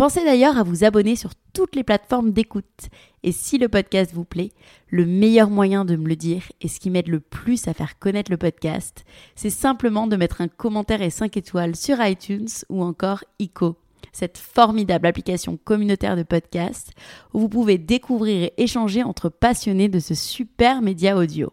Pensez 0.00 0.24
d'ailleurs 0.24 0.56
à 0.56 0.62
vous 0.62 0.82
abonner 0.82 1.14
sur 1.14 1.32
toutes 1.52 1.76
les 1.76 1.84
plateformes 1.84 2.32
d'écoute. 2.32 2.88
Et 3.22 3.32
si 3.32 3.58
le 3.58 3.68
podcast 3.68 4.14
vous 4.14 4.24
plaît, 4.24 4.50
le 4.88 5.04
meilleur 5.04 5.50
moyen 5.50 5.84
de 5.84 5.94
me 5.94 6.08
le 6.08 6.16
dire 6.16 6.44
et 6.62 6.68
ce 6.68 6.80
qui 6.80 6.88
m'aide 6.88 7.08
le 7.08 7.20
plus 7.20 7.68
à 7.68 7.74
faire 7.74 7.98
connaître 7.98 8.30
le 8.30 8.38
podcast, 8.38 9.04
c'est 9.34 9.50
simplement 9.50 10.06
de 10.06 10.16
mettre 10.16 10.40
un 10.40 10.48
commentaire 10.48 11.02
et 11.02 11.10
5 11.10 11.36
étoiles 11.36 11.76
sur 11.76 12.02
iTunes 12.02 12.48
ou 12.70 12.82
encore 12.82 13.24
ICO, 13.40 13.76
cette 14.10 14.38
formidable 14.38 15.06
application 15.06 15.58
communautaire 15.62 16.16
de 16.16 16.22
podcast 16.22 16.92
où 17.34 17.40
vous 17.40 17.50
pouvez 17.50 17.76
découvrir 17.76 18.44
et 18.44 18.54
échanger 18.56 19.02
entre 19.02 19.28
passionnés 19.28 19.90
de 19.90 19.98
ce 19.98 20.14
super 20.14 20.80
média 20.80 21.14
audio. 21.14 21.52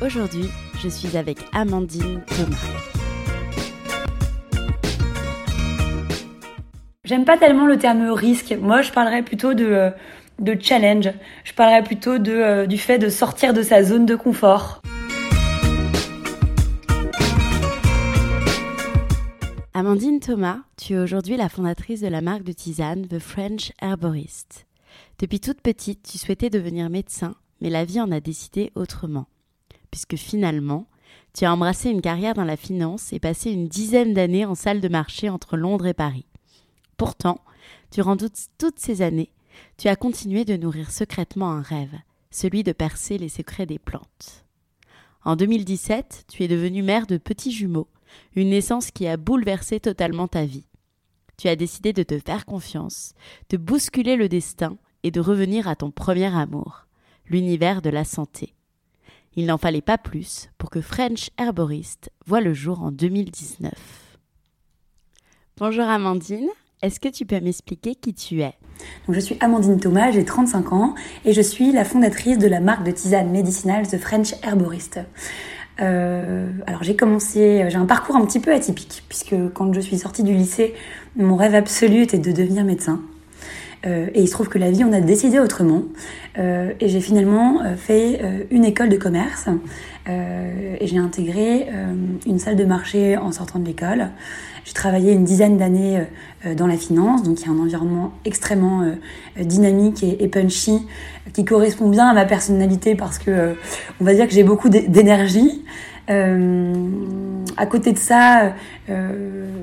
Aujourd'hui, 0.00 0.48
je 0.84 0.90
suis 0.90 1.16
avec 1.16 1.38
Amandine 1.54 2.20
Thomas. 2.26 2.56
J'aime 7.04 7.24
pas 7.24 7.38
tellement 7.38 7.66
le 7.66 7.78
terme 7.78 8.10
risque. 8.10 8.54
Moi, 8.60 8.82
je 8.82 8.92
parlerais 8.92 9.22
plutôt 9.22 9.54
de, 9.54 9.64
euh, 9.64 9.90
de 10.40 10.54
challenge. 10.60 11.10
Je 11.44 11.54
parlerais 11.54 11.82
plutôt 11.82 12.18
de, 12.18 12.32
euh, 12.32 12.66
du 12.66 12.76
fait 12.76 12.98
de 12.98 13.08
sortir 13.08 13.54
de 13.54 13.62
sa 13.62 13.82
zone 13.82 14.04
de 14.04 14.14
confort. 14.14 14.82
Amandine 19.72 20.20
Thomas, 20.20 20.58
tu 20.76 20.92
es 20.92 20.98
aujourd'hui 20.98 21.38
la 21.38 21.48
fondatrice 21.48 22.02
de 22.02 22.08
la 22.08 22.20
marque 22.20 22.42
de 22.42 22.52
tisane 22.52 23.08
The 23.08 23.20
French 23.20 23.72
Herborist. 23.80 24.66
Depuis 25.18 25.40
toute 25.40 25.62
petite, 25.62 26.02
tu 26.02 26.18
souhaitais 26.18 26.50
devenir 26.50 26.90
médecin, 26.90 27.36
mais 27.62 27.70
la 27.70 27.86
vie 27.86 28.02
en 28.02 28.12
a 28.12 28.20
décidé 28.20 28.70
autrement 28.74 29.26
puisque 29.94 30.16
finalement, 30.16 30.88
tu 31.34 31.44
as 31.44 31.52
embrassé 31.52 31.88
une 31.88 32.00
carrière 32.00 32.34
dans 32.34 32.42
la 32.42 32.56
finance 32.56 33.12
et 33.12 33.20
passé 33.20 33.52
une 33.52 33.68
dizaine 33.68 34.12
d'années 34.12 34.44
en 34.44 34.56
salle 34.56 34.80
de 34.80 34.88
marché 34.88 35.28
entre 35.28 35.56
Londres 35.56 35.86
et 35.86 35.94
Paris. 35.94 36.26
Pourtant, 36.96 37.38
durant 37.92 38.16
toutes 38.16 38.80
ces 38.80 39.02
années, 39.02 39.30
tu 39.76 39.86
as 39.86 39.94
continué 39.94 40.44
de 40.44 40.56
nourrir 40.56 40.90
secrètement 40.90 41.52
un 41.52 41.62
rêve, 41.62 41.94
celui 42.32 42.64
de 42.64 42.72
percer 42.72 43.18
les 43.18 43.28
secrets 43.28 43.66
des 43.66 43.78
plantes. 43.78 44.44
En 45.24 45.36
2017, 45.36 46.24
tu 46.26 46.42
es 46.42 46.48
devenue 46.48 46.82
mère 46.82 47.06
de 47.06 47.16
petits 47.16 47.52
jumeaux, 47.52 47.88
une 48.34 48.50
naissance 48.50 48.90
qui 48.90 49.06
a 49.06 49.16
bouleversé 49.16 49.78
totalement 49.78 50.26
ta 50.26 50.44
vie. 50.44 50.66
Tu 51.36 51.46
as 51.46 51.54
décidé 51.54 51.92
de 51.92 52.02
te 52.02 52.18
faire 52.18 52.46
confiance, 52.46 53.14
de 53.48 53.58
bousculer 53.58 54.16
le 54.16 54.28
destin 54.28 54.76
et 55.04 55.12
de 55.12 55.20
revenir 55.20 55.68
à 55.68 55.76
ton 55.76 55.92
premier 55.92 56.34
amour, 56.34 56.88
l'univers 57.26 57.80
de 57.80 57.90
la 57.90 58.02
santé. 58.02 58.54
Il 59.36 59.46
n'en 59.46 59.58
fallait 59.58 59.80
pas 59.80 59.98
plus 59.98 60.48
pour 60.58 60.70
que 60.70 60.80
French 60.80 61.30
Herborist 61.38 62.10
voit 62.24 62.40
le 62.40 62.54
jour 62.54 62.82
en 62.82 62.92
2019. 62.92 63.72
Bonjour 65.56 65.84
Amandine, 65.84 66.48
est-ce 66.82 67.00
que 67.00 67.08
tu 67.08 67.26
peux 67.26 67.40
m'expliquer 67.40 67.96
qui 67.96 68.14
tu 68.14 68.42
es? 68.42 68.54
Je 69.08 69.18
suis 69.18 69.36
Amandine 69.40 69.80
Thomas, 69.80 70.12
j'ai 70.12 70.24
35 70.24 70.72
ans 70.72 70.94
et 71.24 71.32
je 71.32 71.40
suis 71.40 71.72
la 71.72 71.84
fondatrice 71.84 72.38
de 72.38 72.46
la 72.46 72.60
marque 72.60 72.84
de 72.84 72.92
tisane 72.92 73.30
médicinale 73.30 73.88
The 73.88 73.98
French 73.98 74.34
Herborist. 74.44 75.00
Euh, 75.80 76.52
alors 76.68 76.84
j'ai 76.84 76.94
commencé, 76.94 77.66
j'ai 77.68 77.76
un 77.76 77.86
parcours 77.86 78.14
un 78.14 78.24
petit 78.26 78.38
peu 78.38 78.52
atypique 78.54 79.02
puisque 79.08 79.34
quand 79.52 79.72
je 79.72 79.80
suis 79.80 79.98
sortie 79.98 80.22
du 80.22 80.32
lycée, 80.32 80.74
mon 81.16 81.34
rêve 81.34 81.56
absolu 81.56 82.02
était 82.02 82.18
de 82.18 82.30
devenir 82.30 82.64
médecin. 82.64 83.02
Euh, 83.86 84.06
et 84.14 84.22
il 84.22 84.26
se 84.26 84.32
trouve 84.32 84.48
que 84.48 84.58
la 84.58 84.70
vie, 84.70 84.84
on 84.84 84.92
a 84.92 85.00
décidé 85.00 85.38
autrement. 85.38 85.82
Euh, 86.38 86.72
et 86.80 86.88
j'ai 86.88 87.00
finalement 87.00 87.62
euh, 87.62 87.76
fait 87.76 88.20
une 88.50 88.64
école 88.64 88.88
de 88.88 88.96
commerce. 88.96 89.48
et 90.06 90.86
j'ai 90.86 90.98
intégré 90.98 91.68
une 92.26 92.38
salle 92.38 92.56
de 92.56 92.64
marché 92.64 93.16
en 93.16 93.32
sortant 93.32 93.58
de 93.58 93.64
l'école. 93.64 94.10
J'ai 94.64 94.74
travaillé 94.74 95.12
une 95.12 95.24
dizaine 95.24 95.56
d'années 95.56 96.04
dans 96.56 96.66
la 96.66 96.76
finance, 96.76 97.22
donc 97.22 97.40
il 97.40 97.46
y 97.46 97.48
a 97.48 97.52
un 97.52 97.58
environnement 97.58 98.12
extrêmement 98.26 98.82
dynamique 99.40 100.02
et, 100.02 100.28
punchy 100.28 100.86
qui 101.32 101.44
correspond 101.46 101.88
bien 101.88 102.06
à 102.06 102.12
ma 102.12 102.26
personnalité 102.26 102.94
parce 102.94 103.18
que 103.18 103.56
on 104.00 104.04
va 104.04 104.12
dire 104.14 104.26
que 104.28 104.34
j'ai 104.34 104.44
beaucoup 104.44 104.68
d'énergie. 104.68 105.64
à 106.08 107.66
côté 107.66 107.92
de 107.92 107.98
ça, 107.98 108.52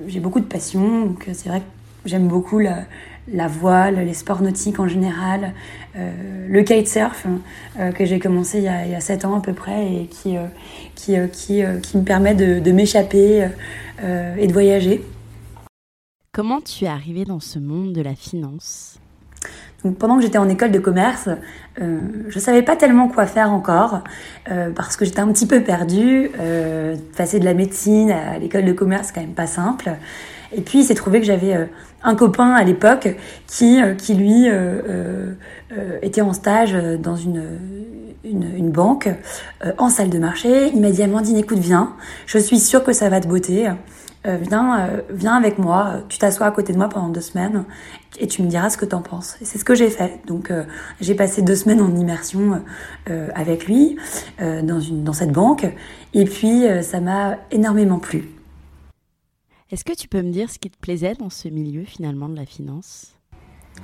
j'ai 0.08 0.20
beaucoup 0.20 0.40
de 0.40 0.46
passion, 0.46 1.06
donc 1.06 1.30
c'est 1.34 1.50
vrai 1.50 1.60
que 1.60 2.10
j'aime 2.10 2.28
beaucoup 2.28 2.58
la, 2.58 2.86
la 3.28 3.48
voile, 3.48 3.96
les 3.96 4.14
sports 4.14 4.42
nautiques 4.42 4.80
en 4.80 4.88
général, 4.88 5.54
euh, 5.96 6.48
le 6.50 6.64
kitesurf 6.64 7.26
euh, 7.80 7.92
que 7.92 8.06
j'ai 8.06 8.20
commencé 8.20 8.60
il 8.60 8.64
y, 8.64 8.68
a, 8.68 8.86
il 8.86 9.02
7 9.02 9.26
ans 9.26 9.38
à 9.38 9.42
peu 9.42 9.54
près 9.54 9.94
et 9.94 10.06
qui, 10.08 10.38
euh, 10.38 10.46
qui, 10.96 11.16
qui, 11.32 11.64
qui, 11.82 11.98
me 11.98 12.04
permet 12.04 12.36
de, 12.36 12.60
de 12.60 12.72
m'échapper 12.72 13.48
et 14.38 14.48
de 14.48 14.54
voyager. 14.54 15.04
Comment 16.34 16.62
tu 16.62 16.86
es 16.86 16.88
arrivée 16.88 17.26
dans 17.26 17.40
ce 17.40 17.60
monde 17.60 17.94
de 17.94 18.02
la 18.02 18.16
finance? 18.16 19.00
Donc, 19.84 19.98
pendant 19.98 20.18
que 20.18 20.22
j'étais 20.22 20.38
en 20.38 20.48
école 20.48 20.72
de 20.72 20.80
commerce, 20.80 21.30
euh, 21.82 22.00
je 22.30 22.40
savais 22.40 22.62
pas 22.62 22.76
tellement 22.76 23.08
quoi 23.08 23.26
faire 23.26 23.52
encore 23.52 24.04
parce 24.76 24.96
que 24.96 25.06
j'étais 25.06 25.20
un 25.20 25.32
petit 25.32 25.48
peu 25.48 25.62
perdue. 25.62 26.32
passer 27.18 27.40
de 27.40 27.46
la 27.46 27.54
médecine 27.54 28.12
à 28.12 28.38
l'école 28.40 28.66
de 28.66 28.74
commerce, 28.74 29.08
c'est 29.08 29.14
quand 29.14 29.22
même 29.22 29.34
pas 29.34 29.48
simple. 29.48 29.92
Et 30.54 30.62
puis 30.62 30.80
il 30.80 30.84
s'est 30.84 30.96
trouvé 30.96 31.20
que 31.20 31.26
j'avais 31.26 31.56
euh, 31.56 31.66
un 32.04 32.16
copain 32.16 32.52
à 32.52 32.64
l'époque 32.64 33.16
qui, 33.48 33.82
euh, 33.82 33.94
qui 33.94 34.14
lui 34.16 34.50
euh, 34.50 35.34
était 36.02 36.22
en 36.22 36.34
stage 36.34 36.74
dans 36.74 37.16
une, 37.16 37.44
une, 38.24 38.72
banque 38.72 39.10
en 39.78 39.90
salle 39.90 40.10
de 40.10 40.20
marché. 40.20 40.70
Il 40.74 40.82
m'a 40.82 40.92
dit 40.92 41.02
Amandine, 41.02 41.38
écoute, 41.38 41.60
viens, 41.60 41.94
je 42.26 42.38
suis 42.38 42.60
sûre 42.60 42.84
que 42.84 42.94
ça 42.94 43.10
va 43.10 43.22
te 43.22 43.28
botter. 43.28 43.70
viens, 44.26 44.90
viens 45.10 45.36
avec 45.36 45.58
moi, 45.58 46.02
tu 46.10 46.18
t'assois 46.18 46.48
à 46.48 46.52
côté 46.52 46.74
de 46.74 46.78
moi 46.78 46.90
pendant 46.90 47.08
deux 47.08 47.22
semaines 47.22 47.64
et 48.20 48.28
tu 48.28 48.44
me 48.44 48.48
diras 48.48 48.70
ce 48.70 48.78
que 48.78 48.86
t'en 48.86 49.02
penses. 49.02 49.38
Et 49.42 49.46
c'est 49.46 49.58
ce 49.58 49.66
que 49.66 49.76
j'ai 49.76 49.90
fait. 49.90 50.20
Donc 50.28 50.52
j'ai 51.00 51.16
passé 51.16 51.42
deux 51.42 51.56
semaines 51.56 51.82
en 51.82 51.96
immersion 51.96 52.62
avec 53.34 53.66
lui 53.66 53.98
dans, 54.40 54.80
une, 54.82 55.04
dans 55.04 55.14
cette 55.14 55.32
banque 55.32 55.66
et 56.14 56.26
puis 56.26 56.66
ça 56.82 57.00
m'a 57.00 57.38
énormément 57.52 58.00
plu. 58.00 58.41
Est-ce 59.72 59.86
que 59.86 59.94
tu 59.94 60.10
peux 60.10 60.22
me 60.22 60.32
dire 60.32 60.50
ce 60.50 60.60
qui 60.60 60.70
te 60.70 60.78
plaisait 60.78 61.14
dans 61.14 61.30
ce 61.30 61.48
milieu 61.48 61.86
finalement 61.86 62.28
de 62.28 62.36
la 62.36 62.46
finance? 62.46 63.14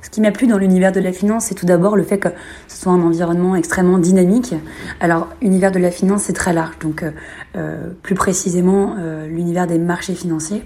Ce 0.01 0.09
qui 0.09 0.19
m'a 0.19 0.31
plu 0.31 0.45
dans 0.45 0.57
l'univers 0.57 0.91
de 0.91 0.99
la 0.99 1.13
finance, 1.13 1.45
c'est 1.45 1.55
tout 1.55 1.65
d'abord 1.65 1.95
le 1.95 2.03
fait 2.03 2.19
que 2.19 2.27
ce 2.67 2.75
soit 2.81 2.91
un 2.91 3.01
environnement 3.01 3.55
extrêmement 3.55 3.97
dynamique. 3.97 4.53
Alors, 4.99 5.29
l'univers 5.41 5.71
de 5.71 5.79
la 5.79 5.89
finance, 5.89 6.23
c'est 6.23 6.33
très 6.33 6.51
large, 6.51 6.77
donc 6.79 7.03
euh, 7.03 7.11
euh, 7.55 7.93
plus 8.03 8.15
précisément 8.15 8.97
euh, 8.99 9.27
l'univers 9.27 9.65
des 9.65 9.77
marchés 9.79 10.13
financiers. 10.13 10.63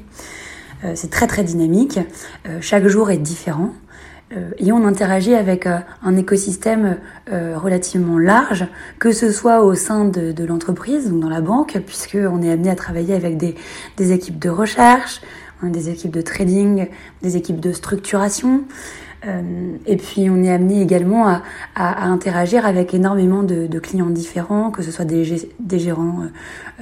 c'est 0.95 1.11
très 1.11 1.27
très 1.27 1.43
dynamique. 1.43 1.99
chaque 2.59 2.87
jour 2.87 3.11
est 3.11 3.19
différent. 3.19 3.69
Euh, 4.35 4.51
et 4.57 4.71
on 4.71 4.85
interagit 4.85 5.33
avec 5.33 5.67
euh, 5.67 5.79
un 6.03 6.15
écosystème 6.15 6.97
euh, 7.31 7.57
relativement 7.57 8.17
large, 8.17 8.67
que 8.99 9.11
ce 9.11 9.31
soit 9.31 9.61
au 9.61 9.75
sein 9.75 10.05
de, 10.05 10.31
de 10.31 10.45
l'entreprise, 10.45 11.09
donc 11.09 11.21
dans 11.21 11.29
la 11.29 11.41
banque, 11.41 11.79
puisqu'on 11.85 12.41
est 12.41 12.51
amené 12.51 12.69
à 12.69 12.75
travailler 12.75 13.13
avec 13.13 13.37
des, 13.37 13.55
des 13.97 14.11
équipes 14.11 14.39
de 14.39 14.49
recherche, 14.49 15.21
des 15.63 15.89
équipes 15.89 16.11
de 16.11 16.21
trading, 16.21 16.87
des 17.21 17.37
équipes 17.37 17.59
de 17.59 17.71
structuration. 17.71 18.63
Et 19.23 19.97
puis 19.97 20.29
on 20.31 20.43
est 20.43 20.51
amené 20.51 20.81
également 20.81 21.27
à, 21.27 21.43
à, 21.75 22.05
interagir 22.05 22.65
avec 22.65 22.93
énormément 22.93 23.43
de, 23.43 23.67
de, 23.67 23.79
clients 23.79 24.09
différents, 24.09 24.71
que 24.71 24.81
ce 24.81 24.89
soit 24.91 25.05
des, 25.05 25.49
des 25.59 25.79
gérants 25.79 26.23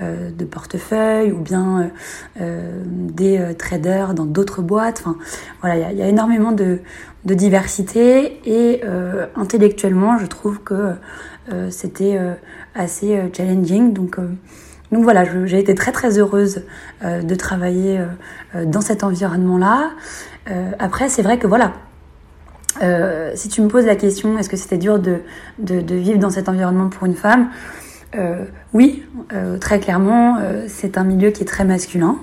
de 0.01 0.45
portefeuille 0.45 1.33
ou 1.33 1.39
bien 1.39 1.91
des 2.39 3.56
traders 3.57 4.13
dans 4.13 4.25
d'autres 4.25 4.62
boîtes. 4.62 5.03
Enfin, 5.06 5.18
voilà, 5.59 5.75
il 5.75 5.81
y 5.81 5.83
a, 5.83 5.91
y 5.91 6.01
a, 6.01 6.07
énormément 6.07 6.53
de, 6.53 6.80
de 7.25 7.33
diversité 7.33 8.39
et 8.45 8.83
intellectuellement, 9.36 10.18
je 10.18 10.25
trouve 10.25 10.59
que 10.59 10.94
c'était 11.69 12.18
assez 12.74 13.21
challenging. 13.33 13.91
Donc 13.91 14.18
donc 14.91 15.03
voilà, 15.03 15.24
j'ai 15.45 15.59
été 15.59 15.75
très 15.75 15.91
très 15.91 16.18
heureuse 16.18 16.63
euh, 17.03 17.21
de 17.21 17.36
travailler 17.36 18.00
euh, 18.56 18.65
dans 18.65 18.81
cet 18.81 19.03
environnement-là. 19.03 19.91
Euh, 20.50 20.71
après, 20.80 21.09
c'est 21.09 21.21
vrai 21.21 21.38
que 21.38 21.45
voilà, 21.45 21.74
si 23.36 23.50
tu 23.50 23.62
me 23.62 23.68
poses 23.68 23.86
la 23.86 23.95
question, 23.95 24.38
est-ce 24.38 24.50
que 24.50 24.57
c'était 24.57 24.77
dur 24.77 25.00
de, 25.00 25.18
de, 25.60 25.81
de, 25.81 25.95
vivre 25.95 26.19
dans 26.19 26.30
cet 26.30 26.50
environnement 26.50 26.89
pour 26.89 27.06
une 27.06 27.16
femme 27.16 27.50
Oui, 28.74 29.04
très 29.60 29.80
clairement, 29.80 30.38
c'est 30.68 30.98
un 30.98 31.04
milieu 31.04 31.31
qui 31.31 31.44
est 31.44 31.48
très 31.48 31.66
masculin. 31.66 32.18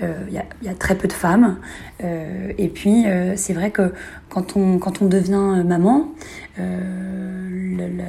Il 0.00 0.34
y, 0.34 0.38
a, 0.38 0.44
y, 0.62 0.68
a, 0.68 0.74
très 0.74 0.96
peu 0.96 1.08
de 1.08 1.12
femmes. 1.12 1.56
et 2.00 2.68
puis, 2.68 3.06
c'est 3.36 3.54
vrai 3.54 3.70
que 3.70 3.92
quand 4.28 4.56
on, 4.56 4.78
quand 4.78 5.00
on 5.00 5.06
devient 5.06 5.62
maman, 5.64 6.08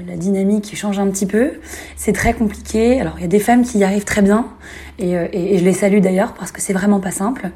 la, 0.07 0.15
dynamique 0.18 0.75
change 0.75 1.00
un 1.00 1.07
petit 1.09 1.25
peu. 1.25 1.51
C'est 1.95 2.13
très 2.13 2.33
compliqué. 2.33 3.00
Alors 3.00 3.13
il 3.18 3.21
y 3.21 3.25
a 3.25 3.30
des 3.30 3.39
femmes 3.39 3.63
qui 3.63 3.80
y 3.80 3.83
arrivent 3.83 4.06
très 4.06 4.21
bien 4.21 4.47
euh, 5.01 5.27
et, 5.31 5.57
je 5.57 5.63
les 5.63 5.73
salue 5.73 6.00
d'ailleurs 6.00 6.33
parce 6.33 6.51
que 6.51 6.62
c'est 6.62 6.73
vraiment 6.73 7.00
pas 7.00 7.12
simple. 7.12 7.50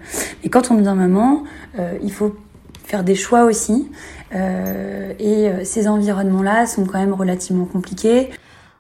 Mais 0.43 0.49
quand 0.49 0.71
on 0.71 0.75
devient 0.75 0.95
maman, 0.95 1.43
euh, 1.79 1.97
il 2.03 2.11
faut 2.11 2.35
faire 2.83 3.03
des 3.03 3.15
choix 3.15 3.45
aussi. 3.45 3.89
Euh, 4.33 5.13
et 5.19 5.65
ces 5.65 5.87
environnements-là 5.87 6.65
sont 6.65 6.85
quand 6.85 6.99
même 6.99 7.13
relativement 7.13 7.65
compliqués. 7.65 8.29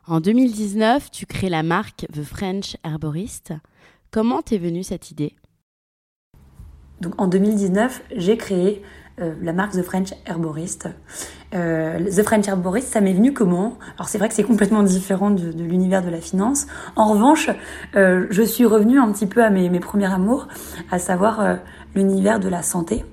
En 0.07 0.19
2019, 0.19 1.11
tu 1.11 1.25
crées 1.25 1.49
la 1.49 1.63
marque 1.63 2.05
The 2.13 2.23
French 2.23 2.75
Herborist. 2.83 3.53
Comment 4.09 4.41
t'es 4.41 4.57
venue 4.57 4.83
cette 4.83 5.11
idée? 5.11 5.35
Donc 6.99 7.19
en 7.19 7.27
2019, 7.27 8.03
j'ai 8.15 8.37
créé 8.37 8.81
euh, 9.19 9.33
la 9.41 9.53
marque 9.53 9.73
The 9.73 9.83
French 9.83 10.13
Herborist. 10.25 10.89
Euh, 11.53 11.99
The 12.09 12.23
French 12.23 12.47
Herborist, 12.47 12.87
ça 12.87 13.01
m'est 13.01 13.13
venu 13.13 13.33
comment? 13.33 13.77
Alors 13.95 14.09
c'est 14.09 14.17
vrai 14.17 14.29
que 14.29 14.33
c'est 14.33 14.43
complètement 14.43 14.83
différent 14.83 15.31
de, 15.31 15.51
l'univers 15.51 16.01
de 16.01 16.09
la 16.09 16.19
finance. 16.19 16.67
En 16.95 17.11
revanche, 17.11 17.49
euh, 17.95 18.27
je 18.29 18.41
suis 18.41 18.65
revenue 18.65 18.99
un 18.99 19.11
petit 19.11 19.27
peu 19.27 19.43
à 19.43 19.49
mes, 19.49 19.69
mes 19.69 19.79
premiers 19.79 20.11
amours, 20.11 20.47
à 20.91 20.99
savoir 20.99 21.57
l'univers 21.95 22.39
de 22.39 22.49
la 22.49 22.63
santé 22.63 23.03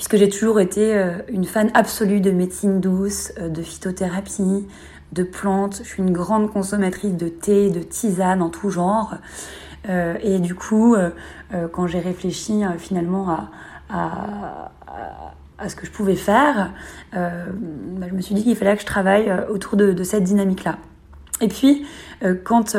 puisque 0.00 0.16
j'ai 0.16 0.30
toujours 0.30 0.60
été 0.60 1.12
une 1.28 1.44
fan 1.44 1.70
absolue 1.74 2.22
de 2.22 2.30
médecine 2.30 2.80
douce, 2.80 3.34
de 3.38 3.60
phytothérapie, 3.60 4.66
de 5.12 5.22
plantes. 5.22 5.82
Je 5.84 5.88
suis 5.88 6.02
une 6.02 6.12
grande 6.12 6.50
consommatrice 6.50 7.12
de 7.12 7.28
thé, 7.28 7.68
de 7.68 7.80
tisane 7.80 8.40
en 8.40 8.48
tout 8.48 8.70
genre. 8.70 9.16
et 9.86 10.38
du 10.38 10.54
coup, 10.54 10.96
quand 11.72 11.86
j'ai 11.86 12.00
réfléchi 12.00 12.62
finalement 12.78 13.28
à, 13.28 13.50
à, 13.90 14.72
à, 15.58 15.68
ce 15.68 15.76
que 15.76 15.86
je 15.86 15.90
pouvais 15.90 16.16
faire, 16.16 16.72
euh, 17.14 17.46
bah, 17.98 18.06
je 18.08 18.14
me 18.14 18.20
suis 18.20 18.34
dit 18.34 18.42
qu'il 18.42 18.56
fallait 18.56 18.74
que 18.76 18.80
je 18.80 18.86
travaille 18.86 19.28
euh, 19.28 19.46
autour 19.48 19.76
de, 19.76 20.02
cette 20.02 20.24
dynamique-là. 20.24 20.78
Et 21.40 21.48
puis, 21.48 21.86
euh, 22.22 22.34
quand 22.42 22.76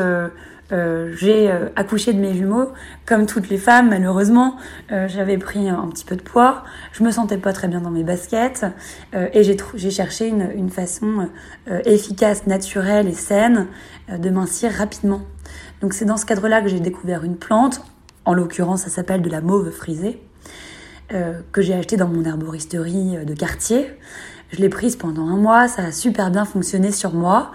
euh, 0.72 0.76
euh 0.76 1.14
j'ai 1.18 1.52
accouché 1.76 2.14
de 2.14 2.20
mes 2.20 2.34
jumeaux, 2.34 2.70
comme 3.06 3.26
toutes 3.26 3.50
les 3.50 3.58
femmes, 3.58 3.90
malheureusement, 3.90 4.56
j'avais 4.90 5.38
pris 5.38 5.70
un, 5.70 5.88
petit 5.88 6.06
peu 6.06 6.16
de 6.16 6.22
poids, 6.22 6.64
je 6.92 7.04
me 7.04 7.12
sentais 7.12 7.38
pas 7.38 7.54
très 7.54 7.68
bien 7.68 7.82
dans 7.82 7.92
mes 7.92 8.04
baskets, 8.04 8.66
et 9.14 9.44
j'ai 9.44 9.92
cherché 9.92 10.28
une, 10.28 10.50
une 10.56 10.70
façon 10.70 11.30
efficace, 11.86 12.48
naturelle 12.48 13.08
et 13.08 13.14
saine 13.14 13.68
de 14.10 14.30
mincir 14.30 14.72
rapidement. 14.72 15.22
Donc 15.82 15.94
c'est 15.94 16.06
dans 16.06 16.18
ce 16.18 16.26
cadre-là 16.26 16.62
que 16.62 16.68
j'ai 16.68 16.80
découvert 16.80 17.24
une 17.24 17.38
plante, 17.38 17.82
en 18.26 18.34
l'occurrence 18.34 18.84
ça 18.84 18.90
s'appelle 18.90 19.22
de 19.22 19.30
la 19.30 19.42
mauve 19.42 19.72
frisée, 19.72 20.22
euh, 21.14 21.42
que 21.52 21.62
j'ai 21.62 21.74
acheté 21.74 21.98
dans 21.98 22.08
mon 22.08 22.24
herboristerie 22.24 23.18
euh, 23.18 23.26
de 23.26 23.34
quartier. 23.34 23.88
Je 24.52 24.60
l'ai 24.60 24.70
prise 24.70 24.96
pendant 24.96 25.28
un 25.28 25.36
mois, 25.36 25.68
ça 25.68 25.84
a 25.84 25.92
super 25.92 26.32
bien 26.32 26.46
fonctionné 26.46 26.92
sur 26.92 27.14
moi. 27.14 27.52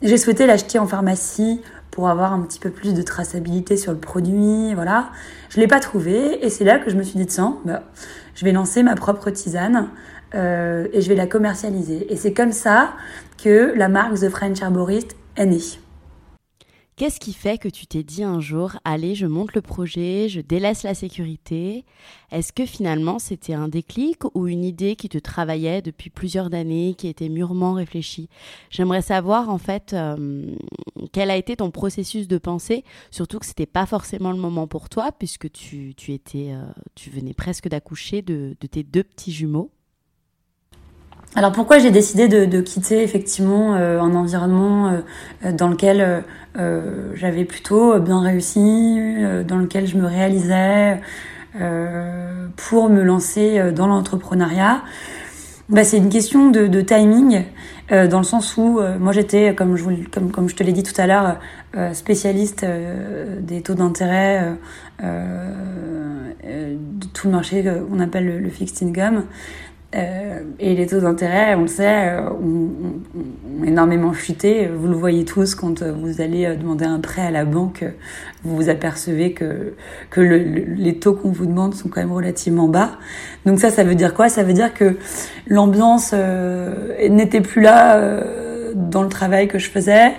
J'ai 0.00 0.16
souhaité 0.16 0.46
l'acheter 0.46 0.78
en 0.78 0.86
pharmacie 0.86 1.60
pour 1.94 2.08
avoir 2.08 2.32
un 2.32 2.40
petit 2.40 2.58
peu 2.58 2.70
plus 2.70 2.92
de 2.92 3.02
traçabilité 3.02 3.76
sur 3.76 3.92
le 3.92 3.98
produit, 3.98 4.74
voilà. 4.74 5.10
Je 5.48 5.60
l'ai 5.60 5.68
pas 5.68 5.78
trouvé 5.78 6.44
et 6.44 6.50
c'est 6.50 6.64
là 6.64 6.80
que 6.80 6.90
je 6.90 6.96
me 6.96 7.04
suis 7.04 7.16
dit 7.16 7.26
tiens, 7.26 7.58
bah, 7.64 7.84
je 8.34 8.44
vais 8.44 8.50
lancer 8.50 8.82
ma 8.82 8.96
propre 8.96 9.30
tisane 9.30 9.90
euh, 10.34 10.88
et 10.92 11.00
je 11.00 11.08
vais 11.08 11.14
la 11.14 11.28
commercialiser. 11.28 12.12
Et 12.12 12.16
c'est 12.16 12.32
comme 12.32 12.50
ça 12.50 12.94
que 13.40 13.72
la 13.76 13.88
marque 13.88 14.14
The 14.14 14.28
French 14.28 14.60
Herborist 14.60 15.14
est 15.36 15.46
née. 15.46 15.83
Qu'est-ce 16.96 17.18
qui 17.18 17.32
fait 17.32 17.58
que 17.58 17.68
tu 17.68 17.88
t'es 17.88 18.04
dit 18.04 18.22
un 18.22 18.38
jour, 18.38 18.76
allez, 18.84 19.16
je 19.16 19.26
monte 19.26 19.54
le 19.54 19.62
projet, 19.62 20.28
je 20.28 20.40
délaisse 20.40 20.84
la 20.84 20.94
sécurité? 20.94 21.84
Est-ce 22.30 22.52
que 22.52 22.64
finalement 22.66 23.18
c'était 23.18 23.54
un 23.54 23.66
déclic 23.66 24.22
ou 24.36 24.46
une 24.46 24.62
idée 24.62 24.94
qui 24.94 25.08
te 25.08 25.18
travaillait 25.18 25.82
depuis 25.82 26.08
plusieurs 26.08 26.54
années, 26.54 26.94
qui 26.96 27.08
était 27.08 27.28
mûrement 27.28 27.72
réfléchie? 27.72 28.28
J'aimerais 28.70 29.02
savoir 29.02 29.50
en 29.50 29.58
fait 29.58 29.92
euh, 29.92 30.54
quel 31.10 31.32
a 31.32 31.36
été 31.36 31.56
ton 31.56 31.72
processus 31.72 32.28
de 32.28 32.38
pensée, 32.38 32.84
surtout 33.10 33.40
que 33.40 33.46
c'était 33.46 33.66
pas 33.66 33.86
forcément 33.86 34.30
le 34.30 34.38
moment 34.38 34.68
pour 34.68 34.88
toi 34.88 35.10
puisque 35.10 35.50
tu, 35.50 35.94
tu 35.96 36.12
étais, 36.12 36.52
euh, 36.52 36.62
tu 36.94 37.10
venais 37.10 37.34
presque 37.34 37.66
d'accoucher 37.68 38.22
de, 38.22 38.56
de 38.60 38.66
tes 38.68 38.84
deux 38.84 39.02
petits 39.02 39.32
jumeaux. 39.32 39.72
Alors 41.36 41.50
pourquoi 41.50 41.80
j'ai 41.80 41.90
décidé 41.90 42.28
de, 42.28 42.44
de, 42.44 42.60
quitter 42.60 43.02
effectivement 43.02 43.74
euh, 43.74 44.00
un 44.00 44.14
environnement 44.14 45.02
euh, 45.44 45.50
dans 45.50 45.66
lequel 45.66 46.22
euh, 46.56 47.10
j'avais 47.14 47.44
plutôt 47.44 47.98
bien 47.98 48.20
réussi, 48.20 49.16
dans 49.46 49.56
lequel 49.56 49.88
je 49.88 49.96
me 49.96 50.06
réalisais 50.06 51.00
pour 52.56 52.88
me 52.88 53.02
lancer 53.02 53.72
dans 53.72 53.88
l'entrepreneuriat? 53.88 54.82
Bah, 55.68 55.82
C'est 55.82 55.98
une 55.98 56.08
question 56.08 56.50
de, 56.50 56.68
de 56.68 56.80
timing, 56.80 57.44
dans 57.90 58.18
le 58.18 58.24
sens 58.24 58.56
où 58.56 58.80
moi 59.00 59.12
j'étais, 59.12 59.54
comme 59.54 59.76
je, 59.76 59.84
comme, 60.12 60.30
comme 60.30 60.48
je 60.48 60.54
te 60.54 60.62
l'ai 60.62 60.72
dit 60.72 60.84
tout 60.84 61.00
à 61.00 61.06
l'heure, 61.06 61.38
spécialiste 61.92 62.64
des 63.40 63.62
taux 63.62 63.74
d'intérêt 63.74 64.56
de 65.00 65.06
tout 67.12 67.26
le 67.26 67.32
marché 67.32 67.64
qu'on 67.64 68.00
appelle 68.00 68.26
le, 68.26 68.38
le 68.38 68.50
fixed 68.50 68.86
income. 68.86 69.24
Euh, 69.94 70.40
et 70.58 70.74
les 70.74 70.86
taux 70.86 71.00
d'intérêt, 71.00 71.54
on 71.54 71.62
le 71.62 71.68
sait, 71.68 72.08
euh, 72.08 72.28
ont, 72.30 72.72
énormément 73.64 74.12
chuté. 74.12 74.66
Vous 74.66 74.88
le 74.88 74.94
voyez 74.94 75.24
tous 75.24 75.54
quand 75.54 75.82
euh, 75.82 75.92
vous 75.92 76.20
allez 76.20 76.56
demander 76.56 76.84
un 76.84 76.98
prêt 76.98 77.22
à 77.22 77.30
la 77.30 77.44
banque, 77.44 77.84
vous 78.42 78.56
vous 78.56 78.68
apercevez 78.68 79.32
que, 79.32 79.74
que 80.10 80.20
le, 80.20 80.38
les 80.38 80.98
taux 80.98 81.14
qu'on 81.14 81.30
vous 81.30 81.46
demande 81.46 81.74
sont 81.74 81.88
quand 81.88 82.00
même 82.00 82.12
relativement 82.12 82.66
bas. 82.66 82.98
Donc 83.46 83.60
ça, 83.60 83.70
ça 83.70 83.84
veut 83.84 83.94
dire 83.94 84.14
quoi? 84.14 84.28
Ça 84.28 84.42
veut 84.42 84.52
dire 84.52 84.74
que 84.74 84.96
l'ambiance 85.46 86.12
n'était 87.08 87.40
plus 87.40 87.62
là 87.62 88.20
dans 88.74 89.02
le 89.02 89.08
travail 89.08 89.46
que 89.48 89.58
je 89.58 89.70
faisais. 89.70 90.12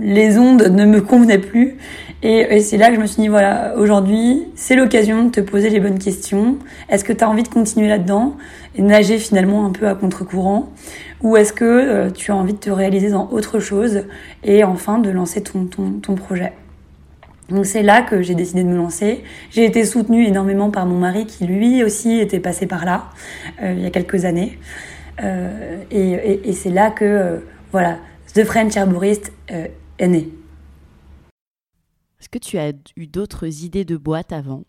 les 0.00 0.38
ondes 0.38 0.62
ne 0.62 0.84
me 0.84 1.00
convenaient 1.00 1.38
plus 1.38 1.76
et, 2.22 2.60
c'est 2.60 2.76
là 2.76 2.88
que 2.90 2.96
je 2.96 3.00
me 3.00 3.06
suis 3.06 3.22
dit, 3.22 3.28
voilà, 3.28 3.74
aujourd'hui, 3.76 4.44
c'est 4.54 4.76
l'occasion 4.76 5.24
de 5.24 5.30
te 5.30 5.40
poser 5.40 5.70
les 5.70 5.80
bonnes 5.80 5.98
questions. 5.98 6.58
Est-ce 6.88 7.04
que 7.04 7.12
tu 7.12 7.24
as 7.24 7.28
envie 7.28 7.42
de 7.42 7.48
continuer 7.48 7.88
là-dedans 7.88 8.36
et 8.76 8.82
nager 8.82 9.18
finalement 9.18 9.66
un 9.66 9.70
peu 9.70 9.88
à 9.88 9.94
contre-courant? 9.94 10.70
Ou 11.22 11.36
est-ce 11.36 11.52
que 11.52 11.64
euh, 11.64 12.10
tu 12.10 12.30
as 12.30 12.36
envie 12.36 12.54
de 12.54 12.58
te 12.58 12.70
réaliser 12.70 13.10
dans 13.10 13.28
autre 13.30 13.58
chose 13.58 14.04
et 14.44 14.64
enfin 14.64 14.98
de 14.98 15.10
lancer 15.10 15.42
ton, 15.42 15.64
ton, 15.64 15.92
ton 15.92 16.14
projet? 16.14 16.52
Donc 17.50 17.66
c'est 17.66 17.82
là 17.82 18.02
que 18.02 18.22
j'ai 18.22 18.34
décidé 18.34 18.62
de 18.62 18.68
me 18.68 18.76
lancer. 18.76 19.24
J'ai 19.50 19.64
été 19.64 19.84
soutenue 19.84 20.24
énormément 20.24 20.70
par 20.70 20.86
mon 20.86 20.98
mari 20.98 21.26
qui 21.26 21.46
lui 21.46 21.82
aussi 21.82 22.18
était 22.20 22.38
passé 22.38 22.66
par 22.66 22.84
là 22.84 23.06
euh, 23.62 23.74
il 23.76 23.82
y 23.82 23.86
a 23.86 23.90
quelques 23.90 24.24
années. 24.24 24.58
Euh, 25.22 25.82
et, 25.90 26.10
et, 26.12 26.48
et 26.48 26.52
c'est 26.52 26.70
là 26.70 26.90
que 26.90 27.04
euh, 27.04 27.36
voilà, 27.72 27.98
The 28.34 28.44
French 28.44 28.76
Herborist 28.76 29.32
euh, 29.50 29.66
est 29.98 30.08
né. 30.08 30.28
Est-ce 32.20 32.28
que 32.28 32.38
tu 32.38 32.58
as 32.58 32.72
eu 32.96 33.06
d'autres 33.06 33.64
idées 33.64 33.84
de 33.84 33.96
boîte 33.96 34.32
avant? 34.32 34.64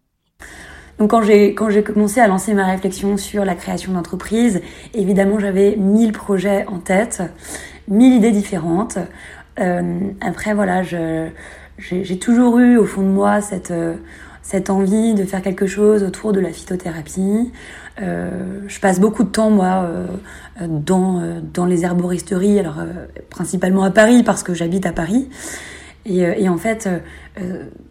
Donc 1.00 1.12
quand 1.12 1.22
j'ai 1.22 1.56
quand 1.56 1.70
j'ai 1.70 1.84
commencé 1.84 2.20
à 2.20 2.28
lancer 2.28 2.54
ma 2.54 2.66
réflexion 2.66 3.18
sur 3.18 3.44
la 3.46 3.56
création 3.56 3.94
d'entreprise, 3.94 4.62
évidemment 4.94 5.40
j'avais 5.40 5.76
mille 5.76 6.12
projets 6.12 6.66
en 6.68 6.80
tête, 6.80 7.24
mille 7.88 8.14
idées 8.14 8.32
différentes. 8.32 8.98
Euh, 9.60 10.00
après 10.22 10.54
voilà, 10.54 10.84
j'ai 10.84 12.20
toujours 12.20 12.60
eu 12.60 12.78
au 12.78 12.86
fond 12.86 13.02
de 13.02 13.08
moi 13.08 13.42
cette 13.42 13.74
cette 14.42 14.70
envie 14.70 15.14
de 15.14 15.24
faire 15.24 15.42
quelque 15.42 15.68
chose 15.68 16.04
autour 16.04 16.34
de 16.34 16.40
la 16.40 16.52
phytothérapie. 16.52 17.52
Euh, 18.02 18.62
je 18.68 18.80
passe 18.80 19.00
beaucoup 19.00 19.24
de 19.24 19.30
temps 19.30 19.50
moi 19.50 19.86
euh, 19.86 20.08
dans 20.68 21.22
dans 21.54 21.66
les 21.66 21.84
herboristeries, 21.84 22.60
alors 22.60 22.80
euh, 22.80 23.06
principalement 23.30 23.84
à 23.84 23.92
Paris 23.92 24.24
parce 24.24 24.44
que 24.44 24.54
j'habite 24.54 24.86
à 24.86 24.92
Paris. 24.92 25.30
Et, 26.06 26.50
en 26.50 26.58
fait, 26.58 26.90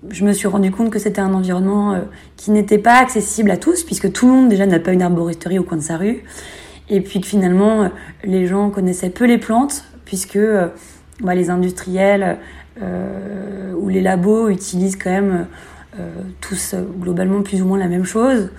je 0.09 0.25
me 0.25 0.33
suis 0.33 0.49
rendu 0.49 0.71
compte 0.73 0.90
que 0.90 0.99
c'était 0.99 1.21
un 1.21 1.33
environnement 1.33 2.00
qui 2.37 2.50
n'était 2.50 2.79
pas 2.79 2.95
accessible 2.95 3.50
à 3.50 3.57
tous, 3.57 3.85
puisque 3.85 4.12
tout 4.12 4.26
le 4.26 4.33
monde 4.33 4.49
déjà 4.49 4.67
n'a 4.67 4.81
pas 4.81 4.93
une 4.93 5.02
arboristerie 5.02 5.59
au 5.59 5.62
coin 5.62 5.76
de 5.76 5.83
sa 5.83 5.97
rue. 5.97 6.25
Et 6.88 7.00
puis 7.00 7.21
que 7.21 7.26
finalement, 7.26 7.88
les 8.25 8.49
gens 8.49 8.71
connaissaient 8.71 9.11
peu 9.11 9.26
les 9.26 9.38
plantes, 9.38 9.85
puisque 10.05 10.40
bah, 11.21 11.37
les 11.37 11.50
industriels 11.50 12.38
ou 12.83 13.88
les 13.88 14.00
labos 14.00 14.49
utilisent 14.49 14.97
quand 14.97 15.11
même 15.11 15.47
tous 16.40 16.75
globalement 17.00 17.43
plus 17.43 17.62
ou 17.62 17.67
moins 17.67 17.79
la 17.79 17.88
même 17.88 18.05
chose. 18.05 18.50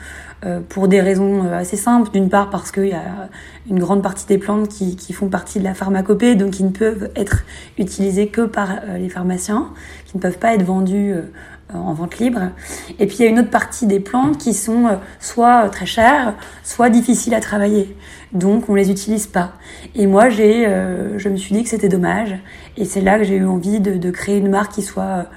Euh, 0.43 0.59
pour 0.67 0.87
des 0.87 1.01
raisons 1.01 1.45
euh, 1.45 1.53
assez 1.59 1.77
simples. 1.77 2.09
D'une 2.11 2.27
part 2.27 2.49
parce 2.49 2.71
qu'il 2.71 2.87
y 2.87 2.93
a 2.93 3.29
une 3.69 3.77
grande 3.77 4.01
partie 4.01 4.25
des 4.25 4.39
plantes 4.39 4.69
qui, 4.69 4.95
qui, 4.95 5.13
font 5.13 5.29
partie 5.29 5.59
de 5.59 5.63
la 5.63 5.75
pharmacopée, 5.75 6.33
donc 6.33 6.51
qui 6.51 6.63
ne 6.63 6.71
peuvent 6.71 7.11
être 7.15 7.43
utilisées 7.77 8.29
que 8.29 8.41
par 8.41 8.71
euh, 8.71 8.97
les 8.97 9.09
pharmaciens, 9.09 9.69
qui 10.05 10.17
ne 10.17 10.21
peuvent 10.21 10.39
pas 10.39 10.55
être 10.55 10.63
vendues 10.63 11.13
en 11.73 11.93
vente 11.93 12.17
libre. 12.17 12.49
Et 12.97 13.05
puis 13.05 13.17
il 13.19 13.25
y 13.25 13.27
a 13.27 13.29
une 13.29 13.39
autre 13.39 13.51
partie 13.51 13.85
des 13.85 13.99
plantes 13.99 14.37
qui 14.39 14.53
sont 14.53 14.97
soit 15.19 15.69
très 15.69 15.85
chères, 15.85 16.33
soit 16.63 16.89
difficiles 16.89 17.33
à 17.33 17.39
travailler. 17.39 17.95
Donc 18.33 18.67
on 18.67 18.75
les 18.75 18.89
utilise 18.91 19.27
pas. 19.27 19.53
Et 19.95 20.05
moi 20.05 20.27
j'ai, 20.27 20.65
je 21.15 21.29
me 21.29 21.37
suis 21.37 21.55
dit 21.55 21.63
que 21.63 21.69
c'était 21.69 21.87
dommage. 21.87 22.35
Et 22.75 22.83
c'est 22.83 22.99
là 22.99 23.17
que 23.17 23.23
j'ai 23.23 23.37
eu 23.37 23.45
envie 23.45 23.79
de, 23.79 23.93
de, 23.93 24.11
créer 24.11 24.37
une 24.37 24.49
marque 24.49 24.73
qui 24.73 24.81
soit 24.81 25.27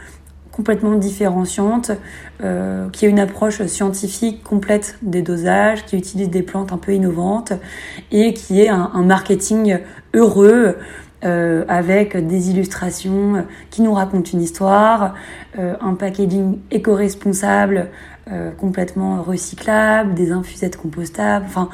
complètement 0.54 0.94
différenciante, 0.94 1.90
euh, 2.42 2.88
qui 2.90 3.06
a 3.06 3.08
une 3.08 3.18
approche 3.18 3.64
scientifique 3.66 4.44
complète 4.44 4.98
des 5.02 5.22
dosages, 5.22 5.84
qui 5.84 5.96
utilise 5.96 6.30
des 6.30 6.42
plantes 6.42 6.72
un 6.72 6.78
peu 6.78 6.92
innovantes 6.92 7.52
et 8.12 8.34
qui 8.34 8.60
est 8.60 8.68
un, 8.68 9.02
marketing 9.02 9.78
heureux 10.14 10.76
euh, 11.24 11.64
avec 11.68 12.16
des 12.16 12.50
illustrations 12.50 13.44
qui 13.70 13.82
nous 13.82 13.92
racontent 13.92 14.30
une 14.32 14.42
histoire, 14.42 15.14
euh, 15.58 15.74
un 15.80 15.94
packaging 15.94 16.58
éco-responsable 16.70 17.88
complètement 18.56 19.22
recyclable, 19.22 20.14
des 20.14 20.32
infusettes 20.32 20.78
compostables, 20.78 21.44
enfin 21.46 21.68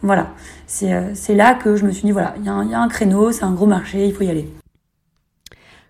voilà. 0.00 0.28
C'est 0.68 1.34
là 1.34 1.54
que 1.54 1.74
je 1.74 1.84
me 1.84 1.90
suis 1.90 2.04
dit, 2.04 2.12
voilà, 2.12 2.34
il 2.36 2.42
y, 2.42 2.46
y, 2.46 2.74
a 2.74 2.80
un 2.80 2.88
créneau, 2.88 3.32
c'est 3.32 3.42
un 3.42 3.50
gros 3.50 3.66
marché, 3.66 4.06
il 4.06 4.14
faut 4.14 4.22
y 4.22 4.30
aller. 4.30 4.48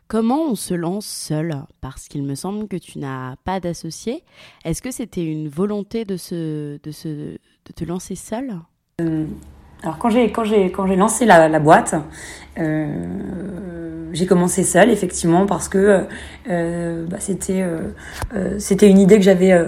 Comment 0.08 0.40
on 0.44 0.54
se 0.54 0.72
lance 0.72 1.04
seul? 1.04 1.54
Parce 1.82 2.08
qu'il 2.08 2.22
me 2.22 2.34
semble 2.34 2.66
que 2.66 2.76
tu 2.76 2.98
n'as 2.98 3.36
pas 3.44 3.60
d'associé. 3.60 4.24
Est-ce 4.64 4.80
que 4.80 4.90
c'était 4.90 5.22
une 5.22 5.48
volonté 5.48 6.06
de, 6.06 6.16
se, 6.16 6.78
de, 6.82 6.90
se, 6.90 7.08
de 7.08 7.72
te 7.76 7.84
lancer 7.84 8.14
seul? 8.14 8.54
Euh, 9.02 9.26
Alors 9.82 9.98
quand 9.98 10.08
j'ai 10.08 10.32
quand 10.32 10.44
j'ai 10.44 10.72
quand 10.72 10.86
j'ai 10.86 10.96
lancé 10.96 11.26
la, 11.26 11.58
boîte, 11.58 11.94
euh, 12.58 14.08
j'ai 14.14 14.24
commencé 14.24 14.62
seule 14.62 14.88
effectivement 14.88 15.44
parce 15.44 15.68
que 15.68 16.06
euh, 16.48 17.06
bah, 17.06 17.18
c'était 17.20 17.62
c'était 18.58 18.88
une 18.88 18.98
idée 18.98 19.16
que 19.16 19.24
j'avais 19.24 19.62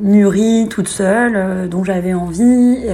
mûrie 0.00 0.66
toute 0.68 0.88
seule, 0.88 1.68
dont 1.68 1.84
j'avais 1.84 2.12
envie. 2.12 2.84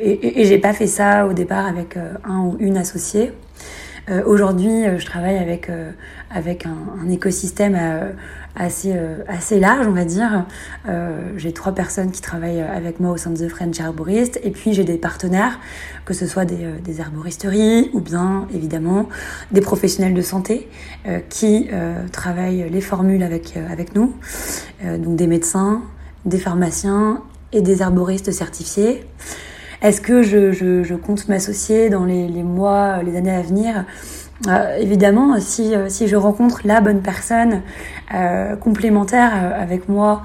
et, 0.00 0.40
et 0.42 0.44
j'ai 0.44 0.58
pas 0.58 0.72
fait 0.72 0.86
ça 0.86 1.26
au 1.26 1.32
départ 1.32 1.66
avec 1.66 1.96
un 1.96 2.38
ou 2.38 2.56
une 2.60 2.76
associée. 2.76 3.32
Euh, 4.10 4.22
aujourd'hui, 4.24 4.84
euh, 4.84 4.98
je 4.98 5.06
travaille 5.06 5.38
avec, 5.38 5.68
euh, 5.68 5.90
avec 6.30 6.66
un, 6.66 6.76
un 7.02 7.08
écosystème 7.08 7.78
assez, 8.56 8.94
assez 9.28 9.60
large, 9.60 9.86
on 9.86 9.92
va 9.92 10.04
dire. 10.04 10.44
j'ai 11.36 11.52
trois 11.52 11.72
personnes 11.72 12.10
qui 12.10 12.20
travaillent 12.20 12.60
avec 12.60 13.00
moi 13.00 13.12
au 13.12 13.16
sein 13.16 13.30
de 13.30 13.36
The 13.36 13.48
French 13.48 13.80
Arborist, 13.80 14.40
et 14.42 14.50
puis 14.50 14.72
j'ai 14.74 14.84
des 14.84 14.96
partenaires, 14.96 15.58
que 16.04 16.14
ce 16.14 16.26
soit 16.26 16.44
des, 16.44 16.66
des 16.84 17.00
arboristeries 17.00 17.90
ou 17.92 18.00
bien 18.00 18.46
évidemment 18.54 19.08
des 19.50 19.60
professionnels 19.60 20.14
de 20.14 20.22
santé 20.22 20.68
qui 21.28 21.68
travaillent 22.12 22.68
les 22.70 22.80
formules 22.80 23.22
avec, 23.22 23.56
avec 23.56 23.94
nous, 23.94 24.14
donc 24.84 25.16
des 25.16 25.26
médecins, 25.26 25.82
des 26.24 26.38
pharmaciens 26.38 27.22
et 27.52 27.62
des 27.62 27.82
arboristes 27.82 28.30
certifiés. 28.30 29.04
Est-ce 29.82 30.00
que 30.00 30.22
je, 30.22 30.52
je, 30.52 30.94
compte 30.94 31.28
m'associer 31.28 31.88
dans 31.88 32.04
les, 32.04 32.28
les, 32.28 32.42
mois, 32.42 33.02
les 33.02 33.16
années 33.16 33.34
à 33.34 33.42
venir 33.42 33.84
euh, 34.46 34.76
évidemment, 34.76 35.38
si, 35.38 35.74
euh, 35.74 35.88
si 35.90 36.08
je 36.08 36.16
rencontre 36.16 36.62
la 36.64 36.80
bonne 36.80 37.02
personne 37.02 37.62
euh, 38.14 38.56
complémentaire 38.56 39.32
euh, 39.34 39.62
avec 39.62 39.88
moi 39.88 40.22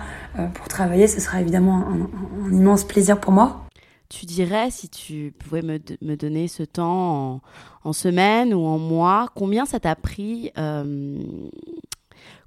pour 0.53 0.67
travailler, 0.67 1.07
ce 1.07 1.21
sera 1.21 1.39
évidemment 1.39 1.85
un, 1.87 2.51
immense 2.51 2.83
plaisir 2.83 3.19
pour 3.21 3.31
moi. 3.31 3.65
Tu 4.09 4.25
dirais, 4.25 4.69
si 4.69 4.89
tu 4.89 5.33
pouvais 5.39 5.61
me, 5.61 5.79
me 6.01 6.15
donner 6.15 6.49
ce 6.49 6.63
temps 6.63 7.35
en, 7.35 7.41
en, 7.85 7.93
semaine 7.93 8.53
ou 8.53 8.65
en 8.65 8.77
mois, 8.77 9.29
combien 9.33 9.65
ça 9.65 9.79
t'a 9.79 9.95
pris 9.95 10.51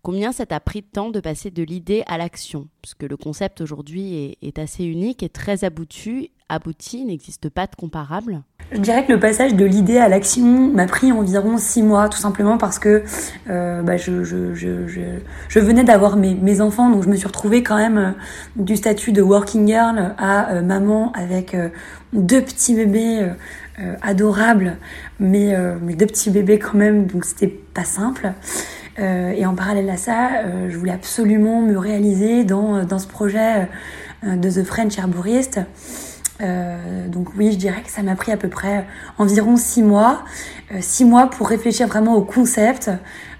Combien 0.02 0.32
ça 0.32 0.46
t'a 0.46 0.60
pris 0.60 0.82
de 0.82 0.86
temps 0.86 1.10
de 1.10 1.20
passer 1.20 1.50
de 1.50 1.62
l'idée 1.62 2.02
à 2.06 2.18
l'action? 2.18 2.68
Parce 2.82 2.94
que 2.94 3.06
le 3.06 3.16
concept 3.16 3.60
aujourd'hui 3.60 4.14
est, 4.14 4.38
est, 4.42 4.58
assez 4.58 4.84
unique 4.84 5.22
et 5.22 5.28
très 5.28 5.64
abouti, 5.64 6.30
abouti 6.48 7.04
n'existe 7.04 7.48
pas 7.48 7.66
de 7.66 7.74
comparable. 7.76 8.42
Je 8.70 8.80
dirais 8.80 9.06
que 9.06 9.12
le 9.12 9.18
passage 9.18 9.54
de 9.54 9.64
l'idée 9.64 9.96
à 9.96 10.08
l'action 10.08 10.44
m'a 10.44 10.86
pris 10.86 11.10
environ 11.10 11.56
six 11.56 11.82
mois, 11.82 12.10
tout 12.10 12.18
simplement 12.18 12.58
parce 12.58 12.78
que 12.78 13.02
euh, 13.48 13.82
bah, 13.82 13.96
je, 13.96 15.58
venais 15.58 15.84
d'avoir 15.84 16.16
mes, 16.16 16.60
enfants, 16.60 16.90
donc 16.90 17.02
je 17.02 17.08
me 17.08 17.16
suis 17.16 17.26
retrouvée 17.26 17.62
quand 17.62 17.78
même 17.78 17.98
euh, 17.98 18.10
du 18.56 18.76
statut 18.76 19.12
de 19.12 19.22
working 19.22 19.66
girl 19.66 20.14
à 20.18 20.50
euh, 20.50 20.62
maman 20.62 21.12
avec 21.12 21.56
deux 22.12 22.42
petits 22.42 22.74
bébés 22.74 23.26
adorables, 24.02 24.76
mais, 25.20 25.54
mais 25.82 25.94
deux 25.94 26.06
petits 26.06 26.30
bébés 26.30 26.58
quand 26.58 26.76
même, 26.76 27.06
donc 27.06 27.24
c'était 27.24 27.46
pas 27.46 27.84
simple. 27.84 28.32
Et 28.98 29.46
en 29.46 29.54
parallèle 29.54 29.88
à 29.90 29.96
ça, 29.96 30.30
je 30.68 30.76
voulais 30.76 30.92
absolument 30.92 31.60
me 31.62 31.78
réaliser 31.78 32.44
dans, 32.44 32.84
dans 32.84 32.98
ce 32.98 33.06
projet 33.06 33.68
de 34.24 34.50
The 34.50 34.64
French 34.64 34.98
Arborist. 36.40 37.10
donc 37.10 37.28
oui, 37.36 37.52
je 37.52 37.56
dirais 37.56 37.82
que 37.82 37.90
ça 37.90 38.02
m'a 38.02 38.16
pris 38.16 38.32
à 38.32 38.36
peu 38.36 38.48
près 38.48 38.86
environ 39.18 39.56
six 39.56 39.82
mois, 39.82 40.24
six 40.80 41.04
mois 41.04 41.28
pour 41.28 41.48
réfléchir 41.48 41.88
vraiment 41.88 42.14
au 42.16 42.22
concept 42.22 42.90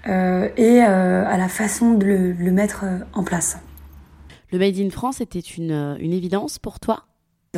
et 0.06 0.80
à 0.80 1.36
la 1.36 1.48
façon 1.48 1.94
de 1.94 2.06
le, 2.06 2.32
le 2.32 2.50
mettre 2.50 2.84
en 3.12 3.24
place. 3.24 3.58
Le 4.50 4.58
Made 4.58 4.78
in 4.78 4.90
France 4.90 5.20
était 5.20 5.38
une, 5.40 5.96
une 6.00 6.12
évidence 6.12 6.58
pour 6.58 6.80
toi? 6.80 7.07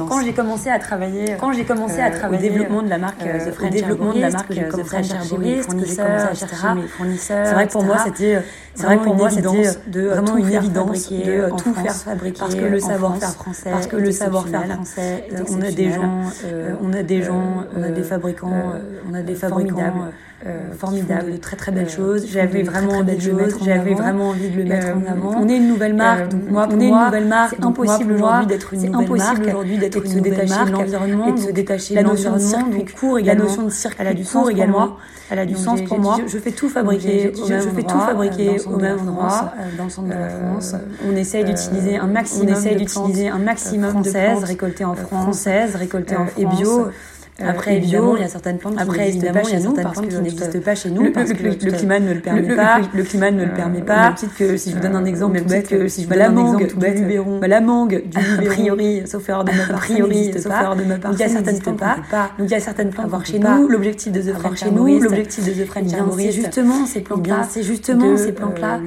Quand 0.09 0.23
j'ai 0.23 0.33
commencé 0.33 0.71
à 0.71 0.79
travailler, 0.79 1.37
quand 1.39 1.53
j'ai 1.53 1.65
commencé 1.65 2.01
à 2.01 2.11
travailler 2.11 2.49
au 2.49 2.53
développement 2.53 2.83
de 2.83 2.89
la 2.89 2.99
marque 2.99 3.23
euh, 3.27 3.51
The 3.51 3.53
French 3.53 3.73
développement 3.73 4.13
de 4.13 4.21
la 4.21 4.31
marque 4.31 4.53
j'ai 4.53 4.69
commencé 4.69 4.97
à 4.97 5.03
chercher 5.03 5.37
mes 5.37 5.63
fournisseurs, 5.63 7.47
c'est 7.47 7.55
vrai 7.55 7.67
que 7.67 7.73
pour 7.73 7.85
moi 7.85 7.99
c'était 8.05 8.43
c'est 8.75 8.87
vrai 8.87 8.99
pour 8.99 9.15
moi 9.15 9.31
c'était 9.31 9.71
de 9.87 10.01
vraiment 10.09 10.37
une 10.37 10.53
évidence 10.53 11.11
de 11.11 11.57
tout 11.57 11.75
faire 11.75 11.95
fabriquer 11.95 12.39
parce 12.41 12.55
que 12.55 12.65
le 12.65 12.81
savoir-faire 12.81 13.31
français 13.31 13.71
parce 13.71 13.87
que 13.87 13.97
le 13.97 14.13
savoir-faire 14.13 14.67
français 14.67 15.29
on 15.51 15.61
a 15.63 15.71
des 15.71 15.93
gens 15.93 16.23
on 16.83 16.93
a 16.93 17.03
des 17.03 17.23
gens 17.23 17.65
on 17.77 17.83
a 17.83 17.89
des 17.89 18.03
fabricants 18.03 18.73
on 19.11 19.15
a 19.15 19.23
des 19.23 19.35
fabricants 19.35 20.11
euh, 20.47 20.73
formidable, 20.73 21.33
de 21.33 21.37
très 21.37 21.57
très 21.57 21.71
belles 21.71 21.91
choses. 21.91 22.27
J'avais 22.27 22.63
vraiment 22.63 22.95
envie 22.95 23.17
de 23.17 23.27
le 23.27 23.35
mettre 23.35 23.63
J'avais 23.63 23.93
vraiment 23.93 24.31
envie 24.31 24.49
de 24.49 24.57
le 24.57 24.65
mettre 24.65 24.89
en 24.89 25.13
avant. 25.13 25.35
On 25.39 25.47
est 25.49 25.59
une 25.59 25.69
nouvelle 25.69 25.93
marque, 25.93 26.31
donc 26.31 26.51
moi, 26.51 26.67
on 26.71 26.81
est 26.81 26.89
une 26.89 27.05
nouvelle 27.05 27.27
marque. 27.27 27.57
C'est 27.59 27.65
impossible 27.65 28.13
aujourd'hui 28.15 28.47
d'être 28.47 28.73
une 28.73 28.91
nouvelle 28.91 29.19
marque. 29.19 29.41
aujourd'hui 29.43 29.79
d'être 29.79 30.03
une 30.03 30.17
nouvelle 30.17 30.49
marque. 30.49 30.71
L'environnement, 30.71 31.27
et 31.29 31.33
de 31.33 31.39
se 31.39 31.51
détacher 31.51 31.95
de 31.95 32.01
l'environnement, 32.01 32.65
court 32.99 33.19
également. 33.19 33.43
La 33.45 33.49
notion 33.49 33.65
de 33.65 33.71
cirque, 33.71 33.97
elle 33.99 34.07
a 34.07 34.15
du 34.15 34.25
sens 34.25 34.49
également. 34.49 34.97
Elle 35.31 35.39
a 35.39 35.47
du 35.47 35.57
sens 35.57 35.83
pour 35.83 35.99
moi. 35.99 36.17
Je 36.27 36.39
fais 36.39 36.53
tout 36.53 36.69
fabriquer 36.69 37.33
au 37.39 37.47
même 37.47 37.61
Je 37.61 37.69
fais 37.69 37.83
tout 37.83 38.01
fabriquer 38.01 38.61
au 38.67 38.77
même 38.77 38.99
endroit 39.01 39.53
dans 39.77 39.85
le 39.85 39.91
centre 39.91 40.09
de 40.09 40.15
la 40.15 40.31
France. 40.31 40.75
On 41.07 41.15
essaye 41.17 41.45
d'utiliser 41.45 41.99
un 41.99 42.07
maximum. 42.07 42.49
On 42.49 42.57
essaye 42.57 42.77
d'utiliser 42.77 43.29
un 43.29 43.39
maximum 43.39 44.03
de 44.03 44.11
plantes 44.11 44.45
récoltées 44.45 44.85
en 44.85 44.95
France, 44.95 45.23
françaises, 45.23 45.77
récoltées 45.77 46.17
en 46.17 46.27
France 46.27 46.39
et 46.39 46.47
bio. 46.47 46.89
Euh, 47.41 47.49
après, 47.49 47.77
évidemment, 47.77 48.17
il 48.17 48.23
y 48.23 48.25
a 48.25 48.29
certaines 48.29 48.59
plantes 48.59 48.77
qui 48.77 48.99
n'existent 48.99 49.33
pas 49.33 49.45
chez 49.45 49.61
nous 49.61 49.73
parce 49.73 50.01
que 50.01 50.17
n'existent 50.17 50.61
pas 50.61 50.75
chez 50.75 50.91
nous 50.91 51.03
le, 51.03 51.71
climat 51.73 52.01
ne 52.01 52.15
le 52.15 52.21
permet 52.21 52.55
pas. 52.55 52.81
Le 52.95 53.03
climat 53.03 53.31
ne 53.31 53.45
le 53.45 53.53
permet 53.53 53.81
pas. 53.81 54.13
Petite 54.13 54.35
que 54.35 54.57
si 54.57 54.71
je 54.71 54.77
vous 54.77 54.83
donne 54.83 54.97
un 54.97 55.05
exemple 55.05 55.41
tout 55.41 55.49
bête, 55.49 55.69
que 55.69 55.89
si 55.89 56.05
je 56.05 56.09
donne 56.09 56.21
un 56.21 56.37
exemple 56.37 56.67
tout 56.67 56.79
bête, 56.79 57.01
bah, 57.41 57.49
la 57.49 57.61
mangue 57.61 58.03
du 58.05 58.19
a 58.19 58.43
priori, 58.43 59.03
sauf 59.07 59.29
erreur 59.29 59.45
de 59.45 59.53
ma 59.53 59.67
part, 59.67 59.77
a 59.77 59.79
priori, 59.79 60.33
sauf 60.33 60.53
erreur 60.53 60.77
de 60.77 60.85
ma 60.85 60.97
part, 60.97 61.11
donc 61.11 61.21
il 61.21 61.23
y 61.23 61.27
a 61.27 61.29
certaines 61.29 61.59
plantes 61.59 61.79
pas. 61.79 62.31
Donc 62.39 62.49
il 62.49 62.51
y 62.51 62.55
a 62.55 62.61
certaines 62.61 62.91
plantes 62.91 63.09
voir 63.09 63.27
chez 63.27 63.39
nous. 63.39 63.69
L'objectif 63.69 64.13
de 64.13 64.21
The 64.21 64.35
French 64.35 64.61
chez 64.61 64.71
nous, 64.71 65.01
l'objectif 65.01 65.45
de 65.45 65.63
The 65.63 65.67
French 65.67 65.91
c'est 66.17 66.33
justement 66.33 66.87
ces 66.87 67.01
plantes-là, 67.01 67.47
c'est 67.49 67.63
justement 67.63 68.17
ces 68.17 68.33
plantes-là 68.33 68.81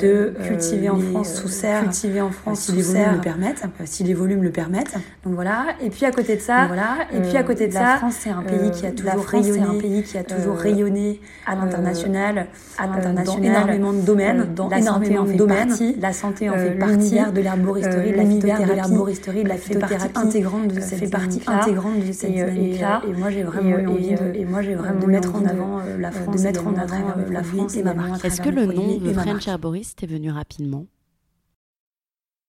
de 0.00 0.34
cultiver 0.46 0.90
en 0.90 0.98
France 0.98 1.34
sous 1.34 1.48
serre, 1.48 1.82
cultiver 1.82 2.20
en 2.20 2.30
France 2.30 2.60
si 2.60 2.72
les 2.72 2.82
volumes 2.82 3.12
le 3.14 3.20
permettent, 3.20 3.62
si 3.84 4.04
les 4.04 4.14
volumes 4.14 4.42
le 4.42 4.50
permettent. 4.50 4.94
Donc 5.24 5.34
voilà. 5.34 5.66
Et 5.82 5.90
puis 5.90 6.04
à 6.04 6.10
côté 6.10 6.36
de 6.36 6.40
ça, 6.40 6.66
voilà. 6.66 6.96
Et 7.12 7.20
puis 7.20 7.36
à 7.36 7.42
côté 7.42 7.68
de 7.68 7.72
ça 7.72 7.87
La 7.88 7.96
France, 7.96 8.16
c'est 8.20 8.30
un 8.30 8.42
pays 8.42 8.70
qui 8.70 8.86
a 8.86 8.92
toujours 8.92 9.24
rayonné, 9.24 9.62
un 9.62 9.78
pays 9.78 10.02
qui 10.02 10.18
a 10.18 10.24
toujours 10.24 10.56
rayonné 10.56 11.20
à 11.46 11.54
l'international, 11.54 12.48
à 12.76 12.86
l'international, 12.86 13.24
dans 13.24 13.42
énormément 13.42 13.92
de 13.92 14.00
domaines, 14.00 14.54
dans 14.54 14.70
énormément 14.70 15.24
de 15.24 15.32
domaines. 15.32 15.74
La 16.00 16.12
santé 16.12 16.50
en 16.50 16.54
fait 16.54 16.78
partie. 16.78 17.18
De 17.18 17.40
l'herboristerie, 17.40 18.12
de 18.12 18.16
la 18.16 18.26
phytothérapie, 18.26 19.42
de 19.42 19.48
la 19.48 19.56
phytothérapie 19.56 20.18
intégrante 20.18 20.68
de 20.68 20.80
cette 20.80 20.98
fait 20.98 21.08
partie 21.08 21.40
intégrante 21.46 22.06
de 22.06 22.12
cette 22.12 22.32
dynamique-là. 22.32 23.02
Et 23.08 23.12
moi, 23.12 23.30
j'ai 23.30 23.42
vraiment 23.42 23.92
envie 23.92 24.14
de, 24.14 24.34
et 24.34 24.44
moi, 24.44 24.62
j'ai 24.62 24.74
vraiment 24.74 25.00
de 25.00 25.06
mettre 25.06 25.34
en 25.34 25.44
avant 25.44 25.80
la 25.98 26.10
France, 26.10 26.36
de 26.36 26.42
mettre 26.42 26.66
en 26.66 26.74
avant 26.74 27.14
la 27.30 27.42
France 27.42 27.76
et 27.76 27.82
ma 27.82 27.94
marque. 27.94 28.24
Est-ce 28.24 28.40
que 28.42 28.50
le 28.50 28.66
nom 28.66 28.98
de 28.98 29.12
French 29.12 29.48
Herborist 29.48 30.02
est 30.02 30.06
venu 30.06 30.30
rapidement? 30.30 30.84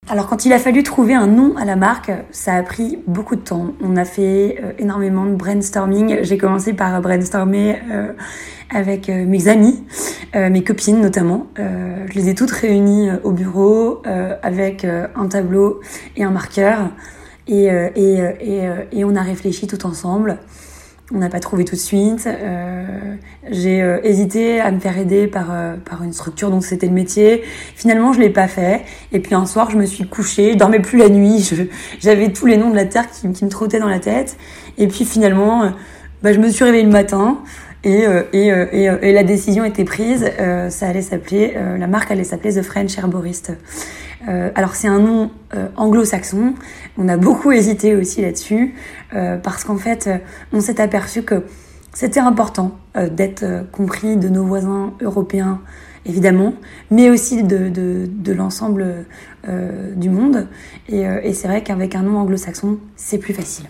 Alors 0.10 0.26
quand 0.26 0.44
il 0.46 0.54
a 0.54 0.58
fallu 0.58 0.82
trouver 0.82 1.14
un 1.14 1.28
nom 1.28 1.56
à 1.56 1.66
la 1.66 1.76
marque, 1.76 2.12
ça 2.32 2.56
a 2.56 2.64
pris 2.64 2.98
beaucoup 3.06 3.36
de 3.36 3.42
temps. 3.42 3.74
On 3.80 3.96
a 3.96 4.06
fait 4.06 4.58
euh, 4.60 4.72
énormément 4.80 5.26
de 5.26 5.36
brainstorming. 5.36 6.24
J'ai 6.24 6.40
commencé 6.40 6.74
par 6.74 7.00
brainstormer 7.00 7.78
euh, 7.92 8.14
avec 8.72 9.08
euh, 9.10 9.26
mes 9.26 9.48
amis, 9.48 9.84
mes 10.34 10.64
copines 10.64 11.00
notamment. 11.00 11.48
je 11.58 12.14
les 12.14 12.30
ai 12.30 12.36
toutes 12.36 12.52
réunies 12.52 13.10
au 13.24 13.32
bureau 13.32 14.04
avec 14.44 14.86
un 14.86 15.28
tableau 15.28 15.80
et 16.16 16.24
un 16.24 16.30
marqueur. 16.30 16.90
Et, 17.48 17.66
et, 17.66 18.70
et 18.92 19.04
on 19.04 19.16
a 19.16 19.24
réfléchi 19.24 19.66
tout 19.66 19.88
ensemble. 19.88 20.38
On 21.12 21.18
n'a 21.18 21.30
pas 21.30 21.40
trouvé 21.40 21.66
tout 21.66 21.76
de 21.76 21.80
suite. 21.80 22.28
Euh, 22.28 22.86
j'ai 23.50 23.82
euh, 23.82 24.00
hésité 24.04 24.60
à 24.60 24.70
me 24.72 24.80
faire 24.80 24.98
aider 24.98 25.26
par, 25.26 25.48
euh, 25.52 25.76
par 25.78 26.04
une 26.04 26.14
structure 26.14 26.52
dont 26.52 26.62
c'était 26.62 26.86
le 26.86 26.94
métier. 26.94 27.42
Finalement, 27.76 28.14
je 28.14 28.20
l'ai 28.20 28.30
pas 28.30 28.48
fait. 28.48 28.82
Et 29.12 29.20
puis 29.20 29.34
un 29.34 29.48
soir, 29.48 29.72
je 29.72 29.78
me 29.78 29.88
suis 29.88 30.08
couchée, 30.08 30.54
je 30.54 30.58
dormais 30.58 30.80
plus 30.80 31.00
la 31.00 31.10
nuit. 31.10 31.50
J'avais 32.00 32.32
tous 32.32 32.46
les 32.46 32.58
noms 32.58 32.70
de 32.70 32.76
la 32.76 32.86
terre 32.86 33.10
qui, 33.10 33.32
qui, 33.32 33.44
me 33.44 33.50
trottaient 33.50 33.80
dans 33.80 33.90
la 33.90 34.00
tête. 34.00 34.38
Et 34.78 34.88
puis 34.88 35.04
finalement, 35.04 35.72
bah, 36.22 36.32
je 36.32 36.40
me 36.40 36.50
suis 36.50 36.64
réveillée 36.64 36.86
le 36.86 36.92
matin. 36.92 37.40
Et, 37.84 38.04
et, 38.34 38.48
et, 38.48 38.84
et 39.02 39.14
la 39.14 39.24
décision 39.24 39.64
était 39.64 39.86
prise. 39.86 40.30
ça 40.70 40.88
allait 40.88 41.02
s'appeler, 41.02 41.56
la 41.80 41.88
marque 41.88 42.12
allait 42.12 42.26
s'appeler 42.26 42.56
The 42.56 42.62
French 42.62 42.98
Herborist. 42.98 43.54
Euh, 44.28 44.52
alors 44.56 44.76
c'est 44.76 44.88
un 44.88 45.00
nom 45.00 45.32
euh, 45.54 45.70
anglo-saxon. 45.76 46.56
On 46.98 47.08
a 47.08 47.18
beaucoup 47.18 47.52
hésité 47.54 47.96
aussi 47.96 48.22
là-dessus 48.22 48.76
euh, 49.14 49.38
parce 49.38 49.64
qu'en 49.64 49.78
fait, 49.78 50.10
on 50.52 50.62
s'est 50.62 50.82
aperçu 50.82 51.24
que 51.24 51.46
c'était 51.94 52.20
important 52.20 52.78
d'être 52.96 53.66
compris 53.72 54.16
de 54.16 54.30
nos 54.30 54.46
voisins 54.46 54.94
européens, 55.02 55.60
évidemment, 56.06 56.54
mais 56.92 57.10
aussi 57.10 57.44
de, 57.44 57.68
de, 57.70 58.32
l'ensemble 58.32 59.06
du 59.96 60.10
monde. 60.10 60.48
Et, 60.88 61.02
et 61.02 61.34
c'est 61.34 61.48
vrai 61.48 61.64
qu'avec 61.64 61.96
un 61.96 62.04
nom 62.04 62.18
anglo-saxon, 62.20 62.78
c'est 62.96 63.18
plus 63.18 63.34
facile. 63.34 63.66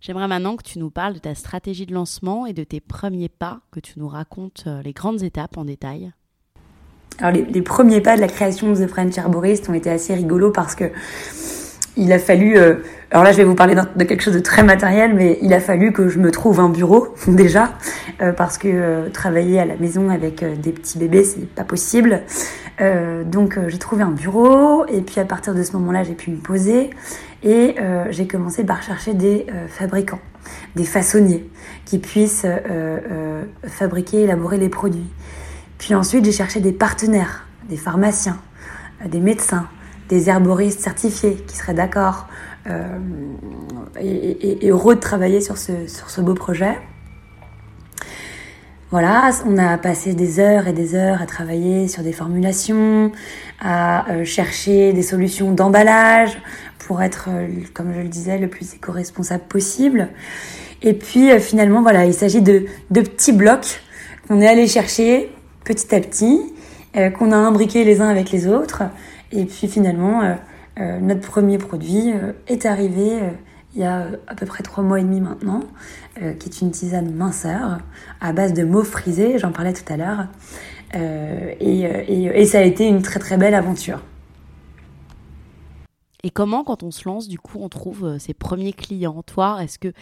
J'aimerais 0.00 0.26
maintenant 0.26 0.56
que 0.56 0.64
tu 0.64 0.80
nous 0.80 0.90
parles 0.90 1.14
de 1.14 1.20
ta 1.20 1.34
stratégie 1.36 1.86
de 1.86 1.94
lancement 1.94 2.44
et 2.44 2.52
de 2.52 2.64
tes 2.64 2.80
premiers 2.80 3.28
pas, 3.28 3.60
que 3.70 3.80
tu 3.80 4.00
nous 4.00 4.08
racontes 4.08 4.66
les 4.84 4.92
grandes 4.92 5.22
étapes 5.22 5.56
en 5.56 5.64
détail. 5.64 6.12
Alors 7.20 7.32
les, 7.32 7.62
premiers 7.62 8.00
pas 8.00 8.16
de 8.16 8.20
la 8.20 8.28
création 8.28 8.72
de 8.72 8.84
The 8.84 8.88
French 8.88 9.16
Herborist 9.16 9.68
ont 9.70 9.74
été 9.74 9.90
assez 9.90 10.14
rigolos 10.14 10.50
parce 10.50 10.74
que 10.74 10.84
il 11.96 12.12
a 12.12 12.18
fallu, 12.18 12.58
euh, 12.58 12.74
alors 13.10 13.24
là 13.24 13.32
je 13.32 13.38
vais 13.38 13.44
vous 13.44 13.54
parler 13.54 13.74
de 13.74 14.04
quelque 14.04 14.22
chose 14.22 14.34
de 14.34 14.40
très 14.40 14.62
matériel, 14.62 15.14
mais 15.14 15.38
il 15.40 15.54
a 15.54 15.60
fallu 15.60 15.92
que 15.92 16.08
je 16.08 16.18
me 16.18 16.30
trouve 16.30 16.60
un 16.60 16.68
bureau 16.68 17.08
déjà, 17.28 17.72
euh, 18.20 18.32
parce 18.32 18.58
que 18.58 18.68
euh, 18.68 19.08
travailler 19.08 19.58
à 19.58 19.64
la 19.64 19.76
maison 19.76 20.10
avec 20.10 20.44
des 20.60 20.72
petits 20.72 20.98
bébés 20.98 21.24
c'est 21.24 21.48
pas 21.48 21.64
possible. 21.64 22.22
donc 23.24 23.58
j'ai 23.68 23.78
trouvé 23.78 24.02
un 24.02 24.10
bureau 24.10 24.84
et 24.86 25.00
puis 25.00 25.18
à 25.18 25.24
partir 25.24 25.54
de 25.54 25.62
ce 25.62 25.72
moment-là 25.72 26.02
j'ai 26.02 26.12
pu 26.12 26.30
me 26.30 26.36
poser 26.36 26.90
et 27.42 27.76
j'ai 28.10 28.26
commencé 28.26 28.64
par 28.64 28.82
chercher 28.82 29.14
des 29.14 29.46
fabricants, 29.68 30.20
des 30.74 30.84
façonniers 30.84 31.48
qui 31.86 31.98
puissent 31.98 32.46
fabriquer, 33.62 34.24
élaborer 34.24 34.58
les 34.58 34.68
produits. 34.68 35.08
Puis 35.78 35.94
ensuite, 35.94 36.24
j'ai 36.24 36.32
cherché 36.32 36.60
des 36.60 36.72
partenaires, 36.72 37.46
des 37.68 37.76
pharmaciens, 37.76 38.38
euh, 39.04 39.08
des 39.08 39.20
médecins, 39.20 39.68
des 40.08 40.28
herboristes 40.30 40.80
certifiés 40.80 41.36
qui 41.46 41.56
seraient 41.56 41.74
d'accord 41.74 42.28
euh, 42.68 42.98
et, 44.00 44.68
heureux 44.68 44.94
de 44.94 45.00
travailler 45.00 45.40
sur 45.40 45.58
ce, 45.58 45.86
sur 45.86 46.10
ce 46.10 46.20
beau 46.20 46.34
projet. 46.34 46.76
Voilà, 48.90 49.30
on 49.44 49.58
a 49.58 49.78
passé 49.78 50.14
des 50.14 50.38
heures 50.38 50.68
et 50.68 50.72
des 50.72 50.94
heures 50.94 51.20
à 51.20 51.26
travailler 51.26 51.88
sur 51.88 52.04
des 52.04 52.12
formulations, 52.12 53.10
à 53.60 54.08
euh, 54.10 54.24
chercher 54.24 54.92
des 54.92 55.02
solutions 55.02 55.50
d'emballage 55.52 56.40
pour 56.78 57.02
être, 57.02 57.28
comme 57.74 57.92
je 57.92 58.00
le 58.00 58.08
disais, 58.08 58.38
le 58.38 58.46
plus 58.46 58.74
éco-responsable 58.74 59.42
possible. 59.48 60.08
Et 60.82 60.94
puis 60.94 61.28
finalement, 61.40 61.82
voilà, 61.82 62.04
il 62.04 62.14
s'agit 62.14 62.42
de, 62.42 62.66
de 62.92 63.00
petits 63.00 63.32
blocs 63.32 63.80
qu'on 64.28 64.40
est 64.40 64.46
allé 64.46 64.68
chercher 64.68 65.32
petit 65.66 65.94
à 65.94 66.00
petit, 66.00 66.40
euh, 66.96 67.10
qu'on 67.10 67.32
a 67.32 67.36
imbriqué 67.36 67.84
les 67.84 68.00
uns 68.00 68.08
avec 68.08 68.30
les 68.30 68.46
autres. 68.46 68.84
Et 69.32 69.44
puis 69.44 69.68
finalement, 69.68 70.22
euh, 70.22 70.34
euh, 70.78 71.00
notre 71.00 71.28
premier 71.28 71.58
produit 71.58 72.12
est 72.46 72.64
arrivé 72.64 73.18
il 73.74 73.82
y 73.82 73.84
a 73.84 74.06
à 74.26 74.34
peu 74.34 74.46
près 74.46 74.62
trois 74.62 74.82
mois 74.82 75.00
et 75.00 75.02
demi 75.02 75.20
maintenant, 75.20 75.60
qui 76.14 76.48
est 76.48 76.60
une 76.62 76.70
tisane 76.70 77.12
minceur 77.12 77.78
à 78.22 78.32
base 78.32 78.54
de 78.54 78.64
mots 78.64 78.84
frisés, 78.84 79.38
j'en 79.38 79.52
parlais 79.52 79.74
tout 79.74 79.92
à 79.92 79.98
l'heure. 79.98 80.28
Et, 81.60 82.46
ça 82.46 82.60
a 82.60 82.62
été 82.62 82.88
une 82.88 83.02
très 83.02 83.20
très 83.20 83.36
belle 83.36 83.54
aventure. 83.54 84.00
Et 86.22 86.30
comment, 86.30 86.64
quand 86.64 86.82
on 86.82 86.90
se 86.90 87.06
lance, 87.06 87.28
du 87.28 87.38
coup, 87.38 87.58
on 87.60 87.68
trouve 87.68 88.16
ses 88.18 88.32
premiers 88.32 88.72
clients? 88.72 89.22
Toi, 89.22 89.58
est-ce 89.62 89.78
que 89.78 89.92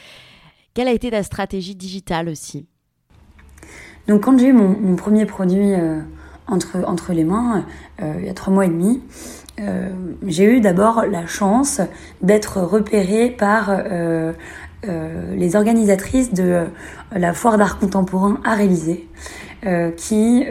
quelle 0.72 0.86
a 0.86 0.92
été 0.92 1.10
ta 1.10 1.24
stratégie 1.24 1.74
digitale 1.74 2.28
aussi? 2.28 2.68
Donc 4.06 4.22
quand 4.22 4.38
j'ai 4.38 4.48
eu 4.48 4.52
mon, 4.52 4.96
premier 4.96 5.24
produit 5.24 5.72
euh, 5.72 6.00
entre, 6.46 6.84
entre 6.86 7.12
les 7.12 7.24
mains, 7.24 7.64
euh, 8.02 8.14
il 8.18 8.26
y 8.26 8.28
a 8.28 8.34
trois 8.34 8.52
mois 8.52 8.66
et 8.66 8.68
demi, 8.68 9.00
euh, 9.60 9.90
j'ai 10.26 10.44
eu 10.44 10.60
d'abord 10.60 11.04
la 11.10 11.26
chance 11.26 11.80
d'être 12.20 12.60
repérée 12.60 13.30
par 13.30 13.72
les 15.36 15.56
organisatrices 15.56 16.34
de 16.34 16.66
la 17.12 17.32
foire 17.32 17.56
d'art 17.56 17.78
contemporain 17.78 18.38
à 18.44 18.54
réaliser. 18.54 19.08
qui, 19.96 20.44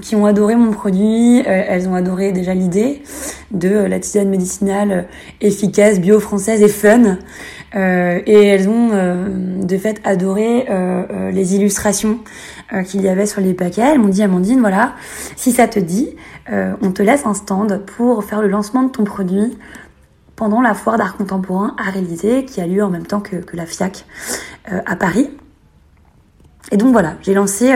qui 0.00 0.16
ont 0.16 0.26
adoré 0.26 0.56
mon 0.56 0.72
produit, 0.72 1.42
elles 1.46 1.88
ont 1.88 1.94
adoré 1.94 2.32
déjà 2.32 2.54
l'idée 2.54 3.02
de 3.52 3.70
la 3.70 4.00
tisane 4.00 4.28
médicinale 4.28 5.06
efficace, 5.40 6.00
bio-française 6.00 6.60
et 6.60 6.68
fun. 6.68 7.18
Et 7.74 8.46
elles 8.46 8.68
ont 8.68 8.90
de 9.62 9.78
fait 9.78 10.00
adoré 10.04 10.66
les 11.32 11.54
illustrations 11.54 12.18
euh, 12.72 12.82
qu'il 12.84 13.02
y 13.02 13.08
avait 13.08 13.26
sur 13.26 13.42
les 13.42 13.52
paquets. 13.52 13.82
Elles 13.82 13.98
m'ont 13.98 14.08
dit, 14.08 14.22
Amandine, 14.22 14.60
voilà, 14.60 14.94
si 15.36 15.52
ça 15.52 15.68
te 15.68 15.78
dit, 15.78 16.16
euh, 16.50 16.72
on 16.80 16.90
te 16.90 17.02
laisse 17.02 17.26
un 17.26 17.34
stand 17.34 17.84
pour 17.84 18.24
faire 18.24 18.40
le 18.40 18.48
lancement 18.48 18.82
de 18.82 18.88
ton 18.88 19.04
produit 19.04 19.58
pendant 20.36 20.62
la 20.62 20.72
foire 20.72 20.96
d'art 20.96 21.16
contemporain 21.16 21.74
à 21.76 21.90
réaliser, 21.90 22.46
qui 22.46 22.62
a 22.62 22.66
lieu 22.66 22.82
en 22.82 22.88
même 22.88 23.04
temps 23.06 23.20
que, 23.20 23.36
la 23.52 23.66
FIAC 23.66 24.06
euh, 24.72 24.80
à 24.86 24.96
Paris. 24.96 25.28
Et 26.70 26.78
donc 26.78 26.92
voilà, 26.92 27.16
j'ai 27.20 27.34
lancé, 27.34 27.70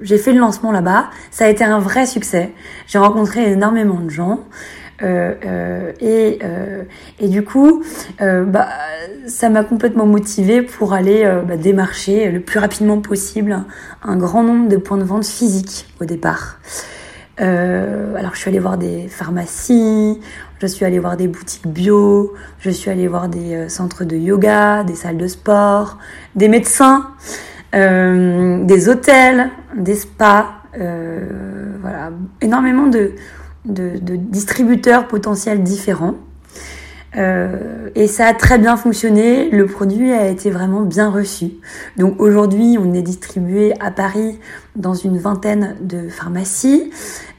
j'ai 0.00 0.18
fait 0.18 0.32
le 0.32 0.40
lancement 0.40 0.72
là-bas. 0.72 1.10
Ça 1.30 1.44
a 1.44 1.48
été 1.48 1.62
un 1.62 1.78
vrai 1.78 2.06
succès. 2.06 2.52
J'ai 2.88 2.98
rencontré 2.98 3.52
énormément 3.52 4.00
de 4.00 4.10
gens. 4.10 4.40
Euh, 5.02 5.34
euh, 5.46 5.92
et, 6.00 6.38
euh, 6.44 6.82
et 7.18 7.28
du 7.28 7.42
coup, 7.42 7.82
bah, 8.18 8.68
ça 9.26 9.48
m'a 9.48 9.64
complètement 9.64 10.06
motivée 10.06 10.62
pour 10.62 10.92
aller 10.92 11.24
bah, 11.46 11.56
démarcher 11.56 12.30
le 12.30 12.40
plus 12.40 12.58
rapidement 12.58 13.00
possible 13.00 13.64
un, 14.02 14.16
grand 14.16 14.42
nombre 14.42 14.68
de 14.68 14.76
points 14.76 14.98
de 14.98 15.04
vente 15.04 15.26
physiques 15.26 15.86
au 16.00 16.04
départ. 16.04 16.58
alors 17.38 18.34
je 18.34 18.38
suis 18.38 18.50
allée 18.50 18.58
voir 18.58 18.76
des 18.76 19.08
pharmacies, 19.08 20.20
je 20.60 20.66
suis 20.66 20.84
allée 20.84 20.98
voir 20.98 21.16
des 21.16 21.28
boutiques 21.28 21.66
bio, 21.66 22.34
je 22.58 22.70
suis 22.70 22.90
allée 22.90 23.08
voir 23.08 23.28
des 23.28 23.68
centres 23.68 24.04
de 24.04 24.16
yoga, 24.16 24.84
des 24.84 24.94
salles 24.94 25.16
de 25.16 25.26
sport, 25.26 25.98
des 26.34 26.48
médecins, 26.48 27.10
des 27.72 28.88
hôtels, 28.88 29.50
des 29.76 29.94
spas, 29.94 30.46
voilà, 30.74 32.10
énormément 32.42 32.86
de, 32.86 33.12
de, 33.64 33.98
distributeurs 34.16 35.08
potentiels 35.08 35.62
différents. 35.62 36.14
Euh, 37.16 37.90
et 37.96 38.06
ça 38.06 38.26
a 38.26 38.34
très 38.34 38.56
bien 38.56 38.76
fonctionné, 38.76 39.50
le 39.50 39.66
produit 39.66 40.12
a 40.12 40.28
été 40.28 40.48
vraiment 40.50 40.82
bien 40.82 41.10
reçu. 41.10 41.54
Donc 41.96 42.20
aujourd'hui, 42.20 42.76
on 42.78 42.94
est 42.94 43.02
distribué 43.02 43.74
à 43.80 43.90
Paris 43.90 44.38
dans 44.76 44.94
une 44.94 45.18
vingtaine 45.18 45.76
de 45.80 46.08
pharmacies. 46.08 46.90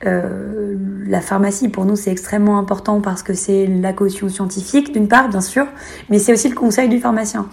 Euh, 0.06 0.76
la 1.08 1.22
pharmacie, 1.22 1.70
pour 1.70 1.86
nous, 1.86 1.96
c'est 1.96 2.12
extrêmement 2.12 2.58
important 2.58 3.00
parce 3.00 3.24
que 3.24 3.34
c'est 3.34 3.66
la 3.66 3.94
caution 3.94 4.28
scientifique, 4.28 4.92
d'une 4.92 5.08
part, 5.08 5.30
bien 5.30 5.42
sûr, 5.42 5.66
mais 6.10 6.20
c'est 6.20 6.34
aussi 6.34 6.50
le 6.50 6.56
conseil 6.56 6.90
du 6.90 7.00
pharmacien. 7.00 7.48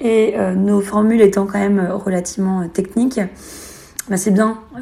Et 0.00 0.34
euh, 0.38 0.54
nos 0.54 0.80
formules 0.80 1.22
étant 1.22 1.46
quand 1.46 1.58
même 1.58 1.88
relativement 1.90 2.68
techniques, 2.68 3.20
bah, 4.08 4.18
c'est 4.18 4.30
bien 4.30 4.58
euh, 4.76 4.80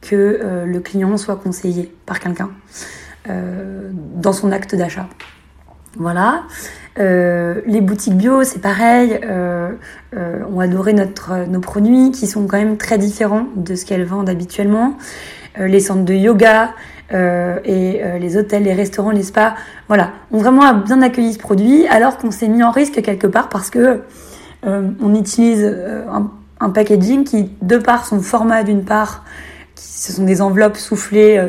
que 0.00 0.16
euh, 0.16 0.64
le 0.64 0.80
client 0.80 1.16
soit 1.16 1.36
conseillé 1.36 1.94
par 2.04 2.18
quelqu'un 2.18 2.50
euh, 3.28 3.90
dans 4.16 4.32
son 4.32 4.50
acte 4.50 4.74
d'achat. 4.74 5.08
Voilà. 5.96 6.44
Les 6.96 7.80
boutiques 7.80 8.16
bio, 8.16 8.44
c'est 8.44 8.60
pareil. 8.60 9.18
On 10.12 10.60
adoré 10.60 10.92
notre, 10.92 11.46
nos 11.48 11.60
produits 11.60 12.10
qui 12.10 12.26
sont 12.26 12.46
quand 12.46 12.58
même 12.58 12.76
très 12.76 12.98
différents 12.98 13.46
de 13.56 13.74
ce 13.74 13.86
qu'elles 13.86 14.04
vendent 14.04 14.28
habituellement. 14.28 14.98
Les 15.58 15.80
centres 15.80 16.04
de 16.04 16.12
yoga 16.12 16.74
et 17.10 18.02
les 18.20 18.36
hôtels, 18.36 18.64
les 18.64 18.74
restaurants, 18.74 19.10
les 19.10 19.22
spas, 19.22 19.54
voilà, 19.88 20.12
ont 20.30 20.38
vraiment 20.38 20.74
bien 20.74 21.00
accueilli 21.00 21.32
ce 21.32 21.38
produit 21.38 21.88
alors 21.88 22.18
qu'on 22.18 22.30
s'est 22.30 22.48
mis 22.48 22.62
en 22.62 22.70
risque 22.70 23.00
quelque 23.00 23.26
part 23.26 23.48
parce 23.48 23.70
que 23.70 24.02
on 24.62 25.14
utilise 25.14 25.64
un, 25.64 26.30
un, 26.60 26.70
packaging 26.70 27.24
qui, 27.24 27.50
de 27.62 27.76
par 27.76 28.06
son 28.06 28.20
format 28.20 28.62
d'une 28.62 28.84
part, 28.84 29.24
qui, 29.74 29.86
ce 29.86 30.12
sont 30.12 30.24
des 30.24 30.42
enveloppes 30.42 30.76
soufflées 30.76 31.42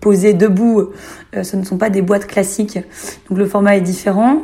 posées 0.00 0.34
debout, 0.34 0.90
ce 1.42 1.56
ne 1.56 1.64
sont 1.64 1.76
pas 1.76 1.90
des 1.90 2.02
boîtes 2.02 2.26
classiques, 2.26 2.78
donc 3.28 3.38
le 3.38 3.46
format 3.46 3.76
est 3.76 3.80
différent. 3.80 4.42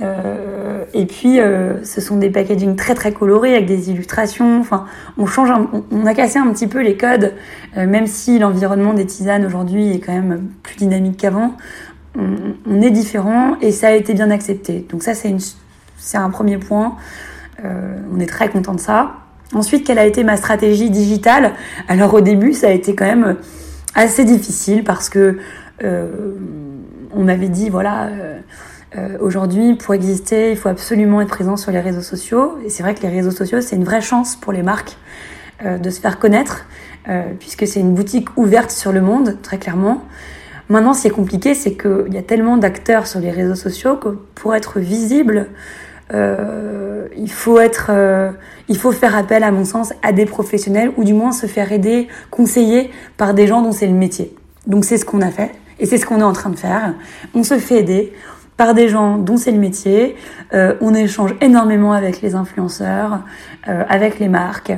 Euh, 0.00 0.84
et 0.94 1.06
puis, 1.06 1.40
euh, 1.40 1.84
ce 1.84 2.00
sont 2.00 2.16
des 2.16 2.30
packagings 2.30 2.76
très 2.76 2.94
très 2.94 3.12
colorés 3.12 3.54
avec 3.54 3.66
des 3.66 3.90
illustrations. 3.90 4.60
Enfin, 4.60 4.86
on 5.18 5.26
change, 5.26 5.50
on, 5.90 6.06
a 6.06 6.14
cassé 6.14 6.38
un 6.38 6.50
petit 6.52 6.66
peu 6.66 6.80
les 6.80 6.96
codes, 6.96 7.34
euh, 7.76 7.86
même 7.86 8.06
si 8.06 8.38
l'environnement 8.38 8.94
des 8.94 9.06
tisanes 9.06 9.44
aujourd'hui 9.44 9.92
est 9.92 10.00
quand 10.00 10.12
même 10.12 10.48
plus 10.62 10.76
dynamique 10.76 11.18
qu'avant. 11.18 11.56
On, 12.18 12.82
est 12.82 12.90
différent 12.90 13.56
et 13.62 13.72
ça 13.72 13.88
a 13.88 13.92
été 13.92 14.12
bien 14.12 14.30
accepté. 14.30 14.86
Donc 14.90 15.02
ça, 15.02 15.12
c'est 15.14 16.16
un 16.18 16.30
premier 16.30 16.58
point. 16.58 16.96
Euh, 17.64 17.96
on 18.14 18.20
est 18.20 18.26
très 18.26 18.48
content 18.48 18.74
de 18.74 18.80
ça. 18.80 19.12
Ensuite, 19.54 19.86
quelle 19.86 19.98
a 19.98 20.06
été 20.06 20.24
ma 20.24 20.36
stratégie 20.36 20.90
digitale? 20.90 21.52
Alors 21.88 22.14
au 22.14 22.20
début, 22.20 22.52
ça 22.52 22.68
a 22.68 22.70
été 22.70 22.94
quand 22.94 23.04
même 23.04 23.36
assez 23.94 24.24
difficile 24.24 24.84
parce 24.84 25.08
que 25.08 25.38
on 27.14 27.24
m'avait 27.24 27.48
dit 27.48 27.68
voilà 27.68 28.08
euh, 28.96 29.16
aujourd'hui, 29.20 29.74
pour 29.74 29.94
exister, 29.94 30.50
il 30.50 30.56
faut 30.56 30.68
absolument 30.68 31.20
être 31.22 31.28
présent 31.28 31.56
sur 31.56 31.72
les 31.72 31.80
réseaux 31.80 32.02
sociaux. 32.02 32.58
Et 32.64 32.68
c'est 32.68 32.82
vrai 32.82 32.94
que 32.94 33.02
les 33.02 33.08
réseaux 33.08 33.30
sociaux, 33.30 33.60
c'est 33.60 33.76
une 33.76 33.84
vraie 33.84 34.02
chance 34.02 34.36
pour 34.36 34.52
les 34.52 34.62
marques 34.62 34.96
euh, 35.64 35.78
de 35.78 35.90
se 35.90 36.00
faire 36.00 36.18
connaître, 36.18 36.66
euh, 37.08 37.22
puisque 37.38 37.66
c'est 37.66 37.80
une 37.80 37.94
boutique 37.94 38.28
ouverte 38.36 38.70
sur 38.70 38.92
le 38.92 39.00
monde, 39.00 39.38
très 39.42 39.58
clairement. 39.58 40.04
Maintenant, 40.68 40.92
ce 40.92 41.02
qui 41.02 41.08
est 41.08 41.12
compliqué, 41.12 41.54
c'est 41.54 41.74
qu'il 41.74 42.12
y 42.12 42.18
a 42.18 42.22
tellement 42.22 42.56
d'acteurs 42.56 43.06
sur 43.06 43.20
les 43.20 43.30
réseaux 43.30 43.54
sociaux 43.54 43.96
que 43.96 44.10
pour 44.34 44.54
être 44.54 44.78
visible, 44.78 45.48
euh, 46.12 47.06
il 47.16 47.30
faut 47.30 47.58
être, 47.58 47.86
euh, 47.90 48.30
il 48.68 48.76
faut 48.76 48.92
faire 48.92 49.16
appel, 49.16 49.42
à 49.42 49.50
mon 49.50 49.64
sens, 49.64 49.92
à 50.02 50.12
des 50.12 50.26
professionnels 50.26 50.92
ou 50.96 51.04
du 51.04 51.14
moins 51.14 51.32
se 51.32 51.46
faire 51.46 51.72
aider, 51.72 52.08
conseiller 52.30 52.90
par 53.16 53.34
des 53.34 53.46
gens 53.46 53.62
dont 53.62 53.72
c'est 53.72 53.86
le 53.86 53.94
métier. 53.94 54.34
Donc 54.66 54.84
c'est 54.84 54.98
ce 54.98 55.04
qu'on 55.04 55.20
a 55.20 55.30
fait 55.30 55.52
et 55.78 55.86
c'est 55.86 55.98
ce 55.98 56.06
qu'on 56.06 56.20
est 56.20 56.24
en 56.24 56.32
train 56.32 56.50
de 56.50 56.58
faire. 56.58 56.94
On 57.34 57.42
se 57.42 57.58
fait 57.58 57.80
aider, 57.80 58.12
des 58.70 58.88
gens 58.88 59.18
dont 59.18 59.36
c'est 59.36 59.50
le 59.50 59.58
métier. 59.58 60.16
Euh, 60.54 60.74
on 60.80 60.94
échange 60.94 61.34
énormément 61.40 61.92
avec 61.92 62.22
les 62.22 62.34
influenceurs, 62.34 63.20
euh, 63.68 63.84
avec 63.88 64.18
les 64.18 64.28
marques, 64.28 64.72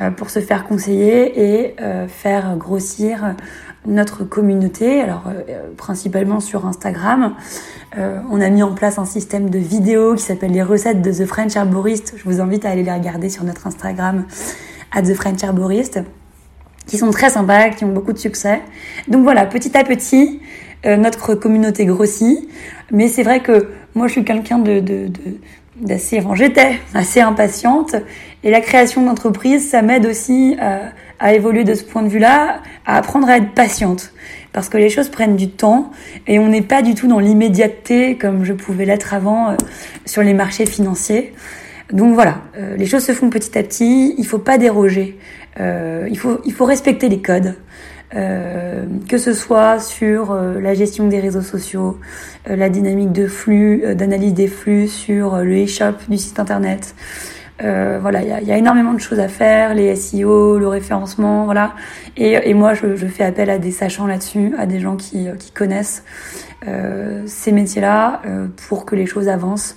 euh, 0.00 0.10
pour 0.10 0.30
se 0.30 0.40
faire 0.40 0.64
conseiller 0.64 1.62
et 1.64 1.76
faire 2.08 2.56
grossir 2.56 3.34
notre 3.86 4.24
communauté. 4.24 5.00
Alors 5.00 5.24
principalement 5.76 6.40
sur 6.40 6.66
Instagram, 6.66 7.34
on 7.96 8.40
a 8.40 8.50
mis 8.50 8.62
en 8.62 8.74
place 8.74 8.98
un 8.98 9.04
système 9.04 9.50
de 9.50 9.58
vidéos 9.58 10.14
qui 10.14 10.22
s'appelle 10.22 10.52
les 10.52 10.62
recettes 10.62 11.02
de 11.02 11.10
The 11.10 11.26
French 11.26 11.56
Arborist. 11.56 12.14
Je 12.16 12.24
vous 12.24 12.40
invite 12.40 12.64
à 12.64 12.70
aller 12.70 12.82
les 12.82 12.92
regarder 12.92 13.30
sur 13.30 13.44
notre 13.44 13.66
Instagram 13.66 14.24
à 14.92 15.02
The 15.02 15.14
French 15.14 15.42
Arborist 15.42 16.00
qui 16.86 16.98
sont 16.98 17.10
très 17.10 17.30
sympas, 17.30 17.70
qui 17.70 17.84
ont 17.84 17.92
beaucoup 17.92 18.12
de 18.12 18.18
succès. 18.18 18.60
Donc 19.06 19.22
voilà, 19.22 19.46
petit 19.46 19.76
à 19.78 19.84
petit, 19.84 20.40
euh, 20.86 20.96
notre 20.96 21.34
communauté 21.34 21.84
grossit. 21.86 22.48
Mais 22.90 23.08
c'est 23.08 23.22
vrai 23.22 23.40
que 23.40 23.68
moi, 23.94 24.06
je 24.06 24.12
suis 24.12 24.24
quelqu'un 24.24 24.58
de, 24.58 24.80
de, 24.80 25.08
de 25.08 25.38
d'assez, 25.76 26.18
enfin, 26.18 26.34
j'étais 26.34 26.78
assez 26.94 27.20
impatiente. 27.20 27.96
Et 28.44 28.50
la 28.50 28.60
création 28.60 29.02
d'entreprise, 29.04 29.68
ça 29.68 29.82
m'aide 29.82 30.06
aussi 30.06 30.56
à, 30.60 30.92
à, 31.18 31.32
évoluer 31.32 31.64
de 31.64 31.74
ce 31.74 31.84
point 31.84 32.02
de 32.02 32.08
vue-là, 32.08 32.60
à 32.86 32.96
apprendre 32.96 33.28
à 33.28 33.38
être 33.38 33.52
patiente. 33.52 34.12
Parce 34.52 34.68
que 34.68 34.76
les 34.76 34.88
choses 34.88 35.08
prennent 35.08 35.36
du 35.36 35.48
temps 35.48 35.90
et 36.26 36.38
on 36.38 36.48
n'est 36.48 36.62
pas 36.62 36.82
du 36.82 36.94
tout 36.94 37.06
dans 37.06 37.20
l'immédiateté 37.20 38.16
comme 38.16 38.44
je 38.44 38.52
pouvais 38.52 38.84
l'être 38.84 39.14
avant 39.14 39.50
euh, 39.50 39.56
sur 40.06 40.22
les 40.22 40.34
marchés 40.34 40.66
financiers. 40.66 41.32
Donc 41.92 42.14
voilà, 42.14 42.38
euh, 42.56 42.76
les 42.76 42.86
choses 42.86 43.04
se 43.04 43.12
font 43.12 43.30
petit 43.30 43.56
à 43.58 43.62
petit, 43.62 44.14
il 44.16 44.26
faut 44.26 44.38
pas 44.38 44.58
déroger, 44.58 45.18
euh, 45.58 46.06
il, 46.10 46.18
faut, 46.18 46.40
il 46.44 46.52
faut 46.52 46.64
respecter 46.64 47.08
les 47.08 47.20
codes. 47.20 47.56
Euh, 48.16 48.86
que 49.08 49.18
ce 49.18 49.32
soit 49.32 49.78
sur 49.78 50.32
euh, 50.32 50.60
la 50.60 50.74
gestion 50.74 51.06
des 51.06 51.20
réseaux 51.20 51.42
sociaux, 51.42 52.00
euh, 52.48 52.56
la 52.56 52.68
dynamique 52.68 53.12
de 53.12 53.28
flux, 53.28 53.84
d'analyse 53.94 54.34
des 54.34 54.48
flux 54.48 54.88
sur 54.88 55.36
le 55.38 55.64
e-shop 55.64 55.94
du 56.08 56.18
site 56.18 56.40
internet. 56.40 56.94
voilà, 57.60 58.22
il 58.22 58.28
y 58.28 58.32
a, 58.32 58.40
y 58.40 58.50
a, 58.50 58.56
énormément 58.56 58.94
de 58.94 58.98
choses 58.98 59.20
à 59.20 59.28
faire, 59.28 59.74
les 59.74 59.94
SEO, 59.94 60.58
le 60.58 60.66
référencement, 60.66 61.44
voilà. 61.44 61.74
Et, 62.16 62.32
et 62.42 62.54
moi, 62.54 62.74
je, 62.74 62.96
je, 62.96 63.06
fais 63.06 63.22
appel 63.22 63.48
à 63.50 63.58
des 63.58 63.70
sachants 63.70 64.06
là-dessus, 64.06 64.54
à 64.58 64.66
des 64.66 64.80
gens 64.80 64.96
qui, 64.96 65.28
qui 65.38 65.52
connaissent 65.52 66.02
ces 67.26 67.52
métiers-là 67.52 68.22
pour 68.68 68.84
que 68.84 68.96
les 68.96 69.06
choses 69.06 69.28
avancent 69.28 69.76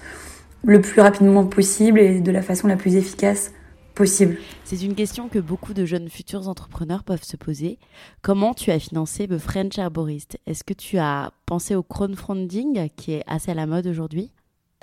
le 0.66 0.82
plus 0.82 1.02
rapidement 1.02 1.46
possible 1.46 2.00
et 2.00 2.20
de 2.20 2.32
la 2.32 2.42
façon 2.42 2.68
la 2.68 2.76
plus 2.76 2.96
efficace 2.96 3.52
possible 3.94 4.38
C'est 4.64 4.82
une 4.84 4.96
question 4.96 5.30
que 5.30 5.40
beaucoup 5.40 5.74
de 5.74 5.86
jeunes 5.86 6.10
futurs 6.10 6.48
entrepreneurs 6.48 7.04
peuvent 7.04 7.24
se 7.24 7.38
poser. 7.38 7.80
Comment 8.22 8.54
tu 8.54 8.72
as 8.72 8.80
financé 8.80 9.28
The 9.28 9.38
French 9.38 9.78
Arborist 9.80 10.38
Est-ce 10.48 10.64
que 10.64 10.74
tu 10.74 10.98
as 10.98 11.32
pensé 11.46 11.76
au 11.76 11.84
crowdfunding 11.84 12.90
qui 12.96 13.14
est 13.14 13.24
assez 13.28 13.52
à 13.52 13.56
la 13.56 13.66
mode 13.66 13.88
aujourd'hui? 13.88 14.32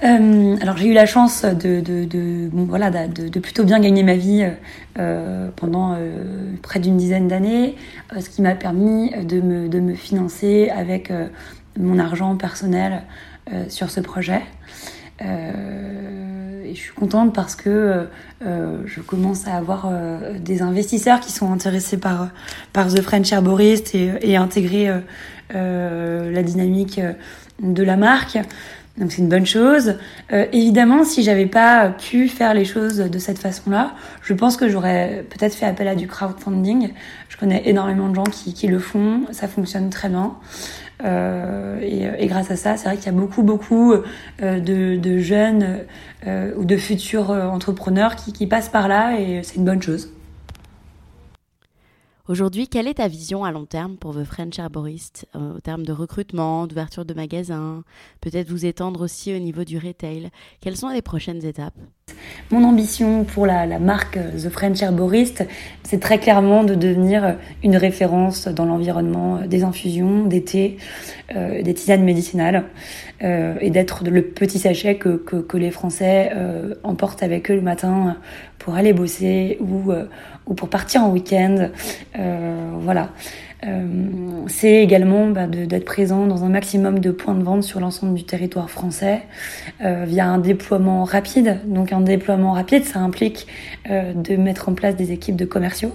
Euh, 0.02 0.56
alors 0.62 0.78
j'ai 0.78 0.88
eu 0.88 0.94
la 0.94 1.04
chance 1.04 1.44
de, 1.44 1.80
de, 1.80 2.04
de 2.04 2.48
bon, 2.48 2.64
voilà, 2.64 2.90
de, 2.90 3.28
de, 3.28 3.40
plutôt 3.40 3.64
bien 3.64 3.80
gagner 3.80 4.02
ma 4.02 4.14
vie 4.14 4.48
euh, 4.98 5.50
pendant 5.56 5.94
euh, 5.94 6.54
près 6.62 6.80
d'une 6.80 6.96
dizaine 6.96 7.28
d'années, 7.28 7.76
ce 8.18 8.30
qui 8.30 8.40
m'a 8.40 8.54
permis 8.54 9.10
de 9.10 9.40
me, 9.40 9.68
de 9.68 9.78
me 9.78 9.94
financer 9.94 10.70
avec 10.70 11.12
mon 11.78 11.98
argent 11.98 12.36
personnel 12.36 13.02
sur 13.68 13.90
ce 13.90 14.00
projet. 14.00 14.42
Euh, 15.22 16.64
et 16.64 16.74
je 16.74 16.80
suis 16.80 16.92
contente 16.92 17.34
parce 17.34 17.56
que 17.56 18.06
euh, 18.46 18.82
je 18.86 19.00
commence 19.00 19.46
à 19.46 19.56
avoir 19.56 19.88
euh, 19.90 20.38
des 20.38 20.62
investisseurs 20.62 21.20
qui 21.20 21.32
sont 21.32 21.52
intéressés 21.52 21.98
par, 21.98 22.28
par 22.72 22.88
The 22.88 23.02
French 23.02 23.32
Herborist 23.32 23.94
et, 23.94 24.12
et 24.22 24.36
intégrer 24.36 24.90
la 25.52 26.42
dynamique 26.42 27.00
de 27.60 27.82
la 27.82 27.96
marque. 27.96 28.38
Donc 29.00 29.12
c'est 29.12 29.22
une 29.22 29.28
bonne 29.28 29.46
chose. 29.46 29.96
Euh, 30.32 30.46
évidemment, 30.52 31.04
si 31.04 31.22
j'avais 31.22 31.46
pas 31.46 31.88
pu 31.88 32.28
faire 32.28 32.54
les 32.54 32.64
choses 32.64 32.98
de 32.98 33.18
cette 33.18 33.38
façon-là, 33.38 33.94
je 34.22 34.34
pense 34.34 34.56
que 34.56 34.68
j'aurais 34.68 35.24
peut-être 35.30 35.54
fait 35.54 35.66
appel 35.66 35.88
à 35.88 35.94
du 35.94 36.06
crowdfunding. 36.06 36.90
Je 37.28 37.36
connais 37.36 37.62
énormément 37.64 38.08
de 38.08 38.14
gens 38.14 38.24
qui, 38.24 38.52
qui 38.52 38.66
le 38.66 38.78
font, 38.78 39.22
ça 39.30 39.48
fonctionne 39.48 39.90
très 39.90 40.08
bien. 40.08 40.34
Euh, 41.04 41.78
et, 41.80 42.24
et, 42.24 42.26
grâce 42.26 42.50
à 42.50 42.56
ça, 42.56 42.76
c'est 42.76 42.84
vrai 42.84 42.96
qu'il 42.96 43.06
y 43.06 43.08
a 43.08 43.18
beaucoup, 43.18 43.42
beaucoup 43.42 43.94
euh, 44.42 44.60
de, 44.60 45.18
jeunes 45.18 45.80
euh, 46.26 46.52
ou 46.56 46.64
de 46.64 46.76
futurs 46.76 47.30
entrepreneurs 47.30 48.16
qui, 48.16 48.32
qui 48.32 48.46
passent 48.46 48.68
par 48.68 48.88
là 48.88 49.18
et 49.18 49.42
c'est 49.42 49.56
une 49.56 49.64
bonne 49.64 49.82
chose. 49.82 50.10
Aujourd'hui, 52.30 52.68
quelle 52.68 52.86
est 52.86 52.94
ta 52.94 53.08
vision 53.08 53.42
à 53.42 53.50
long 53.50 53.66
terme 53.66 53.96
pour 53.96 54.14
The 54.14 54.22
French 54.22 54.60
Arborist 54.60 55.26
euh, 55.34 55.56
au 55.56 55.60
terme 55.60 55.84
de 55.84 55.90
recrutement, 55.90 56.68
d'ouverture 56.68 57.04
de 57.04 57.12
magasins, 57.12 57.82
peut-être 58.20 58.48
vous 58.48 58.66
étendre 58.66 59.00
aussi 59.02 59.34
au 59.34 59.40
niveau 59.40 59.64
du 59.64 59.78
retail? 59.78 60.30
Quelles 60.60 60.76
sont 60.76 60.90
les 60.90 61.02
prochaines 61.02 61.44
étapes? 61.44 61.74
Mon 62.50 62.64
ambition 62.64 63.24
pour 63.24 63.46
la, 63.46 63.78
marque 63.78 64.18
The 64.18 64.48
French 64.48 64.82
Arborist, 64.82 65.46
c'est 65.82 66.00
très 66.00 66.18
clairement 66.18 66.64
de 66.64 66.74
devenir 66.74 67.36
une 67.62 67.76
référence 67.76 68.48
dans 68.48 68.64
l'environnement 68.64 69.40
des 69.46 69.62
infusions, 69.62 70.24
des 70.24 70.42
thés, 70.42 70.76
euh, 71.36 71.62
des 71.62 71.74
tisanes 71.74 72.02
médicinales 72.02 72.64
euh, 73.22 73.54
et 73.60 73.70
d'être 73.70 74.04
le 74.04 74.22
petit 74.22 74.58
sachet 74.58 74.96
que, 74.96 75.56
les 75.56 75.70
Français 75.70 76.30
euh, 76.34 76.74
emportent 76.82 77.22
avec 77.22 77.50
eux 77.50 77.54
le 77.54 77.60
matin 77.60 78.16
pour 78.58 78.74
aller 78.74 78.92
bosser 78.92 79.58
ou 79.60 79.92
euh, 79.92 80.06
ou 80.50 80.54
pour 80.54 80.68
partir 80.68 81.04
en 81.04 81.10
week-end. 81.10 81.70
Euh, 82.18 82.70
voilà. 82.80 83.10
Euh, 83.66 83.86
c'est 84.46 84.82
également 84.82 85.28
bah, 85.28 85.46
d'être 85.46 85.84
présent 85.84 86.26
dans 86.26 86.44
un 86.44 86.48
maximum 86.48 86.98
de 86.98 87.10
points 87.10 87.34
de 87.34 87.42
vente 87.42 87.62
sur 87.62 87.80
l'ensemble 87.80 88.14
du 88.14 88.24
territoire 88.24 88.70
français 88.70 89.22
euh, 89.84 90.04
via 90.06 90.26
un 90.26 90.38
déploiement 90.38 91.04
rapide. 91.04 91.58
Donc 91.66 91.92
un 91.92 92.00
déploiement 92.00 92.52
rapide, 92.52 92.84
ça 92.84 93.00
implique 93.00 93.46
euh, 93.90 94.14
de 94.14 94.36
mettre 94.36 94.68
en 94.68 94.74
place 94.74 94.96
des 94.96 95.12
équipes 95.12 95.36
de 95.36 95.44
commerciaux. 95.44 95.94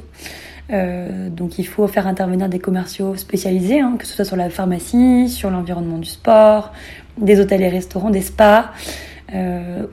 Donc 0.68 1.60
il 1.60 1.68
faut 1.68 1.86
faire 1.86 2.08
intervenir 2.08 2.50
des 2.50 2.58
commerciaux 2.58 3.16
spécialisés, 3.18 3.82
hein, 3.82 3.98
que 4.00 4.08
ce 4.08 4.16
soit 4.16 4.26
sur 4.26 4.36
la 4.36 4.50
pharmacie, 4.50 5.30
sur 5.30 5.52
l'environnement 5.52 6.00
du 6.00 6.10
sport, 6.10 6.74
des 7.20 7.40
hôtels 7.40 7.62
et 7.62 7.70
restaurants, 7.70 8.10
des 8.10 8.22
spas. 8.22 8.72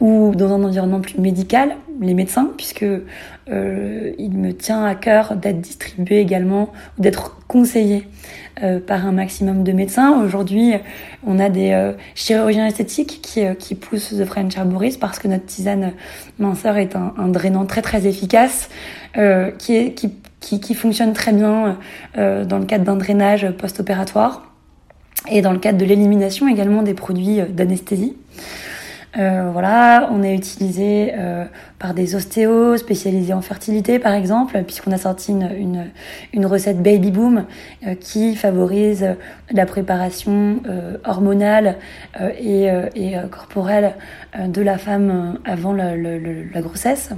ou 0.00 0.34
dans 0.34 0.50
un 0.50 0.64
environnement 0.64 1.02
plus 1.02 1.18
médical, 1.18 1.76
les 2.00 2.14
médecins, 2.14 2.50
puisque 2.56 2.86
il 3.48 4.32
me 4.36 4.52
tient 4.52 4.84
à 4.84 4.94
cœur 4.94 5.36
d'être 5.36 5.60
distribué 5.60 6.20
également, 6.20 6.72
d'être 6.98 7.38
conseillé 7.46 8.06
par 8.86 9.06
un 9.06 9.12
maximum 9.12 9.64
de 9.64 9.72
médecins. 9.72 10.22
Aujourd'hui, 10.22 10.74
on 11.26 11.38
a 11.38 11.48
des 11.48 11.92
chirurgiens 12.14 12.66
esthétiques 12.66 13.20
qui, 13.22 13.42
qui 13.58 13.74
poussent 13.74 14.14
The 14.16 14.24
French 14.24 14.56
Arborist 14.56 15.00
parce 15.00 15.18
que 15.18 15.26
notre 15.26 15.46
tisane 15.46 15.92
minceur 16.38 16.76
est 16.76 16.94
un, 16.94 17.14
un 17.18 17.28
drainant 17.28 17.66
très 17.66 17.82
très 17.82 18.06
efficace 18.06 18.68
qui, 19.14 19.76
est, 19.76 19.94
qui 19.94 20.12
qui, 20.42 20.60
qui 20.60 20.74
fonctionne 20.74 21.14
très 21.14 21.32
bien 21.32 21.78
euh, 22.18 22.44
dans 22.44 22.58
le 22.58 22.66
cadre 22.66 22.84
d'un 22.84 22.96
drainage 22.96 23.50
post-opératoire 23.52 24.42
et 25.30 25.40
dans 25.40 25.52
le 25.52 25.58
cadre 25.58 25.78
de 25.78 25.84
l'élimination 25.86 26.48
également 26.48 26.82
des 26.82 26.94
produits 26.94 27.40
euh, 27.40 27.46
d'anesthésie. 27.46 28.16
Euh, 29.18 29.50
voilà, 29.52 30.08
on 30.10 30.22
est 30.22 30.34
utilisé 30.34 31.12
euh, 31.14 31.44
par 31.78 31.92
des 31.92 32.14
ostéos 32.14 32.78
spécialisés 32.78 33.34
en 33.34 33.42
fertilité, 33.42 33.98
par 33.98 34.14
exemple, 34.14 34.62
puisqu'on 34.62 34.90
a 34.92 34.96
sorti 34.96 35.32
une, 35.32 35.50
une, 35.54 35.90
une, 36.32 36.46
recette 36.46 36.82
Baby 36.82 37.10
Boom 37.10 37.44
euh, 37.86 37.94
qui 37.94 38.34
favorise 38.36 39.16
la 39.50 39.66
préparation 39.66 40.62
euh, 40.66 40.96
hormonale 41.04 41.76
et, 42.38 42.68
et 42.94 43.16
corporelle 43.30 43.96
de 44.38 44.62
la 44.62 44.78
femme 44.78 45.38
avant 45.44 45.72
la, 45.72 45.96
la, 45.96 46.18
la 46.18 46.60
grossesse. 46.62 47.10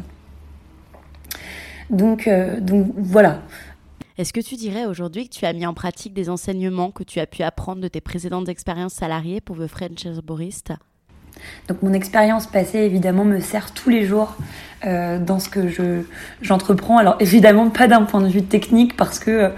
Donc, 1.90 2.26
euh, 2.26 2.61
donc 2.61 2.92
voilà. 2.96 3.42
Est-ce 4.16 4.33
que 4.33 4.40
tu 4.40 4.54
dirais 4.54 4.87
aujourd'hui 4.87 5.28
que 5.28 5.35
tu 5.35 5.44
as 5.44 5.52
mis 5.52 5.66
en 5.66 5.74
pratique 5.74 6.14
des 6.14 6.30
enseignements 6.30 6.90
que 6.90 7.02
tu 7.02 7.20
as 7.20 7.26
pu 7.26 7.42
apprendre 7.42 7.80
de 7.80 7.88
tes 7.88 8.00
précédentes 8.00 8.48
expériences 8.48 8.94
salariées 8.94 9.40
pour 9.40 9.57
The 9.57 9.66
French 9.66 10.07
Herborist 10.07 10.72
donc 11.68 11.83
mon 11.83 11.92
expérience 11.92 12.47
passée 12.47 12.79
évidemment 12.81 13.25
me 13.25 13.40
sert 13.40 13.73
tous 13.73 13.90
les 13.90 14.05
jours 14.05 14.37
euh, 14.87 15.18
dans 15.18 15.38
ce 15.38 15.49
que 15.49 15.68
je 15.68 16.03
j'entreprends. 16.42 16.99
Alors 16.99 17.16
évidemment 17.20 17.70
pas 17.70 17.87
d'un 17.87 18.03
point 18.03 18.20
de 18.20 18.29
vue 18.29 18.42
technique 18.42 18.97
parce 18.97 19.18
que 19.18 19.31
euh, 19.31 19.49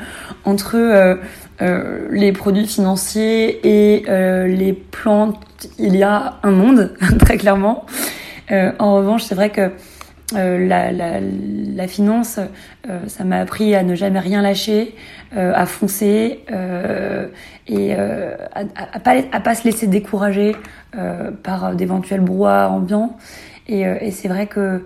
entre 0.44 0.76
euh, 0.76 1.16
euh, 1.62 2.06
les 2.10 2.32
produits 2.32 2.66
financiers 2.66 3.66
et 3.66 4.04
euh, 4.08 4.46
les 4.46 4.72
plantes 4.72 5.40
il 5.78 5.96
y 5.96 6.02
a 6.02 6.38
un 6.42 6.50
monde 6.50 6.94
très 7.18 7.38
clairement. 7.38 7.86
en 8.50 8.94
revanche 8.94 9.24
c'est 9.24 9.34
vrai 9.34 9.50
que 9.50 9.72
euh, 10.34 10.66
la, 10.66 10.90
la, 10.90 11.20
la, 11.20 11.86
finance, 11.86 12.40
euh, 12.88 12.98
ça 13.06 13.22
m'a 13.22 13.38
appris 13.38 13.76
à 13.76 13.84
ne 13.84 13.94
jamais 13.94 14.18
rien 14.18 14.42
lâcher, 14.42 14.96
euh, 15.36 15.52
à 15.54 15.66
foncer 15.66 16.44
euh, 16.50 17.28
et 17.68 17.94
euh, 17.96 18.36
à, 18.52 18.62
à, 18.94 18.98
pas, 18.98 19.14
à 19.30 19.40
pas 19.40 19.54
se 19.54 19.64
laisser 19.64 19.86
décourager 19.86 20.56
par 21.42 21.74
d'éventuels 21.74 22.22
brouhahs 22.22 22.68
ambiants. 22.70 23.18
Et, 23.68 23.82
et 23.82 24.10
c'est 24.12 24.28
vrai 24.28 24.46
que 24.46 24.82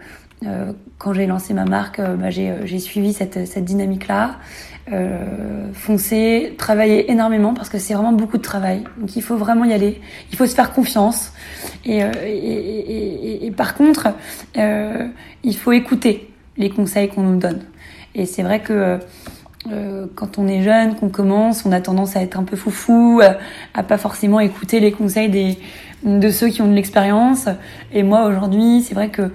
quand 0.99 1.13
j'ai 1.13 1.27
lancé 1.27 1.55
ma 1.55 1.65
marque, 1.65 2.01
bah, 2.01 2.31
j'ai 2.31 2.79
suivi 2.81 3.13
cette, 3.13 3.47
cette 3.47 3.65
dynamique-là. 3.65 4.39
Euh, 4.93 5.71
foncer, 5.73 6.55
travailler 6.59 7.13
énormément 7.13 7.55
parce 7.55 7.69
que 7.69 7.79
c'est 7.79 7.95
vraiment 7.95 8.11
beaucoup 8.11 8.39
de 8.39 8.43
travail. 8.43 8.83
Donc 8.99 9.15
il 9.15 9.23
faut 9.23 9.37
vraiment 9.37 9.65
y 9.65 9.73
aller. 9.73 10.01
Il 10.33 10.37
faut 10.37 10.47
se 10.47 10.55
faire 10.57 10.73
confiance. 10.73 11.33
Et, 11.85 12.03
euh, 12.03 12.11
et, 12.25 12.29
et, 12.29 13.47
et 13.47 13.51
par 13.53 13.75
contre, 13.75 14.09
euh, 14.57 15.07
il 15.45 15.57
faut 15.57 15.71
écouter 15.71 16.33
les 16.57 16.71
conseils 16.71 17.09
qu'on 17.09 17.23
nous 17.23 17.39
donne. 17.39 17.61
Et 18.17 18.27
c'est 18.27 18.43
vrai 18.43 18.59
que 18.59 18.99
euh, 19.71 20.07
quand 20.17 20.39
on 20.39 20.49
est 20.49 20.63
jeune, 20.63 20.97
qu'on 20.97 21.09
commence, 21.09 21.65
on 21.65 21.71
a 21.71 21.81
tendance 21.81 22.17
à 22.17 22.23
être 22.23 22.37
un 22.37 22.43
peu 22.43 22.57
foufou, 22.57 23.21
à, 23.23 23.37
à 23.79 23.85
pas 23.85 23.97
forcément 23.97 24.41
écouter 24.41 24.81
les 24.81 24.91
conseils 24.91 25.29
des, 25.29 25.57
de 26.03 26.31
ceux 26.31 26.49
qui 26.49 26.63
ont 26.63 26.69
de 26.69 26.75
l'expérience. 26.75 27.49
Et 27.93 28.03
moi 28.03 28.27
aujourd'hui, 28.27 28.83
c'est 28.83 28.95
vrai 28.97 29.11
que 29.11 29.31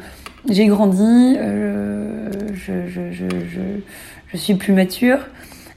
j'ai 0.50 0.66
grandi, 0.68 1.38
euh, 1.38 2.30
je, 2.54 2.88
je, 2.88 3.12
je, 3.14 3.30
je, 3.30 3.62
je 4.28 4.38
suis 4.38 4.56
plus 4.56 4.74
mature. 4.74 5.20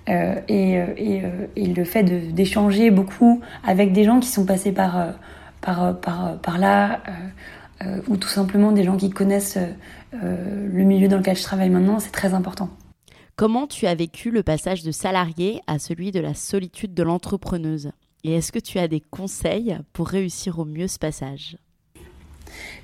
Euh, 0.09 0.41
et, 0.49 0.73
et, 0.97 1.23
et, 1.57 1.67
le 1.67 1.85
fait 1.85 2.03
d'échanger 2.03 2.91
beaucoup 2.91 3.43
avec 3.63 3.93
des 3.93 4.05
gens 4.05 4.21
qui 4.21 4.29
sont 4.29 4.47
passés 4.47 4.73
par, 4.73 5.15
par, 5.61 6.01
par, 6.01 6.39
par 6.39 6.59
là, 6.59 7.03
euh, 7.85 8.01
ou 8.09 8.17
tout 8.17 8.29
simplement 8.29 8.73
des 8.73 8.83
gens 8.83 8.97
qui 8.97 9.11
connaissent 9.11 9.59
euh, 10.15 10.69
le 10.69 10.83
milieu 10.83 11.07
dans 11.07 11.19
lequel 11.19 11.37
je 11.37 11.43
travaille 11.45 11.71
maintenant, 11.71 12.01
c'est 12.01 12.11
très 12.11 12.35
important. 12.35 12.71
Comment 13.37 13.69
tu 13.69 13.87
as 13.87 13.95
vécu 13.95 14.33
le 14.33 14.43
passage 14.43 14.83
de 14.83 14.91
salarié 14.91 15.61
à 15.69 15.79
celui 15.79 16.11
de 16.11 16.19
la 16.19 16.35
solitude 16.35 16.93
de 16.93 17.03
l'entrepreneuse? 17.05 17.93
Et 18.25 18.35
est-ce 18.35 18.51
que 18.51 18.59
tu 18.59 18.81
as 18.81 18.89
des 18.89 19.01
conseils 19.01 19.79
pour 19.93 20.09
réussir 20.09 20.59
au 20.59 20.65
mieux 20.65 20.89
ce 20.89 20.99
passage? 20.99 21.57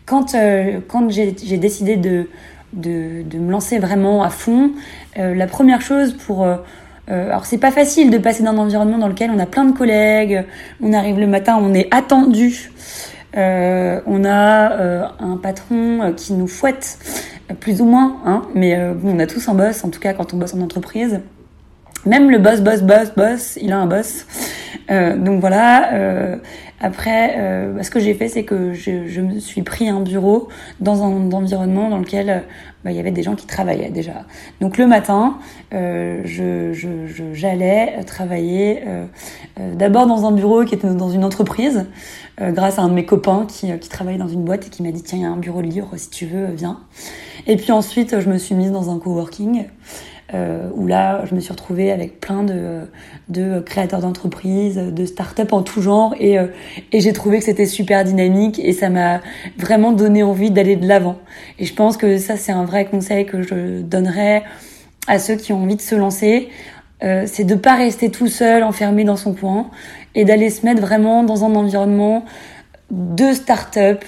Quand, 0.06 0.36
euh, 0.36 0.78
quand 0.86 1.10
j'ai 1.10 1.32
décidé 1.32 1.96
de, 1.96 2.28
de, 2.72 3.22
de, 3.22 3.38
me 3.38 3.50
lancer 3.50 3.80
vraiment 3.80 4.22
à 4.22 4.30
fond, 4.30 4.72
euh, 5.18 5.34
la 5.34 5.48
première 5.48 5.80
chose 5.80 6.12
pour... 6.12 6.46
Euh, 7.10 7.26
alors 7.28 7.44
c'est 7.44 7.58
pas 7.58 7.70
facile 7.70 8.10
de 8.10 8.18
passer 8.18 8.42
d'un 8.42 8.56
environnement 8.56 8.98
dans 8.98 9.08
lequel 9.08 9.30
on 9.30 9.38
a 9.38 9.46
plein 9.46 9.64
de 9.64 9.76
collègues, 9.76 10.44
on 10.82 10.92
arrive 10.92 11.18
le 11.18 11.26
matin, 11.26 11.58
on 11.60 11.74
est 11.74 11.92
attendu, 11.94 12.70
euh, 13.36 14.00
on 14.06 14.24
a 14.24 14.72
euh, 14.72 15.06
un 15.18 15.36
patron 15.36 16.02
euh, 16.02 16.12
qui 16.12 16.32
nous 16.34 16.46
fouette, 16.46 16.98
plus 17.60 17.80
ou 17.80 17.84
moins, 17.84 18.16
hein, 18.24 18.42
mais 18.54 18.78
on 19.04 19.18
a 19.18 19.26
tous 19.26 19.48
un 19.48 19.54
boss, 19.54 19.84
en 19.84 19.90
tout 19.90 20.00
cas 20.00 20.14
quand 20.14 20.32
on 20.32 20.38
bosse 20.38 20.54
en 20.54 20.60
entreprise. 20.60 21.20
Même 22.06 22.30
le 22.30 22.38
boss, 22.38 22.60
boss, 22.60 22.82
boss, 22.82 23.12
boss, 23.16 23.58
il 23.60 23.72
a 23.72 23.78
un 23.78 23.86
boss. 23.86 24.26
Euh, 24.90 25.16
donc 25.16 25.40
voilà. 25.40 26.38
après, 26.80 27.36
ce 27.82 27.90
que 27.90 28.00
j'ai 28.00 28.14
fait, 28.14 28.28
c'est 28.28 28.44
que 28.44 28.72
je, 28.74 29.20
me 29.20 29.38
suis 29.38 29.62
pris 29.62 29.88
un 29.88 30.00
bureau 30.00 30.48
dans 30.80 31.02
un 31.02 31.32
environnement 31.32 31.88
dans 31.88 31.98
lequel 31.98 32.44
bah, 32.84 32.90
il 32.90 32.96
y 32.98 33.00
avait 33.00 33.10
des 33.10 33.22
gens 33.22 33.34
qui 33.34 33.46
travaillaient 33.46 33.90
déjà. 33.90 34.26
Donc 34.60 34.76
le 34.76 34.86
matin, 34.86 35.38
euh, 35.72 36.20
je, 36.24 36.74
je, 36.74 37.32
j'allais 37.32 38.04
travailler 38.04 38.82
euh, 38.86 39.06
d'abord 39.74 40.06
dans 40.06 40.26
un 40.26 40.32
bureau 40.32 40.66
qui 40.66 40.74
était 40.74 40.92
dans 40.92 41.08
une 41.08 41.24
entreprise, 41.24 41.86
euh, 42.42 42.52
grâce 42.52 42.78
à 42.78 42.82
un 42.82 42.88
de 42.88 42.94
mes 42.94 43.06
copains 43.06 43.46
qui, 43.48 43.76
qui 43.78 43.88
travaillait 43.88 44.18
dans 44.18 44.28
une 44.28 44.44
boîte 44.44 44.66
et 44.66 44.70
qui 44.70 44.82
m'a 44.82 44.92
dit 44.92 45.02
tiens 45.02 45.18
il 45.18 45.22
y 45.22 45.24
a 45.24 45.30
un 45.30 45.38
bureau 45.38 45.62
de 45.62 45.66
livre 45.66 45.92
si 45.96 46.10
tu 46.10 46.26
veux 46.26 46.48
viens. 46.48 46.80
Et 47.46 47.56
puis 47.56 47.72
ensuite 47.72 48.20
je 48.20 48.28
me 48.28 48.36
suis 48.36 48.54
mise 48.54 48.70
dans 48.70 48.94
un 48.94 48.98
coworking. 48.98 49.64
Euh, 50.32 50.70
où 50.74 50.86
là, 50.86 51.26
je 51.26 51.34
me 51.34 51.40
suis 51.40 51.52
retrouvée 51.52 51.92
avec 51.92 52.18
plein 52.18 52.44
de, 52.44 52.88
de 53.28 53.60
créateurs 53.60 54.00
d'entreprises, 54.00 54.76
de 54.76 55.04
start-up 55.04 55.52
en 55.52 55.62
tout 55.62 55.82
genre, 55.82 56.14
et, 56.18 56.38
euh, 56.38 56.46
et 56.92 57.00
j'ai 57.00 57.12
trouvé 57.12 57.40
que 57.40 57.44
c'était 57.44 57.66
super 57.66 58.04
dynamique 58.04 58.58
et 58.58 58.72
ça 58.72 58.88
m'a 58.88 59.20
vraiment 59.58 59.92
donné 59.92 60.22
envie 60.22 60.50
d'aller 60.50 60.76
de 60.76 60.88
l'avant. 60.88 61.18
Et 61.58 61.66
je 61.66 61.74
pense 61.74 61.98
que 61.98 62.16
ça, 62.16 62.38
c'est 62.38 62.52
un 62.52 62.64
vrai 62.64 62.86
conseil 62.86 63.26
que 63.26 63.42
je 63.42 63.82
donnerais 63.82 64.44
à 65.06 65.18
ceux 65.18 65.36
qui 65.36 65.52
ont 65.52 65.62
envie 65.62 65.76
de 65.76 65.82
se 65.82 65.94
lancer. 65.94 66.48
Euh, 67.02 67.24
c'est 67.26 67.44
de 67.44 67.54
pas 67.54 67.74
rester 67.74 68.10
tout 68.10 68.28
seul, 68.28 68.62
enfermé 68.62 69.04
dans 69.04 69.16
son 69.16 69.34
coin, 69.34 69.68
et 70.14 70.24
d'aller 70.24 70.48
se 70.48 70.64
mettre 70.64 70.80
vraiment 70.80 71.22
dans 71.22 71.44
un 71.44 71.54
environnement 71.54 72.24
de 72.90 73.34
start-up, 73.34 74.02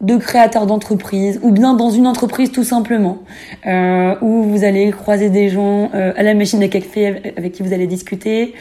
de 0.00 0.16
créateurs 0.16 0.66
d'entreprise 0.66 1.40
ou 1.42 1.52
bien 1.52 1.74
dans 1.74 1.90
une 1.90 2.06
entreprise 2.06 2.52
tout 2.52 2.64
simplement. 2.64 3.18
Euh, 3.66 4.14
où 4.20 4.42
vous 4.42 4.64
allez 4.64 4.90
croiser 4.90 5.30
des 5.30 5.48
gens 5.48 5.90
euh, 5.94 6.12
à 6.16 6.22
la 6.22 6.34
machine 6.34 6.62
à 6.62 6.68
café 6.68 7.34
avec 7.36 7.52
qui 7.52 7.62
vous 7.62 7.72
allez 7.72 7.86
discuter 7.86 8.54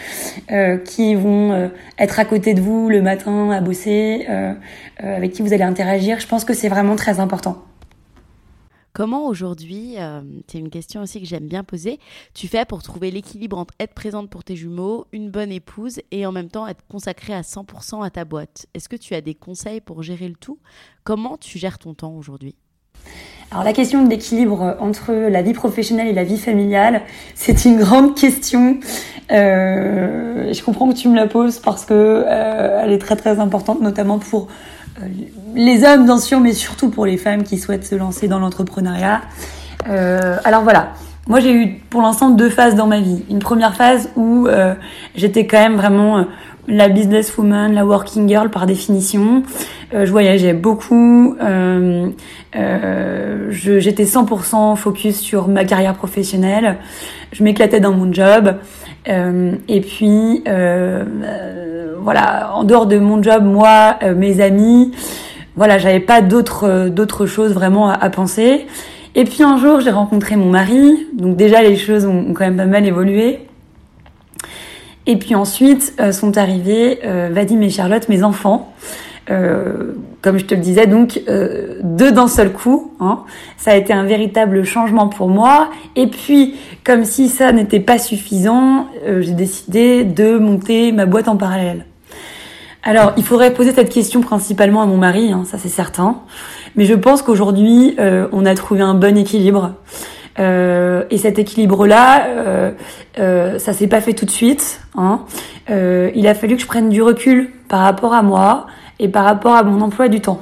euh, 0.51 0.77
qui 0.77 1.15
vont 1.15 1.51
euh, 1.51 1.67
être 1.99 2.19
à 2.19 2.25
côté 2.25 2.53
de 2.53 2.61
vous 2.61 2.89
le 2.89 3.01
matin 3.01 3.51
à 3.51 3.61
bosser 3.61 4.27
avec 4.97 5.33
qui 5.33 5.41
vous 5.41 5.53
allez 5.53 5.63
interagir. 5.63 6.19
Je 6.19 6.27
pense 6.27 6.45
que 6.45 6.53
c'est 6.53 6.69
vraiment 6.69 6.95
très 6.95 7.19
important 7.19 7.57
Comment 8.95 9.27
aujourd'hui, 9.27 9.95
euh, 9.97 10.21
c'est 10.47 10.57
une 10.57 10.69
question 10.69 11.01
aussi 11.01 11.19
que 11.19 11.27
j'aime 11.27 11.47
bien 11.47 11.65
poser, 11.65 11.99
tu 12.33 12.47
fais 12.47 12.63
pour 12.63 12.81
trouver 12.81 13.11
l'équilibre 13.11 13.57
entre 13.57 13.73
être 13.77 13.93
présente 13.93 14.29
pour 14.29 14.45
tes 14.45 14.55
jumeaux, 14.55 15.05
une 15.11 15.29
bonne 15.29 15.51
épouse 15.51 15.99
et 16.11 16.25
en 16.25 16.31
même 16.31 16.47
temps 16.47 16.65
être 16.65 16.81
consacrée 16.87 17.33
à 17.33 17.41
100% 17.41 18.05
à 18.05 18.09
ta 18.09 18.23
boîte. 18.23 18.67
Est-ce 18.73 18.87
que 18.87 18.95
tu 18.95 19.13
as 19.13 19.19
des 19.19 19.35
conseils 19.35 19.81
pour 19.81 20.01
gérer 20.01 20.29
le 20.29 20.35
tout? 20.35 20.59
Comment 21.03 21.35
tu 21.35 21.59
gères 21.59 21.77
ton 21.77 21.93
temps 21.93 22.13
aujourd'hui? 22.13 22.55
Alors 23.51 23.65
la 23.65 23.73
question 23.73 24.01
de 24.01 24.09
l'équilibre 24.09 24.77
entre 24.79 25.11
la 25.11 25.41
vie 25.41 25.51
professionnelle 25.51 26.07
et 26.07 26.13
la 26.13 26.23
vie 26.23 26.39
familiale, 26.39 27.01
c'est 27.35 27.65
une 27.65 27.77
grande 27.77 28.15
question. 28.15 28.79
Euh, 29.29 30.53
je 30.53 30.63
comprends 30.63 30.87
que 30.87 30.95
tu 30.95 31.09
me 31.09 31.17
la 31.17 31.27
poses 31.27 31.59
parce 31.59 31.83
que 31.83 31.93
euh, 31.93 32.81
elle 32.81 32.93
est 32.93 32.99
très 32.99 33.17
très 33.17 33.41
importante, 33.41 33.81
notamment 33.81 34.19
pour 34.19 34.47
les 35.55 35.83
hommes 35.83 36.05
bien 36.05 36.17
sûr, 36.17 36.39
mais 36.39 36.53
surtout 36.53 36.89
pour 36.89 37.05
les 37.05 37.17
femmes 37.17 37.43
qui 37.43 37.57
souhaitent 37.57 37.85
se 37.85 37.95
lancer 37.95 38.27
dans 38.27 38.39
l'entrepreneuriat. 38.39 39.21
Euh, 39.87 40.37
alors 40.43 40.63
voilà, 40.63 40.93
moi 41.27 41.39
j'ai 41.39 41.53
eu 41.53 41.81
pour 41.89 42.01
l'instant 42.01 42.29
deux 42.29 42.49
phases 42.49 42.75
dans 42.75 42.87
ma 42.87 42.99
vie. 42.99 43.23
Une 43.29 43.39
première 43.39 43.75
phase 43.75 44.09
où 44.15 44.47
euh, 44.47 44.73
j'étais 45.15 45.47
quand 45.47 45.59
même 45.59 45.75
vraiment 45.75 46.19
euh, 46.19 46.23
la 46.67 46.89
businesswoman, 46.89 47.73
la 47.73 47.85
working 47.85 48.27
girl 48.27 48.49
par 48.49 48.65
définition. 48.65 49.43
Euh, 49.93 50.05
je 50.05 50.11
voyageais 50.11 50.53
beaucoup. 50.53 51.35
Euh, 51.41 52.09
euh, 52.55 53.47
j'étais 53.51 54.03
100% 54.05 54.75
focus 54.75 55.19
sur 55.19 55.47
ma 55.47 55.65
carrière 55.65 55.93
professionnelle. 55.95 56.77
Je 57.31 57.43
m'éclatais 57.43 57.79
dans 57.79 57.91
mon 57.91 58.11
job. 58.11 58.55
Et 59.07 59.81
puis 59.81 60.43
voilà, 62.01 62.51
en 62.53 62.63
dehors 62.63 62.85
de 62.85 62.97
mon 62.97 63.21
job, 63.21 63.43
moi, 63.43 63.97
mes 64.15 64.41
amis, 64.41 64.91
voilà, 65.55 65.77
j'avais 65.77 65.99
pas 65.99 66.21
d'autres 66.21 66.89
d'autres 66.89 67.25
choses 67.25 67.53
vraiment 67.53 67.89
à, 67.89 68.09
penser. 68.09 68.65
Et 69.15 69.23
puis 69.23 69.43
un 69.43 69.57
jour, 69.57 69.79
j'ai 69.79 69.91
rencontré 69.91 70.35
mon 70.35 70.49
mari, 70.49 71.07
donc 71.13 71.37
déjà 71.37 71.61
les 71.61 71.77
choses 71.77 72.05
ont, 72.05 72.33
quand 72.33 72.45
même 72.45 72.57
pas 72.57 72.65
mal 72.65 72.85
évolué. 72.85 73.39
Et 75.07 75.17
puis 75.17 75.35
ensuite 75.35 75.93
sont 76.11 76.37
arrivés 76.37 76.99
Vadim 77.31 77.61
et 77.61 77.69
Charlotte, 77.69 78.09
mes 78.09 78.23
enfants. 78.23 78.73
Euh, 79.29 79.93
comme 80.25 80.39
je 80.39 80.45
te 80.45 80.55
le 80.55 80.61
disais, 80.61 80.87
donc 80.87 81.21
euh, 81.29 81.75
deux 81.83 82.11
d'un 82.11 82.27
seul 82.27 82.51
coup. 82.51 82.91
Hein. 82.99 83.19
Ça 83.57 83.71
a 83.71 83.75
été 83.75 83.93
un 83.93 84.05
véritable 84.05 84.63
changement 84.63 85.07
pour 85.07 85.29
moi. 85.29 85.69
Et 85.95 86.07
puis, 86.07 86.55
comme 86.83 87.05
si 87.05 87.29
ça 87.29 87.51
n'était 87.51 87.79
pas 87.79 87.99
suffisant, 87.99 88.87
euh, 89.05 89.21
j'ai 89.21 89.33
décidé 89.33 90.03
de 90.03 90.39
monter 90.39 90.91
ma 90.91 91.05
boîte 91.05 91.27
en 91.27 91.37
parallèle. 91.37 91.85
Alors, 92.81 93.13
il 93.17 93.23
faudrait 93.23 93.53
poser 93.53 93.71
cette 93.71 93.89
question 93.89 94.21
principalement 94.21 94.81
à 94.81 94.87
mon 94.87 94.97
mari, 94.97 95.31
hein, 95.31 95.43
ça 95.45 95.59
c'est 95.59 95.69
certain. 95.69 96.21
Mais 96.75 96.85
je 96.85 96.95
pense 96.95 97.21
qu'aujourd'hui, 97.21 97.95
euh, 97.99 98.27
on 98.31 98.47
a 98.47 98.55
trouvé 98.55 98.81
un 98.81 98.95
bon 98.95 99.15
équilibre. 99.17 99.73
et 100.39 101.17
cet 101.17 101.39
équilibre-là, 101.39 102.25
euh, 103.19 103.59
ça 103.59 103.73
s'est 103.73 103.87
pas 103.87 104.01
fait 104.01 104.13
tout 104.13 104.25
de 104.25 104.31
suite. 104.31 104.81
Hein. 104.97 105.21
il 105.69 106.27
a 106.27 106.33
fallu 106.33 106.55
que 106.55 106.61
je 106.61 106.67
prenne 106.67 106.89
du 106.89 107.03
recul 107.03 107.51
par 107.69 107.81
rapport 107.81 108.13
à 108.13 108.23
moi, 108.23 108.65
et 108.99 109.09
par 109.09 109.25
rapport 109.25 109.55
à 109.55 109.63
mon 109.63 109.81
emploi 109.81 110.07
du 110.07 110.21
temps. 110.21 110.41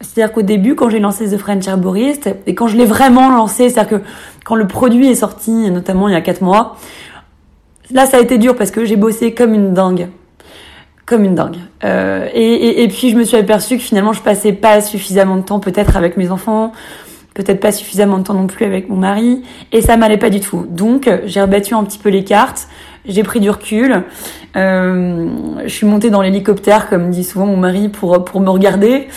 C'est-à-dire 0.00 0.32
qu'au 0.32 0.42
début, 0.42 0.74
quand 0.74 0.90
j'ai 0.90 0.98
lancé 0.98 1.30
The 1.30 1.38
French 1.38 1.66
Herborist, 1.66 2.28
et 2.46 2.54
quand 2.54 2.68
je 2.68 2.76
l'ai 2.76 2.84
vraiment 2.84 3.30
lancé, 3.30 3.70
c'est-à-dire 3.70 4.00
que 4.00 4.04
quand 4.44 4.54
le 4.54 4.66
produit 4.66 5.08
est 5.08 5.14
sorti, 5.14 5.70
notamment 5.70 6.08
il 6.08 6.12
y 6.12 6.16
a 6.16 6.20
quatre 6.20 6.42
mois, 6.42 6.76
là 7.90 8.06
ça 8.06 8.18
a 8.18 8.20
été 8.20 8.38
dur 8.38 8.56
parce 8.56 8.70
que 8.70 8.84
j'ai 8.84 8.96
bossé 8.96 9.32
comme 9.32 9.54
une 9.54 9.72
dingue. 9.72 10.08
Comme 11.06 11.24
une 11.24 11.34
dingue. 11.34 11.56
Euh, 11.84 12.28
et, 12.34 12.82
et, 12.82 12.88
puis 12.88 13.10
je 13.10 13.16
me 13.16 13.24
suis 13.24 13.36
aperçue 13.36 13.76
que 13.76 13.82
finalement 13.82 14.12
je 14.12 14.20
passais 14.22 14.52
pas 14.52 14.80
suffisamment 14.80 15.36
de 15.36 15.42
temps 15.42 15.60
peut-être 15.60 15.96
avec 15.96 16.16
mes 16.16 16.30
enfants, 16.30 16.72
peut-être 17.32 17.60
pas 17.60 17.70
suffisamment 17.72 18.18
de 18.18 18.24
temps 18.24 18.34
non 18.34 18.48
plus 18.48 18.66
avec 18.66 18.88
mon 18.88 18.96
mari, 18.96 19.42
et 19.72 19.80
ça 19.80 19.96
m'allait 19.96 20.18
pas 20.18 20.30
du 20.30 20.40
tout. 20.40 20.66
Donc 20.68 21.08
j'ai 21.24 21.40
rebattu 21.40 21.74
un 21.74 21.84
petit 21.84 21.98
peu 21.98 22.10
les 22.10 22.24
cartes, 22.24 22.68
j'ai 23.08 23.22
pris 23.22 23.40
du 23.40 23.50
recul. 23.50 24.02
Euh, 24.56 25.28
je 25.64 25.72
suis 25.72 25.86
montée 25.86 26.10
dans 26.10 26.22
l'hélicoptère, 26.22 26.88
comme 26.88 27.10
dit 27.10 27.24
souvent 27.24 27.46
mon 27.46 27.56
mari, 27.56 27.88
pour 27.88 28.24
pour 28.24 28.40
me 28.40 28.50
regarder. 28.50 29.08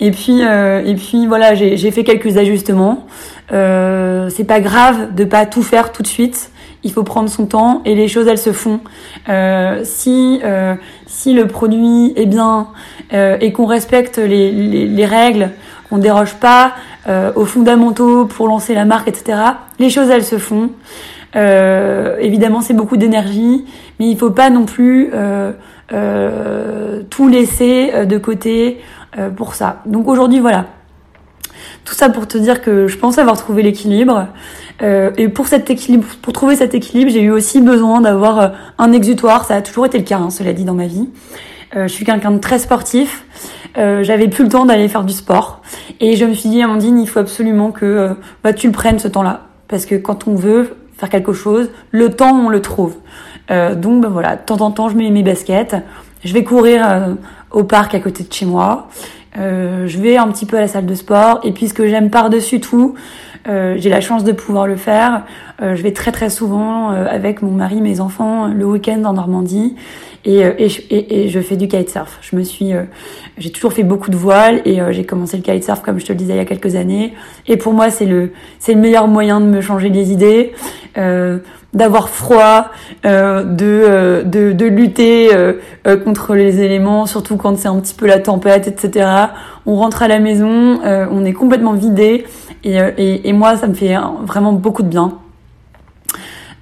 Et 0.00 0.10
puis 0.10 0.44
euh, 0.44 0.84
et 0.84 0.94
puis 0.94 1.26
voilà, 1.26 1.54
j'ai 1.54 1.90
fait 1.90 2.04
quelques 2.04 2.36
ajustements. 2.36 3.06
Euh, 3.52 4.28
c'est 4.28 4.44
pas 4.44 4.60
grave 4.60 5.14
de 5.14 5.24
pas 5.24 5.46
tout 5.46 5.62
faire 5.62 5.92
tout 5.92 6.02
de 6.02 6.08
suite. 6.08 6.50
Il 6.84 6.92
faut 6.92 7.02
prendre 7.02 7.28
son 7.28 7.46
temps 7.46 7.82
et 7.84 7.94
les 7.94 8.06
choses 8.06 8.28
elles 8.28 8.38
se 8.38 8.52
font. 8.52 8.80
Euh, 9.28 9.80
si 9.84 10.40
euh, 10.44 10.74
si 11.06 11.32
le 11.32 11.46
produit 11.46 12.12
est 12.16 12.26
bien 12.26 12.68
euh, 13.12 13.38
et 13.40 13.52
qu'on 13.52 13.66
respecte 13.66 14.18
les, 14.18 14.52
les, 14.52 14.86
les 14.86 15.06
règles, 15.06 15.50
qu'on 15.88 15.98
déroge 15.98 16.34
pas 16.34 16.74
aux 17.36 17.44
fondamentaux 17.44 18.24
pour 18.24 18.48
lancer 18.48 18.74
la 18.74 18.84
marque, 18.84 19.06
etc. 19.06 19.38
Les 19.78 19.90
choses 19.90 20.10
elles 20.10 20.24
se 20.24 20.38
font. 20.38 20.70
Euh, 21.36 22.16
évidemment, 22.18 22.60
c'est 22.60 22.74
beaucoup 22.74 22.96
d'énergie, 22.96 23.64
mais 24.00 24.08
il 24.08 24.16
faut 24.16 24.30
pas 24.30 24.50
non 24.50 24.64
plus 24.64 25.10
euh, 25.12 25.52
euh, 25.92 27.02
tout 27.10 27.28
laisser 27.28 28.06
de 28.06 28.18
côté 28.18 28.80
pour 29.36 29.54
ça. 29.54 29.82
Donc 29.86 30.08
aujourd'hui, 30.08 30.40
voilà. 30.40 30.66
Tout 31.84 31.94
ça 31.94 32.10
pour 32.10 32.26
te 32.26 32.36
dire 32.36 32.62
que 32.62 32.86
je 32.86 32.98
pense 32.98 33.18
avoir 33.18 33.36
trouvé 33.36 33.62
l'équilibre. 33.62 34.26
et 34.82 35.28
pour 35.28 35.46
cet 35.46 35.70
équilibre, 35.70 36.04
pour 36.20 36.32
trouver 36.32 36.56
cet 36.56 36.74
équilibre, 36.74 37.10
j'ai 37.10 37.22
eu 37.22 37.30
aussi 37.30 37.62
besoin 37.62 38.00
d'avoir 38.00 38.52
un 38.78 38.92
exutoire. 38.92 39.46
Ça 39.46 39.54
a 39.54 39.62
toujours 39.62 39.86
été 39.86 39.98
le 39.98 40.04
cas, 40.04 40.18
hein, 40.18 40.30
cela 40.30 40.52
dit, 40.52 40.64
dans 40.64 40.74
ma 40.74 40.86
vie. 40.86 41.08
je 41.74 41.86
suis 41.86 42.04
quelqu'un 42.04 42.32
de 42.32 42.38
très 42.38 42.58
sportif. 42.58 43.24
j'avais 43.76 44.28
plus 44.28 44.44
le 44.44 44.50
temps 44.50 44.66
d'aller 44.66 44.88
faire 44.88 45.04
du 45.04 45.14
sport. 45.14 45.62
Et 46.00 46.16
je 46.16 46.26
me 46.26 46.34
suis 46.34 46.50
dit, 46.50 46.62
Amandine, 46.62 46.98
il 46.98 47.08
faut 47.08 47.20
absolument 47.20 47.70
que 47.70 48.10
bah, 48.44 48.52
tu 48.52 48.66
le 48.66 48.72
prennes 48.72 48.98
ce 48.98 49.08
temps-là. 49.08 49.46
Parce 49.68 49.86
que 49.86 49.94
quand 49.94 50.28
on 50.28 50.34
veut 50.34 50.74
faire 50.96 51.08
quelque 51.08 51.32
chose, 51.32 51.70
le 51.90 52.10
temps 52.10 52.34
on 52.34 52.48
le 52.48 52.60
trouve. 52.60 52.96
Euh, 53.50 53.74
donc 53.74 54.02
ben 54.02 54.08
voilà, 54.08 54.36
de 54.36 54.42
temps 54.42 54.60
en 54.60 54.70
temps 54.70 54.88
je 54.88 54.96
mets 54.96 55.10
mes 55.10 55.22
baskets, 55.22 55.76
je 56.24 56.32
vais 56.32 56.44
courir 56.44 56.82
euh, 56.84 57.14
au 57.50 57.64
parc 57.64 57.94
à 57.94 58.00
côté 58.00 58.24
de 58.24 58.32
chez 58.32 58.46
moi, 58.46 58.88
euh, 59.38 59.86
je 59.86 59.98
vais 59.98 60.16
un 60.16 60.28
petit 60.28 60.46
peu 60.46 60.56
à 60.56 60.60
la 60.60 60.68
salle 60.68 60.86
de 60.86 60.94
sport 60.94 61.40
et 61.44 61.52
puis 61.52 61.68
ce 61.68 61.74
que 61.74 61.86
j'aime 61.88 62.10
par-dessus 62.10 62.60
tout, 62.60 62.94
j'ai 63.48 63.90
la 63.90 64.00
chance 64.00 64.24
de 64.24 64.32
pouvoir 64.32 64.66
le 64.66 64.74
faire. 64.74 65.22
Je 65.60 65.80
vais 65.80 65.92
très 65.92 66.10
très 66.10 66.30
souvent 66.30 66.88
avec 66.88 67.42
mon 67.42 67.52
mari, 67.52 67.80
mes 67.80 68.00
enfants, 68.00 68.48
le 68.48 68.64
week-end 68.64 69.04
en 69.04 69.12
Normandie 69.12 69.76
et, 70.26 70.40
et, 70.40 70.66
et, 70.90 71.24
et, 71.24 71.28
je 71.28 71.40
fais 71.40 71.56
du 71.56 71.68
kitesurf. 71.68 72.18
Je 72.20 72.36
me 72.36 72.42
suis, 72.42 72.72
j'ai 73.38 73.50
toujours 73.50 73.72
fait 73.72 73.84
beaucoup 73.84 74.10
de 74.10 74.16
voile 74.16 74.60
et 74.64 74.80
j'ai 74.90 75.04
commencé 75.04 75.36
le 75.36 75.42
kitesurf 75.42 75.82
comme 75.82 75.98
je 75.98 76.04
te 76.04 76.12
le 76.12 76.18
disais 76.18 76.34
il 76.34 76.38
y 76.38 76.40
a 76.40 76.44
quelques 76.44 76.74
années. 76.74 77.14
Et 77.46 77.56
pour 77.56 77.72
moi 77.72 77.90
c'est 77.90 78.06
le 78.06 78.32
c'est 78.58 78.74
le 78.74 78.80
meilleur 78.80 79.08
moyen 79.08 79.40
de 79.40 79.46
me 79.46 79.60
changer 79.60 79.88
les 79.88 80.12
idées. 80.12 80.52
Euh, 80.98 81.38
d'avoir 81.74 82.08
froid, 82.08 82.70
euh, 83.04 83.42
de, 83.44 83.66
euh, 83.66 84.22
de, 84.22 84.52
de 84.52 84.64
lutter 84.64 85.28
contre 86.04 86.34
les 86.34 86.62
éléments, 86.62 87.04
surtout 87.04 87.36
quand 87.36 87.58
c'est 87.58 87.68
un 87.68 87.78
petit 87.80 87.92
peu 87.92 88.06
la 88.06 88.18
tempête, 88.18 88.66
etc. 88.66 89.06
On 89.66 89.76
rentre 89.76 90.02
à 90.02 90.08
la 90.08 90.18
maison, 90.18 90.80
on 90.82 91.24
est 91.26 91.34
complètement 91.34 91.74
vidé, 91.74 92.24
et, 92.64 93.32
moi 93.34 93.58
ça 93.58 93.66
me 93.66 93.74
fait 93.74 93.94
vraiment 94.22 94.54
beaucoup 94.54 94.82
de 94.82 94.88
bien. 94.88 95.18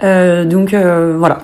donc 0.01 0.75
voilà. 0.75 1.39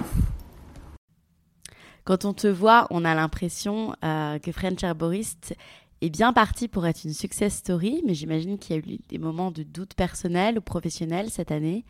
Quand 2.05 2.25
on 2.25 2.33
te 2.33 2.47
voit, 2.47 2.87
on 2.91 3.05
a 3.05 3.15
l'impression 3.15 3.95
que 4.03 4.53
French 4.53 4.83
Herborist 4.83 5.55
est 6.03 6.11
bien 6.11 6.33
parti 6.33 6.69
pour 6.69 6.87
être 6.87 7.05
une 7.05 7.13
success 7.13 7.55
story, 7.55 8.03
mais 8.07 8.15
j'imagine 8.15 8.59
qu'il 8.59 8.77
y 8.77 8.79
a 8.79 8.83
eu 8.83 8.99
des 9.09 9.19
moments 9.19 9.51
de 9.51 9.63
doute 9.63 9.95
personnel 9.95 10.59
ou 10.59 10.61
professionnel 10.61 11.29
cette 11.31 11.53
année. 11.53 11.85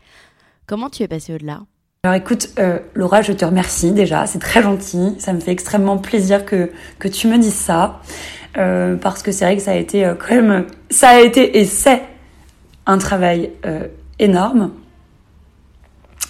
Comment 0.67 0.89
tu 0.89 1.03
es 1.03 1.07
passée 1.07 1.33
au-delà? 1.33 1.61
Alors 2.03 2.15
écoute, 2.15 2.49
euh, 2.57 2.79
Laura, 2.95 3.21
je 3.21 3.31
te 3.31 3.45
remercie 3.45 3.91
déjà, 3.91 4.25
c'est 4.25 4.39
très 4.39 4.63
gentil, 4.63 5.15
ça 5.19 5.33
me 5.33 5.39
fait 5.39 5.51
extrêmement 5.51 5.99
plaisir 5.99 6.45
que, 6.45 6.71
que 6.97 7.07
tu 7.07 7.27
me 7.27 7.37
dises 7.37 7.53
ça, 7.53 8.01
euh, 8.57 8.95
parce 8.95 9.21
que 9.21 9.31
c'est 9.31 9.45
vrai 9.45 9.55
que 9.55 9.61
ça 9.61 9.73
a 9.73 9.75
été 9.75 10.03
euh, 10.03 10.15
quand 10.15 10.33
même, 10.33 10.65
ça 10.89 11.09
a 11.09 11.19
été 11.19 11.59
et 11.59 11.65
c'est 11.65 12.01
un 12.87 12.97
travail 12.97 13.51
énorme. 14.17 14.71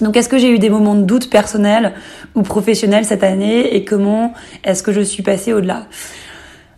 Donc 0.01 0.17
est-ce 0.17 0.29
que 0.29 0.37
j'ai 0.37 0.49
eu 0.49 0.59
des 0.59 0.69
moments 0.69 0.95
de 0.95 1.03
doute 1.03 1.29
personnel 1.29 1.93
ou 2.35 2.41
professionnel 2.41 3.05
cette 3.05 3.23
année 3.23 3.75
et 3.75 3.85
comment 3.85 4.33
est-ce 4.63 4.83
que 4.83 4.91
je 4.91 5.01
suis 5.01 5.23
passée 5.23 5.53
au-delà? 5.53 5.85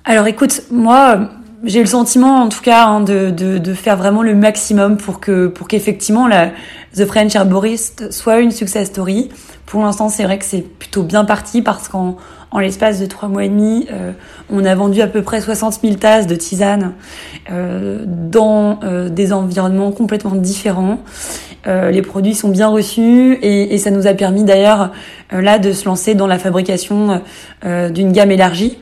Alors 0.05 0.27
écoute, 0.27 0.63
moi, 0.69 1.29
j'ai 1.63 1.79
le 1.79 1.87
sentiment, 1.87 2.41
en 2.41 2.49
tout 2.49 2.61
cas, 2.61 2.85
hein, 2.85 3.01
de, 3.01 3.73
faire 3.73 3.95
vraiment 3.95 4.21
le 4.21 4.35
maximum 4.35 4.97
pour 4.97 5.19
que 5.19 5.47
pour 5.47 5.67
qu'effectivement 5.67 6.27
la 6.27 6.51
The 6.95 7.05
French 7.05 7.35
Herborist 7.35 8.11
soit 8.11 8.39
une 8.39 8.51
success 8.51 8.87
story. 8.89 9.29
Pour 9.65 9.81
l'instant, 9.81 10.09
c'est 10.09 10.23
vrai 10.23 10.37
que 10.37 10.45
c'est 10.45 10.61
plutôt 10.61 11.03
bien 11.03 11.23
parti 11.23 11.61
parce 11.61 11.87
qu'en 11.87 12.17
en 12.51 12.59
l'espace 12.59 12.99
de 12.99 13.07
trois 13.07 13.29
mois 13.29 13.45
et 13.45 13.49
demi, 13.49 13.87
euh, 13.91 14.11
on 14.51 14.63
a 14.63 14.75
vendu 14.75 15.01
à 15.01 15.07
peu 15.07 15.23
près 15.23 15.41
60 15.41 15.79
000 15.81 15.95
tasses 15.95 16.27
de 16.27 16.35
tisane 16.35 16.93
euh, 17.49 18.03
dans 18.05 18.79
euh, 18.83 19.09
des 19.09 19.33
environnements 19.33 19.91
complètement 19.91 20.35
différents. 20.35 20.99
Euh, 21.65 21.91
les 21.91 22.01
produits 22.01 22.35
sont 22.35 22.49
bien 22.49 22.67
reçus 22.67 23.37
et, 23.41 23.73
et 23.73 23.77
ça 23.77 23.89
nous 23.89 24.05
a 24.05 24.13
permis 24.13 24.43
d'ailleurs 24.43 24.91
là 25.31 25.59
de 25.59 25.71
se 25.71 25.85
lancer 25.85 26.13
dans 26.13 26.27
la 26.27 26.37
fabrication 26.37 27.21
d'une 27.63 28.11
gamme 28.11 28.31
élargie 28.31 28.77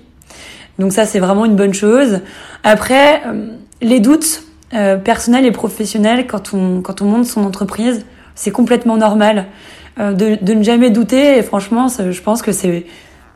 donc 0.81 0.93
ça, 0.93 1.05
c'est 1.05 1.19
vraiment 1.19 1.45
une 1.45 1.55
bonne 1.55 1.73
chose. 1.73 2.21
Après, 2.63 3.21
euh, 3.27 3.51
les 3.81 3.99
doutes 3.99 4.43
euh, 4.73 4.97
personnels 4.97 5.45
et 5.45 5.51
professionnels 5.51 6.25
quand 6.27 6.53
on, 6.53 6.81
quand 6.81 7.01
on 7.01 7.05
monte 7.05 7.25
son 7.25 7.43
entreprise, 7.43 8.05
c'est 8.33 8.51
complètement 8.51 8.97
normal 8.97 9.45
euh, 9.99 10.13
de, 10.13 10.37
de, 10.41 10.53
ne 10.53 10.63
jamais 10.63 10.89
douter. 10.89 11.37
Et 11.37 11.43
franchement, 11.43 11.87
je 11.87 12.21
pense 12.21 12.41
que 12.41 12.51
c'est 12.51 12.85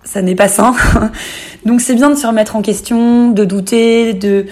ça 0.03 0.21
n'est 0.21 0.35
pas 0.35 0.47
sain. 0.47 0.75
Donc 1.65 1.81
c'est 1.81 1.95
bien 1.95 2.09
de 2.09 2.15
se 2.15 2.27
remettre 2.27 2.55
en 2.55 2.61
question, 2.61 3.31
de 3.31 3.43
douter, 3.43 4.13
de 4.13 4.45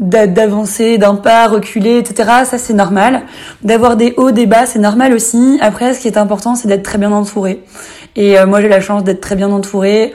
d'avancer 0.00 0.98
d'un 0.98 1.14
pas, 1.14 1.46
reculer, 1.46 1.98
etc. 1.98 2.30
Ça 2.44 2.58
c'est 2.58 2.74
normal. 2.74 3.22
D'avoir 3.62 3.96
des 3.96 4.14
hauts, 4.16 4.32
des 4.32 4.46
bas, 4.46 4.66
c'est 4.66 4.78
normal 4.80 5.12
aussi. 5.12 5.58
Après, 5.60 5.94
ce 5.94 6.00
qui 6.00 6.08
est 6.08 6.18
important, 6.18 6.56
c'est 6.56 6.66
d'être 6.66 6.82
très 6.82 6.98
bien 6.98 7.12
entouré. 7.12 7.62
Et 8.16 8.42
moi, 8.44 8.60
j'ai 8.60 8.68
la 8.68 8.80
chance 8.80 9.04
d'être 9.04 9.20
très 9.20 9.36
bien 9.36 9.50
entourée. 9.50 10.12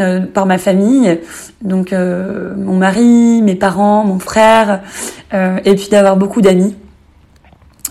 Euh, 0.00 0.20
par 0.20 0.46
ma 0.46 0.56
famille, 0.56 1.20
donc 1.60 1.92
euh, 1.92 2.54
mon 2.56 2.78
mari, 2.78 3.42
mes 3.42 3.54
parents, 3.54 4.04
mon 4.04 4.18
frère, 4.18 4.80
euh, 5.34 5.58
et 5.66 5.74
puis 5.74 5.88
d'avoir 5.90 6.16
beaucoup 6.16 6.40
d'amis. 6.40 6.74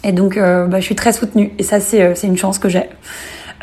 Et 0.03 0.11
donc, 0.11 0.35
bah, 0.39 0.79
je 0.79 0.83
suis 0.83 0.95
très 0.95 1.13
soutenue. 1.13 1.53
Et 1.59 1.63
ça, 1.63 1.79
c'est 1.79 2.15
c'est 2.15 2.25
une 2.25 2.37
chance 2.37 2.57
que 2.57 2.69
j'ai. 2.69 2.89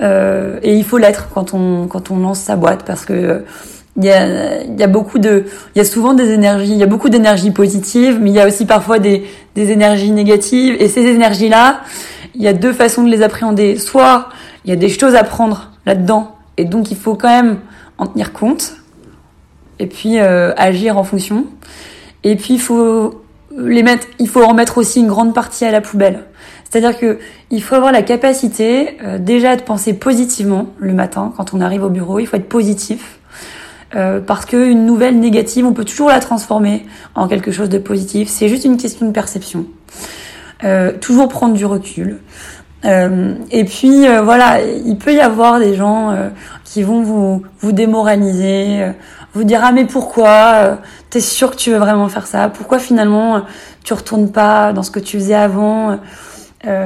et 0.00 0.72
il 0.76 0.84
faut 0.84 0.98
l'être 0.98 1.30
quand 1.34 1.52
on 1.52 1.88
quand 1.88 2.12
on 2.12 2.18
lance 2.18 2.38
sa 2.38 2.54
boîte 2.54 2.84
parce 2.84 3.04
que 3.04 3.44
il 3.98 4.04
y 4.04 4.12
a, 4.12 4.86
beaucoup 4.86 5.18
de, 5.18 5.44
il 5.74 5.78
y 5.78 5.80
a 5.80 5.84
souvent 5.84 6.14
des 6.14 6.30
énergies, 6.30 6.70
il 6.70 6.78
y 6.78 6.84
a 6.84 6.86
beaucoup 6.86 7.08
d'énergies 7.08 7.50
positives, 7.50 8.18
mais 8.20 8.30
il 8.30 8.36
y 8.36 8.40
a 8.40 8.46
aussi 8.46 8.64
parfois 8.64 9.00
des, 9.00 9.24
des 9.56 9.72
énergies 9.72 10.12
négatives. 10.12 10.76
Et 10.78 10.88
ces 10.88 11.04
énergies-là, 11.04 11.80
il 12.36 12.42
y 12.42 12.46
a 12.46 12.52
deux 12.52 12.72
façons 12.72 13.02
de 13.02 13.10
les 13.10 13.22
appréhender. 13.22 13.76
Soit 13.76 14.28
il 14.64 14.70
y 14.70 14.72
a 14.72 14.76
des 14.76 14.88
choses 14.88 15.16
à 15.16 15.24
prendre 15.24 15.72
là-dedans, 15.84 16.36
et 16.56 16.64
donc 16.64 16.92
il 16.92 16.96
faut 16.96 17.16
quand 17.16 17.28
même 17.28 17.58
en 17.98 18.06
tenir 18.06 18.32
compte 18.32 18.74
et 19.80 19.86
puis 19.86 20.20
euh, 20.20 20.52
agir 20.56 20.96
en 20.96 21.02
fonction. 21.02 21.46
Et 22.22 22.36
puis 22.36 22.54
il 22.54 22.60
faut 22.60 23.22
les 23.56 23.82
mettre, 23.82 24.06
il 24.20 24.28
faut 24.28 24.44
en 24.44 24.54
mettre 24.54 24.78
aussi 24.78 25.00
une 25.00 25.08
grande 25.08 25.34
partie 25.34 25.64
à 25.64 25.72
la 25.72 25.80
poubelle. 25.80 26.24
C'est-à-dire 26.70 26.98
que 26.98 27.18
il 27.50 27.62
faut 27.62 27.74
avoir 27.74 27.90
la 27.90 28.02
capacité 28.02 28.98
euh, 29.02 29.18
déjà 29.18 29.56
de 29.56 29.62
penser 29.62 29.94
positivement 29.94 30.66
le 30.78 30.92
matin 30.92 31.32
quand 31.36 31.54
on 31.54 31.60
arrive 31.60 31.82
au 31.82 31.88
bureau. 31.88 32.20
Il 32.20 32.26
faut 32.26 32.36
être 32.36 32.48
positif 32.48 33.18
euh, 33.94 34.20
parce 34.20 34.44
qu'une 34.44 34.84
nouvelle 34.84 35.18
négative, 35.18 35.64
on 35.64 35.72
peut 35.72 35.84
toujours 35.84 36.08
la 36.08 36.20
transformer 36.20 36.86
en 37.14 37.26
quelque 37.26 37.50
chose 37.50 37.68
de 37.68 37.78
positif. 37.78 38.28
C'est 38.28 38.48
juste 38.48 38.64
une 38.64 38.76
question 38.76 39.06
de 39.06 39.12
perception. 39.12 39.66
Euh, 40.64 40.92
toujours 40.98 41.28
prendre 41.28 41.54
du 41.54 41.64
recul. 41.64 42.18
Euh, 42.84 43.34
et 43.50 43.64
puis 43.64 44.06
voilà, 44.22 44.60
il 44.62 44.98
peut 44.98 45.14
y 45.14 45.20
avoir 45.20 45.58
des 45.58 45.74
gens 45.74 46.14
qui 46.64 46.82
vont 46.82 47.02
vous 47.02 47.42
vous 47.60 47.72
démoraliser, 47.72 48.92
vous 49.34 49.44
dire 49.44 49.60
ah 49.64 49.72
mais 49.72 49.84
pourquoi 49.84 50.78
T'es 51.10 51.20
sûr 51.20 51.50
que 51.50 51.56
tu 51.56 51.70
veux 51.70 51.78
vraiment 51.78 52.08
faire 52.08 52.26
ça? 52.26 52.50
Pourquoi 52.50 52.78
finalement 52.78 53.42
tu 53.82 53.94
retournes 53.94 54.30
pas 54.30 54.74
dans 54.74 54.82
ce 54.82 54.90
que 54.90 55.00
tu 55.00 55.18
faisais 55.18 55.34
avant? 55.34 55.98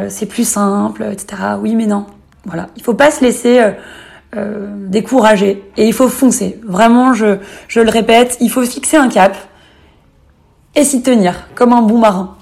C'est 0.08 0.26
plus 0.26 0.48
simple, 0.48 1.04
etc. 1.10 1.42
Oui 1.60 1.74
mais 1.74 1.86
non. 1.86 2.06
Voilà, 2.44 2.68
il 2.76 2.82
faut 2.82 2.94
pas 2.94 3.10
se 3.10 3.22
laisser 3.22 3.60
euh, 4.36 4.88
décourager 4.88 5.62
et 5.76 5.86
il 5.86 5.92
faut 5.92 6.08
foncer. 6.08 6.60
Vraiment, 6.64 7.14
je, 7.14 7.38
je 7.68 7.80
le 7.80 7.90
répète, 7.90 8.38
il 8.40 8.50
faut 8.50 8.64
fixer 8.64 8.96
un 8.96 9.08
cap 9.08 9.36
et 10.74 10.84
s'y 10.84 11.02
tenir 11.02 11.48
comme 11.54 11.72
un 11.72 11.82
bon 11.82 11.98
marin. 11.98 12.36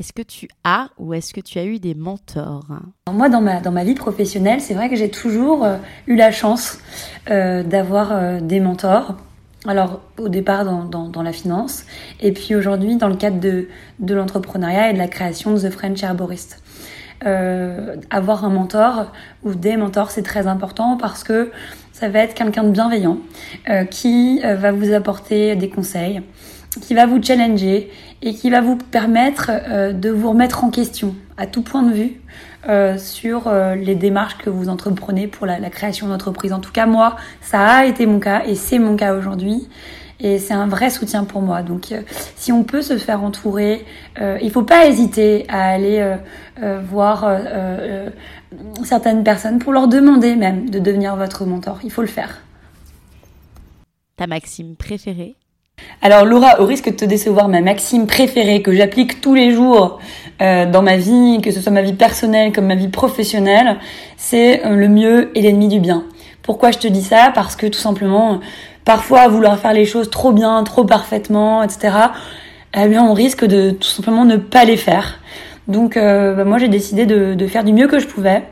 Est-ce 0.00 0.12
que 0.12 0.22
tu 0.22 0.48
as 0.64 0.88
ou 0.98 1.14
est-ce 1.14 1.32
que 1.32 1.40
tu 1.40 1.58
as 1.60 1.64
eu 1.64 1.78
des 1.78 1.94
mentors? 1.94 2.66
Moi, 3.12 3.28
dans 3.28 3.40
ma, 3.40 3.60
dans 3.60 3.70
ma 3.70 3.84
vie 3.84 3.94
professionnelle, 3.94 4.60
c'est 4.60 4.74
vrai 4.74 4.90
que 4.90 4.96
j'ai 4.96 5.08
toujours 5.08 5.64
euh, 5.64 5.76
eu 6.08 6.16
la 6.16 6.32
chance 6.32 6.78
euh, 7.30 7.62
d'avoir 7.62 8.10
euh, 8.10 8.40
des 8.40 8.58
mentors. 8.58 9.14
Alors, 9.68 10.00
au 10.18 10.28
départ 10.28 10.64
dans, 10.64 10.84
dans, 10.84 11.08
dans, 11.08 11.22
la 11.22 11.32
finance, 11.32 11.84
et 12.20 12.32
puis 12.32 12.56
aujourd'hui 12.56 12.96
dans 12.96 13.08
le 13.08 13.14
cadre 13.14 13.38
de, 13.38 13.68
de 14.00 14.14
l'entrepreneuriat 14.14 14.90
et 14.90 14.92
de 14.94 14.98
la 14.98 15.08
création 15.08 15.54
de 15.54 15.60
The 15.60 15.70
French 15.70 16.02
Herborist. 16.02 16.62
Euh, 17.26 17.96
avoir 18.10 18.44
un 18.44 18.50
mentor 18.50 19.10
ou 19.44 19.54
des 19.54 19.76
mentors, 19.76 20.10
c'est 20.10 20.22
très 20.22 20.46
important 20.46 20.98
parce 20.98 21.24
que 21.24 21.50
ça 21.92 22.08
va 22.08 22.18
être 22.18 22.34
quelqu'un 22.34 22.64
de 22.64 22.70
bienveillant 22.70 23.18
euh, 23.70 23.84
qui 23.84 24.40
euh, 24.44 24.56
va 24.56 24.72
vous 24.72 24.92
apporter 24.92 25.56
des 25.56 25.70
conseils, 25.70 26.20
qui 26.82 26.94
va 26.94 27.06
vous 27.06 27.22
challenger 27.22 27.90
et 28.20 28.34
qui 28.34 28.50
va 28.50 28.60
vous 28.60 28.76
permettre 28.76 29.50
de 29.92 30.10
vous 30.10 30.30
remettre 30.30 30.64
en 30.64 30.70
question 30.70 31.14
à 31.36 31.46
tout 31.46 31.62
point 31.62 31.82
de 31.82 31.92
vue 31.92 32.20
sur 32.96 33.52
les 33.76 33.94
démarches 33.94 34.38
que 34.38 34.48
vous 34.48 34.70
entreprenez 34.70 35.26
pour 35.26 35.46
la, 35.46 35.58
la 35.58 35.68
création 35.68 36.08
d'entreprise. 36.08 36.52
En 36.54 36.60
tout 36.60 36.72
cas, 36.72 36.86
moi, 36.86 37.16
ça 37.42 37.60
a 37.60 37.84
été 37.84 38.06
mon 38.06 38.18
cas 38.18 38.42
et 38.46 38.54
c'est 38.54 38.78
mon 38.78 38.96
cas 38.96 39.14
aujourd'hui 39.14 39.68
et 40.20 40.38
c'est 40.38 40.54
un 40.54 40.66
vrai 40.66 40.90
soutien 40.90 41.24
pour 41.24 41.42
moi. 41.42 41.62
Donc 41.62 41.92
euh, 41.92 42.02
si 42.36 42.52
on 42.52 42.64
peut 42.64 42.82
se 42.82 42.96
faire 42.96 43.22
entourer, 43.22 43.84
euh, 44.20 44.38
il 44.42 44.50
faut 44.50 44.62
pas 44.62 44.86
hésiter 44.86 45.44
à 45.48 45.68
aller 45.70 46.16
euh, 46.62 46.80
voir 46.88 47.26
certaines 48.84 49.24
personnes 49.24 49.58
pour 49.58 49.72
leur 49.72 49.88
demander 49.88 50.36
même 50.36 50.70
de 50.70 50.78
devenir 50.78 51.16
votre 51.16 51.44
mentor. 51.44 51.78
Il 51.84 51.90
faut 51.90 52.02
le 52.02 52.08
faire. 52.08 52.42
Ta 54.16 54.26
maxime 54.26 54.76
préférée? 54.76 55.34
Alors 56.00 56.24
Laura, 56.24 56.60
au 56.60 56.66
risque 56.66 56.90
de 56.90 56.94
te 56.94 57.04
décevoir, 57.04 57.48
ma 57.48 57.60
maxime 57.60 58.06
préférée 58.06 58.62
que 58.62 58.72
j'applique 58.72 59.20
tous 59.20 59.34
les 59.34 59.50
jours 59.50 59.98
dans 60.38 60.82
ma 60.82 60.96
vie, 60.96 61.40
que 61.42 61.50
ce 61.50 61.60
soit 61.60 61.72
ma 61.72 61.82
vie 61.82 61.94
personnelle 61.94 62.52
comme 62.52 62.66
ma 62.66 62.76
vie 62.76 62.88
professionnelle, 62.88 63.78
c'est 64.16 64.62
le 64.64 64.88
mieux 64.88 65.36
et 65.36 65.42
l'ennemi 65.42 65.66
du 65.66 65.80
bien. 65.80 66.04
Pourquoi 66.42 66.70
je 66.70 66.78
te 66.78 66.86
dis 66.86 67.02
ça? 67.02 67.32
Parce 67.34 67.56
que 67.56 67.66
tout 67.66 67.78
simplement, 67.78 68.40
parfois 68.84 69.28
vouloir 69.28 69.58
faire 69.58 69.72
les 69.72 69.86
choses 69.86 70.10
trop 70.10 70.32
bien, 70.32 70.62
trop 70.64 70.84
parfaitement, 70.84 71.62
etc., 71.62 71.96
eh 72.76 72.88
bien, 72.88 73.04
on 73.04 73.14
risque 73.14 73.44
de 73.44 73.70
tout 73.70 73.88
simplement 73.88 74.24
ne 74.24 74.36
pas 74.36 74.64
les 74.64 74.76
faire. 74.76 75.20
Donc, 75.68 75.96
euh, 75.96 76.34
bah, 76.34 76.44
moi, 76.44 76.58
j'ai 76.58 76.68
décidé 76.68 77.06
de, 77.06 77.34
de, 77.34 77.46
faire 77.46 77.64
du 77.64 77.72
mieux 77.72 77.86
que 77.86 77.98
je 77.98 78.06
pouvais, 78.06 78.42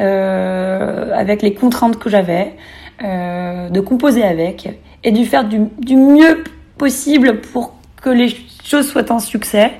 euh, 0.00 1.10
avec 1.14 1.42
les 1.42 1.54
contraintes 1.54 1.98
que 1.98 2.10
j'avais, 2.10 2.54
euh, 3.02 3.68
de 3.70 3.80
composer 3.80 4.22
avec, 4.22 4.68
et 5.04 5.10
de 5.10 5.24
faire 5.24 5.44
du, 5.44 5.60
du, 5.78 5.96
mieux 5.96 6.44
possible 6.78 7.40
pour 7.40 7.74
que 8.00 8.10
les 8.10 8.28
choses 8.64 8.88
soient 8.88 9.10
un 9.12 9.18
succès. 9.18 9.72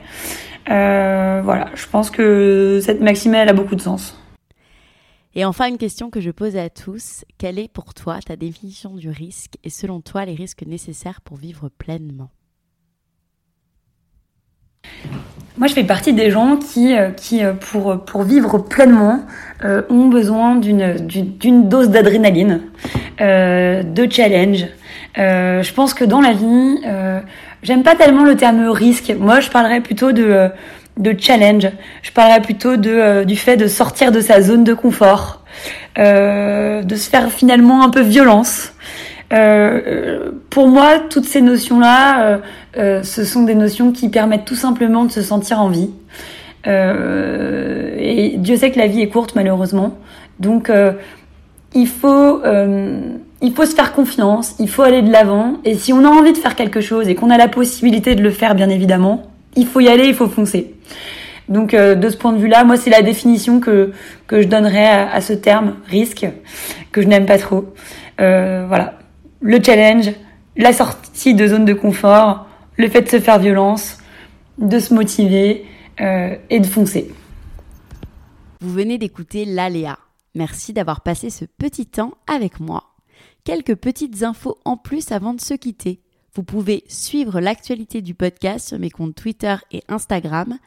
Euh, 0.71 1.41
voilà, 1.45 1.67
je 1.75 1.87
pense 1.87 2.11
que 2.11 2.81
cette 2.83 3.01
maxime, 3.01 3.35
elle 3.35 3.49
a 3.49 3.53
beaucoup 3.53 3.77
de 3.77 3.81
sens. 3.81 4.17
Et 5.35 5.45
enfin, 5.47 5.69
une 5.69 5.79
question 5.79 6.11
que 6.11 6.21
je 6.21 6.31
pose 6.31 6.57
à 6.57 6.69
tous, 6.69 7.25
quelle 7.39 7.59
est 7.59 7.73
pour 7.73 7.95
toi 7.95 8.19
ta 8.21 8.37
définition 8.37 8.95
du 8.95 9.09
risque 9.09 9.55
et 9.65 9.71
selon 9.71 10.03
toi 10.03 10.27
les 10.27 10.35
risques 10.35 10.65
nécessaires 10.67 11.23
pour 11.23 11.39
vivre 11.39 11.71
pleinement? 11.71 12.31
Moi, 15.59 15.69
je 15.69 15.75
fais 15.75 15.85
partie 15.85 16.13
des 16.13 16.31
gens 16.31 16.57
qui, 16.57 16.95
euh, 16.97 17.11
euh, 17.35 17.53
pour, 17.97 18.23
vivre 18.25 18.59
pleinement, 18.59 19.21
euh, 19.65 19.83
ont 19.91 20.09
besoin 20.09 20.57
d'une, 20.57 20.97
d'une, 20.97 21.69
dose 21.69 21.91
d'adrénaline, 21.91 22.63
de 23.19 24.11
challenge. 24.11 24.67
je 25.17 25.73
pense 25.75 25.95
que 25.95 26.05
dans 26.05 26.21
la 26.21 26.33
vie, 26.33 26.79
j'aime 27.63 27.83
pas 27.83 27.95
tellement 27.95 28.25
le 28.25 28.37
terme 28.37 28.69
risque. 28.69 29.15
Moi, 29.19 29.41
je 29.41 29.51
parlerais 29.51 29.81
plutôt 29.81 30.13
de 30.13 30.51
de 30.99 31.15
challenge. 31.19 31.69
Je 32.03 32.13
parlerais 32.13 32.41
plutôt 32.41 32.73
euh, 32.73 33.25
du 33.25 33.37
fait 33.37 33.57
de 33.57 33.67
sortir 33.67 34.13
de 34.13 34.21
sa 34.21 34.41
zone 34.43 34.65
de 34.65 34.75
confort, 34.75 35.43
euh, 35.99 36.83
de 36.83 36.97
se 36.97 37.09
faire 37.09 37.31
finalement 37.31 37.83
un 37.83 37.91
peu 37.91 38.01
violence. 38.01 38.73
Euh, 39.33 40.31
pour 40.51 40.69
moi, 40.69 40.99
toutes 41.09 41.25
ces 41.25 41.41
notions-là, 41.41 42.41
ce 42.75 43.25
sont 43.25 43.45
des 43.45 43.55
notions 43.55 43.93
qui 43.93 44.09
permettent 44.11 44.45
tout 44.45 44.55
simplement 44.55 45.05
de 45.05 45.11
se 45.11 45.23
sentir 45.23 45.61
en 45.61 45.69
vie. 45.69 45.91
et 46.67 48.35
Dieu 48.37 48.57
sait 48.57 48.71
que 48.71 48.79
la 48.79 48.87
vie 48.87 49.01
est 49.01 49.09
courte, 49.09 49.35
malheureusement. 49.35 49.97
Donc, 50.39 50.71
il 51.75 51.89
faut 51.89 52.43
il 53.43 53.53
faut 53.53 53.67
se 53.67 53.75
faire 53.75 53.93
confiance, 53.93 54.55
il 54.61 54.69
faut 54.69 54.83
aller 54.83 55.03
de 55.03 55.11
l'avant. 55.11 55.55
Et 55.65 55.75
si 55.75 55.93
on 55.93 56.05
a 56.05 56.09
envie 56.09 56.33
de 56.33 56.39
faire 56.39 56.55
quelque 56.55 56.81
chose 56.81 57.09
et 57.09 57.15
qu'on 57.15 57.29
a 57.29 57.37
la 57.37 57.49
possibilité 57.49 58.15
de 58.15 58.23
le 58.23 58.31
faire, 58.31 58.55
bien 58.55 58.69
évidemment, 58.69 59.25
il 59.57 59.67
faut 59.67 59.81
y 59.81 59.89
aller, 59.89 60.07
il 60.07 60.15
faut 60.15 60.29
foncer. 60.29 60.75
Donc 61.49 61.75
euh, 61.75 61.95
de 61.95 62.09
ce 62.09 62.17
point 62.17 62.33
de 62.33 62.39
vue-là, 62.39 62.65
moi 62.65 62.77
c'est 62.77 62.91
la 62.91 63.03
définition 63.03 63.61
que 63.61 63.93
je 64.31 64.47
donnerais 64.47 64.89
à, 64.89 65.21
ce 65.21 65.33
terme 65.33 65.77
risque 65.87 66.27
que 66.93 67.03
je 67.03 67.09
n'aime 67.09 67.27
pas 67.27 67.39
trop. 67.39 67.75
Euh, 68.21 68.65
voilà, 68.67 68.99
le 69.41 69.63
challenge, 69.63 70.13
la 70.57 70.73
sortie 70.73 71.35
de 71.35 71.47
zone 71.47 71.65
de 71.65 71.75
confort, 71.75 72.47
le 72.77 72.89
fait 72.89 73.03
de 73.03 73.09
se 73.09 73.21
faire 73.21 73.39
violence, 73.39 73.99
de 74.59 74.79
se 74.79 74.95
motiver 74.95 75.65
euh, 76.01 76.37
et 76.51 76.61
de 76.61 76.67
foncer. 76.67 77.11
Vous 78.61 78.73
venez 78.73 78.99
d'écouter 78.99 79.45
l'aléa. 79.45 79.99
Merci 80.35 80.73
d'avoir 80.73 81.01
passé 81.03 81.31
ce 81.31 81.45
petit 81.45 81.87
temps 81.87 82.13
avec 82.27 82.61
moi. 82.61 82.95
Quelques 83.45 83.75
petites 83.75 84.23
infos 84.23 84.59
en 84.65 84.77
plus 84.77 85.11
avant 85.11 85.35
de 85.35 85.41
se 85.41 85.55
quitter. 85.55 86.02
Vous 86.35 86.45
pouvez 86.45 86.85
suivre 86.89 87.41
l'actualité 87.41 88.01
du 88.01 88.15
podcast 88.15 88.69
sur 88.69 88.79
mes 88.79 88.89
comptes 88.91 89.15
Twitter 89.15 89.57
et 89.71 89.83
Instagram, 89.89 90.59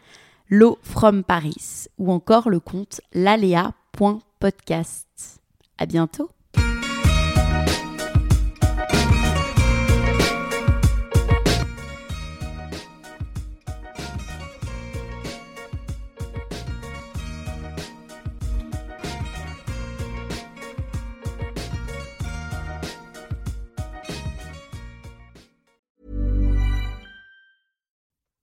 L'eau 0.47 0.77
from 0.83 1.23
Paris, 1.23 1.87
ou 1.97 2.11
encore 2.11 2.51
le 2.51 2.59
compte 2.59 3.01
lalea.podcast. 3.13 5.41
À 5.79 5.87
bientôt! 5.87 6.29